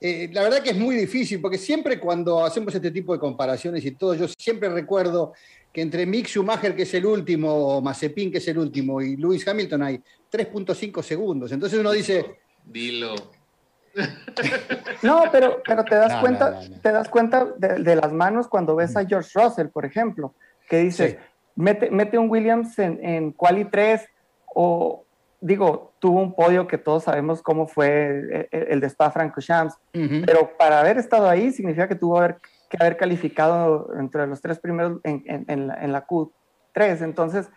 [0.02, 3.86] Eh, la verdad que es muy difícil, porque siempre cuando hacemos este tipo de comparaciones
[3.86, 5.34] y todo, yo siempre recuerdo
[5.72, 9.16] que entre Mick Schumacher, que es el último, o Mazepin, que es el último, y
[9.16, 11.52] Lewis Hamilton hay 3.5 segundos.
[11.54, 12.40] Entonces uno dice...
[12.66, 13.16] Dilo.
[15.04, 19.06] No, pero, pero te das cuenta, te das cuenta de, las manos cuando ves a
[19.06, 20.34] George Russell, por ejemplo,
[20.68, 21.20] que dice,
[21.56, 24.02] mete, mete un Williams en, en Quali 3
[24.56, 25.06] o
[25.44, 29.76] digo, tuvo un podio que todos sabemos cómo fue el, de Spa Francorchamps,
[30.26, 32.22] pero para haber estado ahí significa que tuvo
[32.70, 37.04] que haber calificado entre los tres primeros en, en, la, en la Q3.
[37.04, 37.50] Entonces,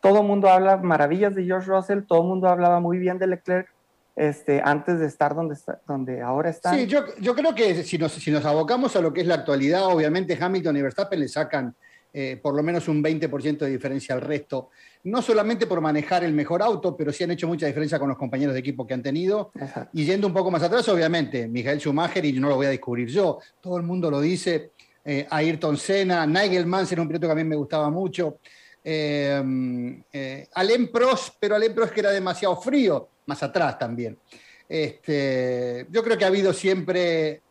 [0.00, 3.26] todo el mundo habla maravillas de George Russell, todo el mundo hablaba muy bien de
[3.26, 3.68] Leclerc,
[4.14, 6.72] este, antes de estar donde, donde ahora está.
[6.74, 9.34] Sí, yo, yo, creo que si nos, si nos abocamos a lo que es la
[9.34, 11.74] actualidad, obviamente Hamilton y Verstappen le sacan
[12.18, 14.70] eh, por lo menos un 20% de diferencia al resto,
[15.06, 18.18] no solamente por manejar el mejor auto, pero sí han hecho mucha diferencia con los
[18.18, 19.52] compañeros de equipo que han tenido.
[19.92, 23.08] Y yendo un poco más atrás, obviamente, Michael Schumacher, y no lo voy a descubrir
[23.08, 24.72] yo, todo el mundo lo dice,
[25.04, 28.40] eh, Ayrton Senna, Nigel Mansell, un piloto que a mí me gustaba mucho.
[28.82, 34.18] Eh, eh, Alain Prost, pero Alain Prost que era demasiado frío más atrás también.
[34.68, 37.42] Este, yo creo que ha habido siempre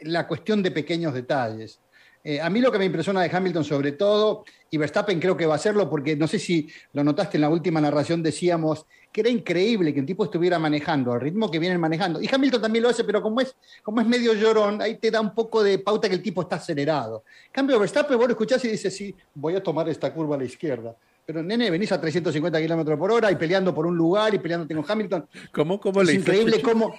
[0.00, 1.78] la cuestión de pequeños detalles.
[2.26, 5.44] Eh, a mí lo que me impresiona de Hamilton sobre todo, y Verstappen creo que
[5.44, 9.20] va a hacerlo, porque no sé si lo notaste en la última narración, decíamos que
[9.20, 12.20] era increíble que un tipo estuviera manejando al ritmo que vienen manejando.
[12.20, 15.20] Y Hamilton también lo hace, pero como es, como es medio llorón, ahí te da
[15.20, 17.24] un poco de pauta que el tipo está acelerado.
[17.46, 20.38] En cambio, Verstappen, vos lo escuchás y dices, sí, voy a tomar esta curva a
[20.38, 20.96] la izquierda.
[21.26, 24.74] Pero nene, venís a 350 kilómetros por hora y peleando por un lugar y peleándote
[24.74, 25.28] con Hamilton.
[25.52, 26.94] ¿Cómo, cómo es increíble cómo.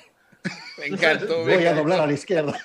[0.78, 1.44] Me encantó.
[1.44, 2.58] Voy a doblar a la izquierda.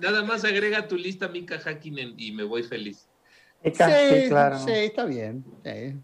[0.00, 3.06] Nada más agrega tu lista Mika Hakkinen y me voy feliz.
[3.62, 3.70] Sí,
[4.28, 4.58] claro.
[4.58, 5.44] sí está bien.
[5.64, 5.96] Eh,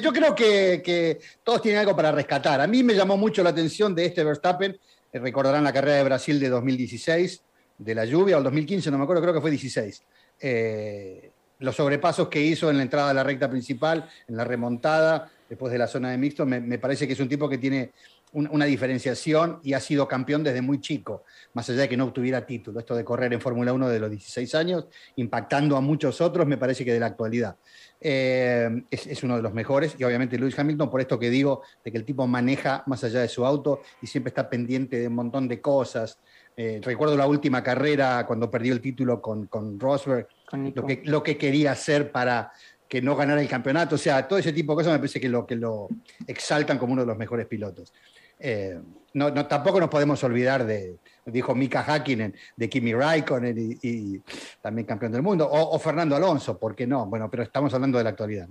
[0.00, 2.60] yo creo que, que, todos tienen algo para rescatar.
[2.60, 4.78] A mí me llamó mucho la atención de este Verstappen.
[5.12, 7.42] Eh, recordarán la carrera de Brasil de 2016
[7.78, 10.02] de la lluvia, o el 2015, no me acuerdo, creo que fue 16.
[10.40, 15.30] Eh, los sobrepasos que hizo en la entrada a la recta principal, en la remontada,
[15.48, 17.92] después de la zona de mixto, me, parece que es un tipo que tiene
[18.32, 21.24] una diferenciación y ha sido campeón desde muy chico,
[21.54, 22.80] más allá de que no obtuviera título.
[22.80, 24.86] Esto de correr en Fórmula 1 de los 16 años,
[25.16, 27.56] impactando a muchos otros, me parece que de la actualidad.
[27.98, 31.90] Eh, es, uno de los mejores y obviamente Lewis Hamilton, por esto que digo, de
[31.90, 35.14] que el tipo maneja más allá de su auto y siempre está pendiente de un
[35.14, 36.18] montón de cosas.
[36.58, 40.28] Eh, recuerdo la última carrera cuando perdió el título con, con Rosberg,
[40.74, 42.52] lo que, lo que quería hacer para
[42.88, 43.96] que no ganara el campeonato.
[43.96, 45.88] O sea, todo ese tipo de cosas me parece que lo, que lo
[46.26, 47.92] exaltan como uno de los mejores pilotos.
[48.38, 48.80] Eh,
[49.14, 54.22] no, tampoco nos podemos olvidar de, dijo Mika Hakkinen, de Kimi Raikkonen y,
[54.60, 57.06] también campeón del mundo, o, Fernando Alonso, ¿por qué no?
[57.06, 58.48] Bueno, pero estamos hablando de la actualidad.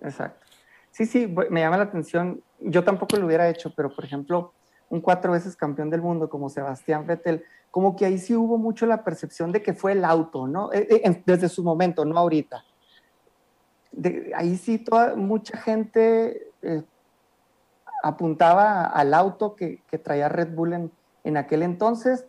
[0.00, 0.46] Exacto.
[0.90, 2.40] Sí, sí, me llama la atención.
[2.60, 4.54] Yo tampoco lo hubiera hecho, pero por ejemplo,
[4.88, 8.86] un cuatro veces campeón del mundo como Sebastián Vettel, como que ahí sí hubo mucho
[8.86, 10.72] la percepción de que fue el auto, ¿no?
[10.72, 12.64] Eh, eh, desde su momento, no ahorita.
[14.34, 16.52] ahí sí toda, mucha gente
[18.06, 20.92] apuntaba al auto que, traía Red Bull en,
[21.24, 22.24] en, aquel entonces,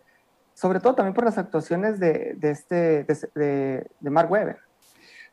[0.53, 3.05] sobre todo también por las actuaciones de, este,
[3.35, 4.57] de, de Mark Webber.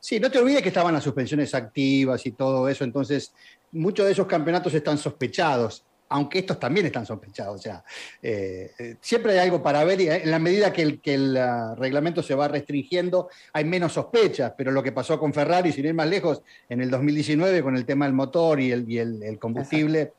[0.01, 3.33] Sí, no te olvides que estaban las suspensiones activas y todo eso, entonces
[3.73, 5.85] muchos de esos campeonatos están sospechados
[6.15, 7.57] aunque estos también están sospechados.
[7.57, 7.85] O sea,
[8.23, 11.15] eh, eh, siempre hay algo para ver y eh, en la medida que el, que
[11.15, 15.73] el ah, reglamento se va restringiendo, hay menos sospechas, pero lo que pasó con Ferrari,
[15.73, 18.99] sin ir más lejos, en el 2019 con el tema del motor y el, y
[18.99, 20.13] el, combustible,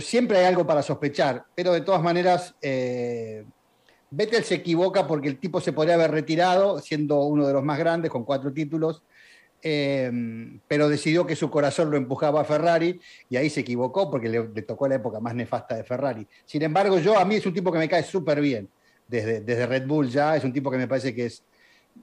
[0.00, 2.54] siempre hay algo para sospechar, pero de todas maneras...
[4.14, 7.78] Vettel se equivoca porque el tipo se podría haber retirado siendo uno de los más
[7.78, 9.02] grandes con cuatro títulos
[9.64, 14.28] Em, pero decidió que su corazón lo empujaba a Ferrari y ahí se equivocó porque
[14.28, 16.26] le, tocó la época más nefasta de Ferrari.
[16.44, 18.68] Sin embargo, yo a mí es un tipo que me cae súper bien
[19.06, 21.44] desde, desde Red Bull ya, es un tipo que me parece que es,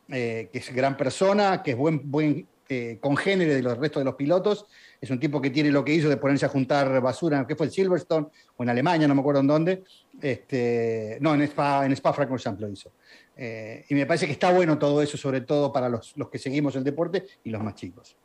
[0.08, 4.06] eh, que es gran persona, que es buen, buen eh, congénere de los restos de
[4.06, 4.68] los pilotos,
[5.02, 7.66] es un tipo que tiene lo que hizo de ponerse a juntar basura, que fue
[7.66, 8.28] el Silverstone
[8.58, 9.84] o en Alemania, no me acuerdo en dónde,
[10.22, 12.92] este, no, en Spa, en Spa Francorchamps lo hizo.
[13.36, 16.38] Eh, y me parece que está bueno todo eso, sobre todo para los, los que
[16.38, 18.16] seguimos el deporte y los más chicos.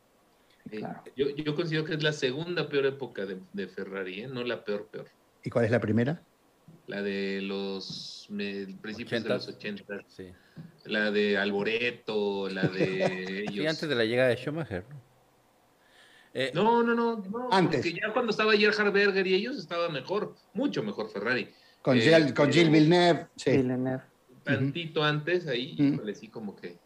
[1.17, 4.29] yo, yo, considero que es la segunda peor época de, de Ferrari, ¿eh?
[4.29, 5.07] no la peor, peor.
[5.43, 6.23] ¿Y cuál es la primera?
[6.87, 8.29] La de los
[8.81, 10.01] principios de los 80.
[10.09, 10.33] Sí.
[10.85, 13.67] La de Alboreto, la de ellos.
[13.67, 14.85] antes de la llegada de Schumacher.
[16.35, 17.81] Eh, no, no, no, no, Antes.
[17.81, 21.49] Porque ya cuando estaba Gerhard Berger y ellos estaba mejor, mucho mejor Ferrari.
[21.81, 23.29] Con, Gilles, con Gilles Villeneuve.
[23.37, 23.53] Sí.
[23.53, 24.03] Villeneuve
[24.45, 26.79] tantito antes ahí, uh sí, como que,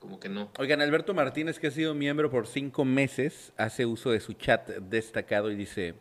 [0.00, 0.50] como que no.
[0.58, 4.68] Oigan, Alberto Martínez, que ha sido miembro por cinco meses, hace uso de su chat
[4.68, 5.94] destacado y dice,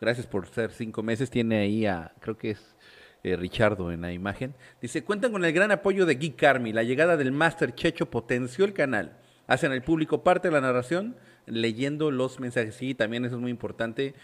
[0.00, 2.76] gracias por ser cinco meses, tiene ahí a, creo que es
[3.22, 6.82] eh, Richardo en la imagen, dice, cuentan con el gran apoyo de Guy Carmi, la
[6.82, 11.16] llegada del Master Checho potenció el canal, hacen al público parte de la narración,
[11.46, 12.74] leyendo los mensajes.
[12.74, 14.14] Sí, también eso es muy importante.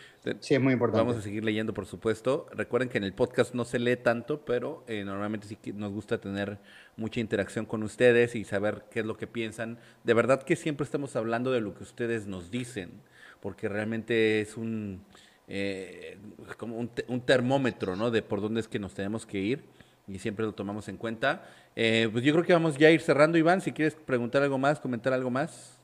[0.40, 1.04] Sí, es muy importante.
[1.04, 2.46] Vamos a seguir leyendo, por supuesto.
[2.52, 6.18] Recuerden que en el podcast no se lee tanto, pero eh, normalmente sí nos gusta
[6.18, 6.58] tener
[6.96, 9.78] mucha interacción con ustedes y saber qué es lo que piensan.
[10.04, 13.02] De verdad que siempre estamos hablando de lo que ustedes nos dicen,
[13.40, 15.04] porque realmente es un...
[15.48, 16.18] Eh,
[16.56, 18.10] como un, termómetro, ¿no?
[18.10, 19.64] De por dónde es que nos tenemos que ir
[20.08, 21.42] y siempre lo tomamos en cuenta.
[21.74, 23.60] Eh, pues yo creo que vamos ya a ir cerrando, Iván.
[23.60, 25.80] Si quieres preguntar algo más, comentar algo más.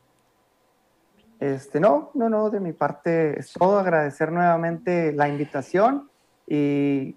[1.41, 6.09] Este, no, no, no, de mi parte es todo agradecer nuevamente la invitación
[6.47, 7.17] y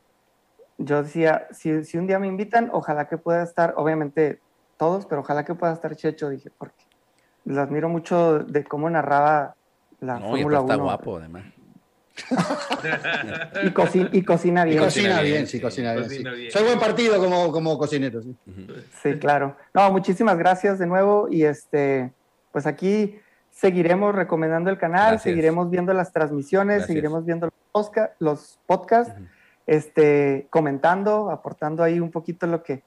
[0.80, 4.40] yo decía, si, si, un día me invitan, ojalá que pueda estar, obviamente
[4.78, 6.84] todos, pero ojalá que pueda estar Checho, dije, porque
[7.46, 9.56] les admiro mucho de cómo narraba
[10.00, 10.72] la no, Fórmula 1.
[10.72, 11.44] está guapo, además.
[13.64, 14.78] Y, cocina, y, cocina bien.
[14.78, 18.36] Y cocina bien, sí, cocina, bien, Soy buen partido como, como cocinero, sí.
[19.04, 19.58] Sí, claro.
[19.74, 22.12] No, muchísimas gracias de nuevo y este,
[22.52, 23.20] pues aquí
[23.52, 27.50] seguiremos recomendando el canal, seguiremos viendo las transmisiones, seguiremos viendo
[28.20, 29.14] los, podcasts,
[29.66, 32.84] este, comentando, aportando ahí un poquito lo que,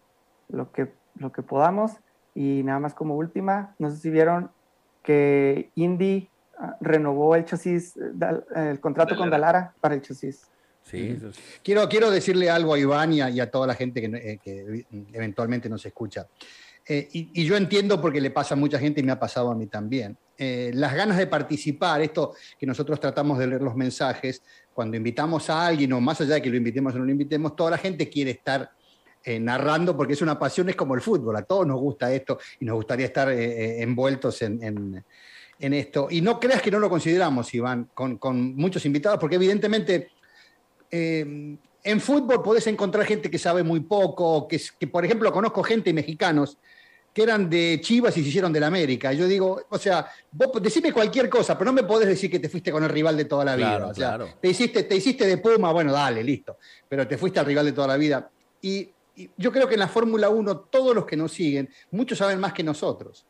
[0.48, 1.92] lo, que, lo que podamos.
[2.34, 4.50] Y nada más como última, no sé si vieron
[5.02, 6.28] que Indy
[6.80, 7.94] renovó el chasis,
[8.54, 10.42] el contrato con Dalara para el chasis.
[10.82, 11.18] Sí,
[11.62, 15.84] quiero, quiero decirle algo a Iván y a, toda la gente que, que eventualmente nos
[15.84, 16.26] escucha.
[16.90, 19.54] Eh, y, yo entiendo porque le pasa a mucha gente y me ha pasado a
[19.54, 20.16] mí también.
[20.38, 25.50] Eh, las ganas de participar, esto que nosotros tratamos de leer los mensajes, cuando invitamos
[25.50, 27.78] a alguien o más allá de que lo invitemos o no lo invitemos, toda la
[27.78, 28.70] gente quiere estar
[29.22, 32.38] eh, narrando porque es una pasión, es como el fútbol, a todos nos gusta esto
[32.58, 35.04] y nos gustaría estar envueltos en,
[35.58, 36.08] esto.
[36.10, 40.10] Y no creas que no lo consideramos, Iván, con, con muchos invitados, porque evidentemente
[40.90, 45.92] en fútbol podés encontrar gente que sabe muy poco, que, que por ejemplo conozco gente
[45.92, 46.58] mexicanos
[47.12, 49.12] que eran de Chivas y se hicieron del América.
[49.12, 52.48] Yo digo, o sea, vos decime cualquier cosa, pero no me podés decir que te
[52.48, 53.90] fuiste con el rival de toda la vida.
[53.92, 56.58] Claro, te, hiciste, te hiciste de Puma, bueno, dale, listo.
[56.88, 58.30] Pero te fuiste al rival de toda la vida.
[58.62, 58.90] Y,
[59.36, 62.52] yo creo que en la Fórmula 1 todos los que nos siguen, muchos saben más
[62.52, 63.26] que nosotros.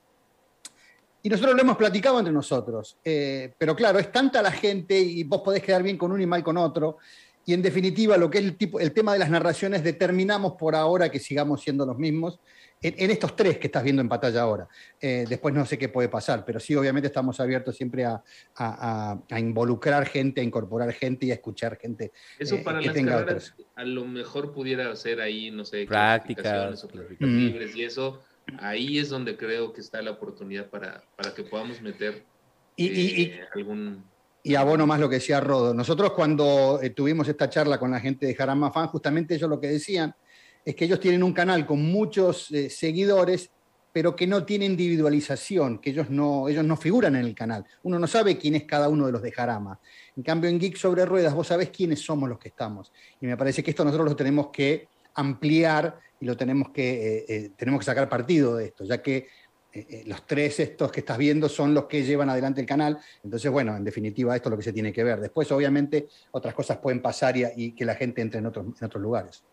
[1.22, 2.98] Y nosotros lo hemos platicado entre nosotros.
[3.04, 6.26] Eh, pero claro, es tanta la gente y vos podés quedar bien con uno y
[6.26, 6.98] mal con otro.
[7.44, 10.74] Y en definitiva, lo que es el, tipo, el tema de las narraciones, determinamos por
[10.74, 12.40] ahora que sigamos siendo los mismos
[12.80, 14.68] en, estos tres que estás viendo en pantalla ahora.
[15.00, 20.06] Eh, después no sé qué puede pasar, pero sí, obviamente estamos abiertos siempre a, involucrar
[20.06, 22.12] gente, a incorporar gente y a escuchar gente.
[22.38, 26.88] Eso eh, para las carreras, a lo mejor pudiera ser ahí, no sé, prácticas o
[27.18, 28.20] libres y eso.
[28.60, 32.24] Ahí es donde creo que está la oportunidad para, para que podamos meter
[32.76, 34.04] y, eh, algún
[34.42, 35.74] y abono más lo que decía Rodo.
[35.74, 39.60] Nosotros cuando eh, tuvimos esta charla con la gente de Jarama Fan, justamente ellos lo
[39.60, 40.14] que decían
[40.64, 43.50] es que ellos tienen un canal con muchos eh, seguidores,
[43.92, 47.64] pero que no tiene individualización, que ellos no, ellos no figuran en el canal.
[47.82, 49.80] Uno no sabe quién es cada uno de los de Jarama.
[50.16, 52.92] En cambio, en Geek sobre Ruedas, vos sabés quiénes somos los que estamos.
[53.20, 57.52] Y me parece que esto nosotros lo tenemos que ampliar y lo tenemos que, eh,
[57.56, 59.28] tenemos que sacar partido de esto, ya que
[59.72, 62.98] eh, eh, los tres estos que estás viendo son los que llevan adelante el canal.
[63.22, 65.20] Entonces, bueno, en definitiva, esto es lo que se tiene que ver.
[65.20, 69.02] Después, obviamente, otras cosas pueden pasar y, que la gente entre en otros, en otros
[69.02, 69.44] lugares.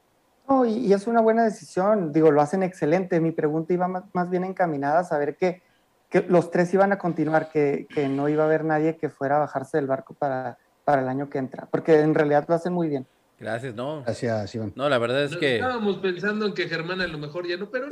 [0.47, 2.13] No, y, es una buena decisión.
[2.13, 3.19] Digo, lo hacen excelente.
[3.19, 5.61] Mi pregunta iba más, bien encaminada a saber que,
[6.09, 9.35] que, los tres iban a continuar, que, que, no iba a haber nadie que fuera
[9.35, 12.71] a bajarse del barco para, para el año que entra, porque en realidad lo hacen
[12.71, 13.05] muy bien.
[13.39, 14.01] Gracias, no.
[14.03, 14.71] Gracias, Iván.
[14.75, 15.55] No, la verdad es que.
[15.55, 17.91] Estábamos pensando en que Germán a lo mejor ya no, pero no.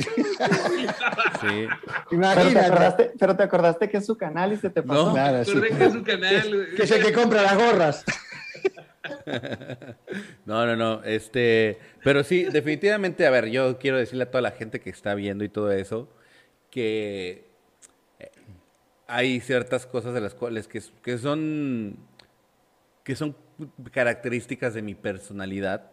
[1.41, 1.67] sí.
[2.11, 3.11] Imagínate.
[3.19, 5.07] Pero te, acordaste, que es su canal y se te pasó.
[5.07, 5.59] No, claro, sí.
[5.59, 6.67] que es su canal.
[6.75, 8.05] que es el que compra las gorras.
[10.45, 11.03] no, no, no.
[11.03, 11.77] Este.
[12.03, 15.43] Pero sí, definitivamente, a ver, yo quiero decirle a toda la gente que está viendo
[15.43, 16.09] y todo eso
[16.73, 17.45] que
[18.17, 18.31] eh,
[19.05, 21.97] hay ciertas cosas de las cuales que, que son
[23.03, 23.35] que son
[23.91, 25.91] características de mi personalidad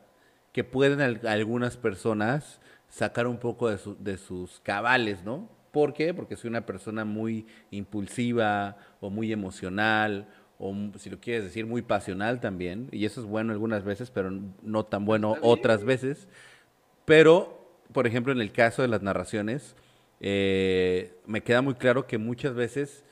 [0.52, 5.48] que pueden algunas personas sacar un poco de, de sus cabales, ¿no?
[5.70, 6.12] ¿Por qué?
[6.12, 10.26] Porque soy una persona muy impulsiva o muy emocional
[10.60, 14.30] o si lo quieres decir muy pasional también y eso es bueno algunas veces pero
[14.62, 16.28] no tan bueno otras veces
[17.06, 19.74] pero por ejemplo en el caso de las narraciones
[20.20, 23.04] eh, me queda muy claro que muchas veces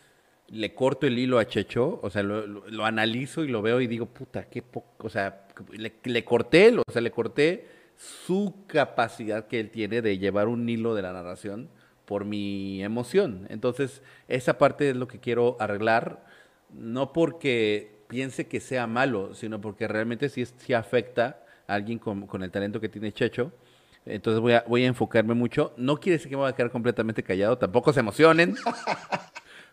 [0.51, 4.07] le corto el hilo a Checho, o sea, lo, analizo y lo veo y digo,
[4.07, 9.70] puta, qué poco, o sea, le, corté, o sea, le corté su capacidad que él
[9.70, 11.69] tiene de llevar un hilo de la narración
[12.07, 13.47] por mi emoción.
[13.51, 16.25] Entonces, esa parte es lo que quiero arreglar,
[16.70, 22.27] no porque piense que sea malo, sino porque realmente sí, sí afecta a alguien con,
[22.27, 23.53] con el talento que tiene Checho.
[24.07, 25.75] Entonces voy a, voy a enfocarme mucho.
[25.77, 28.57] No quiere decir que me voy a quedar completamente callado, tampoco se emocionen.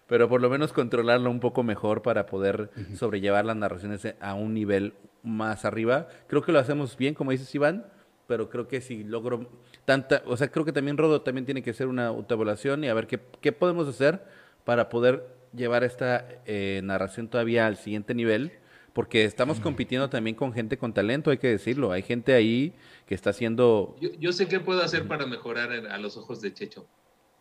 [0.07, 4.53] pero por lo menos controlarlo un poco mejor para poder sobrellevar las narraciones a un
[4.53, 6.07] nivel más arriba.
[6.27, 7.86] Creo que lo hacemos bien, como dices Iván,
[8.27, 9.49] pero creo que si logro
[9.86, 12.94] tanta, o sea, creo que también Rodo también tiene que hacer una autoevaluación y a
[12.94, 14.23] ver qué, qué podemos hacer
[14.64, 18.52] para poder llevar esta eh, narración todavía al siguiente nivel,
[18.94, 21.91] porque estamos compitiendo también con gente con talento, hay que decirlo.
[21.91, 22.73] Hay gente ahí
[23.06, 23.95] que está haciendo...
[23.99, 26.88] Yo, yo sé qué puedo hacer para mejorar a los ojos de Checho.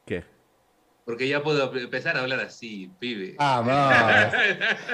[0.04, 0.24] ¿Qué?
[1.04, 3.36] Porque ya puedo empezar a hablar así, pibe.
[3.38, 4.30] Ah,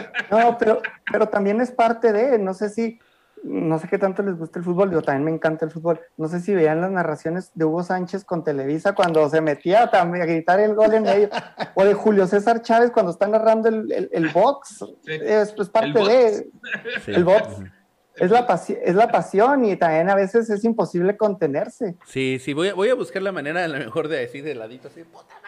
[0.31, 2.99] no, pero, pero también es parte de, no sé si,
[3.45, 6.01] no sé qué tanto les gusta el fútbol, yo también me encanta el fútbol.
[6.17, 10.23] No sé si veían las narraciones de Hugo Sánchez con Televisa cuando se metía también
[10.23, 11.29] a gritar el gol en medio,
[11.77, 14.85] o de Julio César Chávez cuando está narrando el, el, box.
[15.07, 16.51] Es, parte de
[17.07, 17.63] el box.
[18.17, 18.47] Es la,
[18.85, 21.95] es la pasión y también a veces es imposible contenerse.
[22.05, 24.57] Sí, sí, voy a, voy a buscar la manera a lo mejor de decir de
[24.57, 25.41] ladito así, puta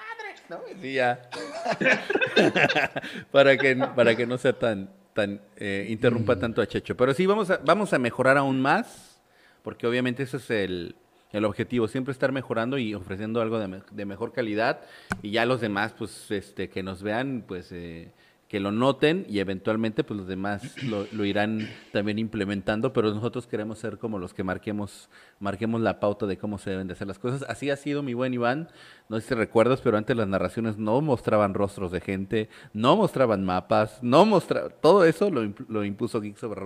[3.31, 6.97] para, que, para que no sea tan, tan eh, interrumpa tanto a Checho.
[6.97, 9.21] Pero sí, vamos a, vamos a mejorar aún más,
[9.63, 10.97] porque obviamente ese es el,
[11.33, 14.81] el objetivo, siempre estar mejorando y ofreciendo algo de, de, mejor calidad.
[15.23, 18.13] Y ya los demás, pues, este, que nos vean, pues, eh,
[18.53, 23.79] que lo noten y eventualmente pues los demás lo, irán también implementando, pero nosotros queremos
[23.79, 25.09] ser como los que marquemos,
[25.41, 27.47] marquemos la pauta de cómo se deben de hacer las cosas.
[27.49, 28.69] Así ha sido mi buen Iván,
[29.09, 33.43] no sé si recuerdas, pero antes las narraciones no mostraban rostros de gente, no mostraban
[33.43, 36.61] mapas, no mostraban, todo eso lo, lo impuso Geeks sobre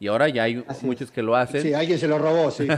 [0.00, 1.62] y ahora ya hay muchos que lo hacen.
[1.62, 2.68] Sí, alguien se lo robó, sí.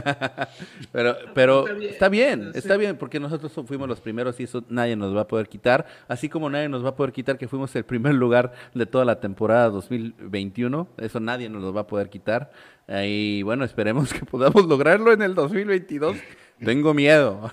[0.91, 5.15] pero pero está bien, está bien, porque nosotros fuimos los primeros y eso nadie nos
[5.15, 7.83] va a poder quitar, así como nadie nos va a poder quitar que fuimos el
[7.83, 12.51] primer lugar de toda la temporada 2021, eso nadie nos lo va a poder quitar.
[12.87, 16.17] Y bueno, esperemos que podamos lograrlo en el 2022.
[16.63, 17.51] Tengo miedo.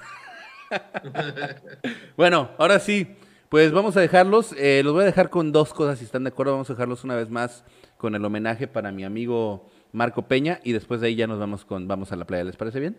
[2.17, 3.07] bueno, ahora sí,
[3.49, 4.53] pues vamos a dejarlos.
[4.59, 6.53] Eh, los voy a dejar con dos cosas, si están de acuerdo.
[6.53, 7.65] Vamos a dejarlos una vez más
[7.99, 11.65] con el homenaje para mi amigo Marco Peña y después de ahí ya nos vamos
[11.65, 12.45] con vamos a la playa.
[12.45, 12.97] ¿Les parece bien?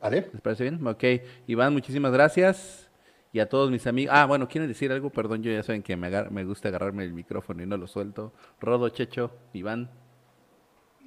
[0.00, 0.28] Vale.
[0.32, 0.86] ¿Les parece bien?
[0.86, 1.04] Ok.
[1.46, 2.90] Iván, muchísimas gracias.
[3.32, 4.14] Y a todos mis amigos.
[4.16, 5.10] Ah, bueno, ¿quieren decir algo?
[5.10, 8.32] Perdón, yo ya saben que me, me gusta agarrarme el micrófono y no lo suelto.
[8.60, 9.90] Rodo, Checho, Iván.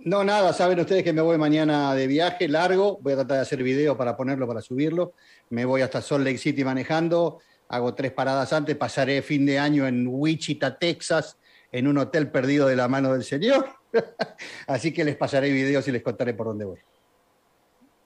[0.06, 2.98] No, nada, saben ustedes que me voy mañana de viaje largo.
[3.02, 5.14] Voy a tratar de hacer video para ponerlo, para subirlo.
[5.50, 7.40] Me voy hasta Salt Lake City manejando.
[7.68, 8.76] Hago tres paradas antes.
[8.76, 11.38] Pasaré fin de año en Wichita, Texas
[11.74, 13.68] en un hotel perdido de la mano del Señor.
[14.68, 16.80] Así que les pasaré videos y les contaré por dónde voy.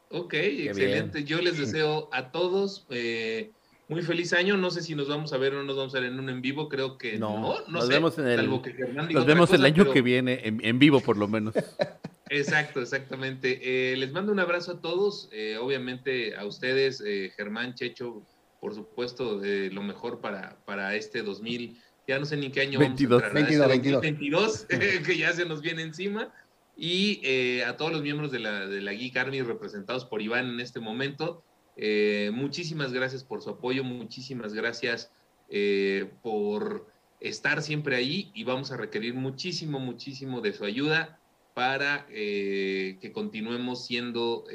[0.10, 1.26] Ok, excelente.
[1.26, 3.52] Yo les deseo a todos eh,
[3.90, 4.56] muy feliz año.
[4.56, 6.30] No sé si nos vamos a ver o no nos vamos a ver en un
[6.30, 6.70] en vivo.
[6.70, 7.38] Creo que no.
[7.40, 11.28] No, nos vemos en el, nos vemos el año que viene, en, vivo por lo
[11.28, 11.54] menos.
[12.30, 13.94] Exacto, exactamente.
[13.94, 15.30] Eh, les mando un abrazo a todos.
[15.32, 17.02] Eh, obviamente a ustedes,
[17.38, 18.22] Germán, Checho,
[18.60, 23.22] por supuesto, lo mejor para, para este 2000 ya no sé ni qué año 22,
[23.22, 23.70] vamos a entrar.
[23.70, 24.68] 22, 22.
[25.06, 26.34] que ya se nos viene encima.
[26.78, 30.48] Y eh, a todos los miembros de la, de la Geek Army representados por Iván
[30.48, 31.44] en este momento,
[31.76, 35.12] eh, muchísimas gracias por su apoyo, muchísimas gracias
[35.50, 36.88] eh, por
[37.20, 41.20] estar siempre ahí y vamos a requerir muchísimo, muchísimo de su ayuda
[41.56, 44.46] para que continuemos siendo,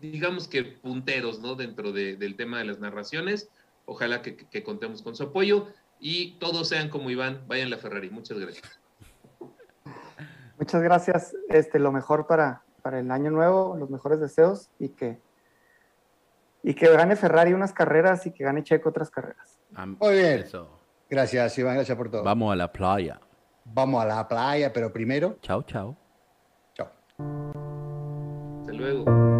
[0.00, 1.54] digamos que punteros, ¿no?
[1.54, 3.50] Dentro del tema de las narraciones.
[3.84, 5.68] Ojalá que, que contemos con su apoyo
[6.06, 8.10] y todos sean como Iván, vayan a la Ferrari.
[8.10, 8.78] Muchas gracias.
[10.58, 11.34] Muchas gracias.
[11.48, 15.18] Este, lo mejor para, para el año nuevo, los mejores deseos y que,
[16.62, 19.58] y que gane Ferrari unas carreras y que gane Checo otras carreras.
[19.70, 20.44] Muy bien.
[21.08, 21.76] Gracias, Iván.
[21.76, 22.22] Gracias por todo.
[22.22, 23.18] Vamos a la playa.
[23.64, 25.38] Vamos a la playa, pero primero.
[25.40, 25.96] Chao, chao.
[26.74, 26.90] Chao.
[28.60, 29.33] Hasta luego.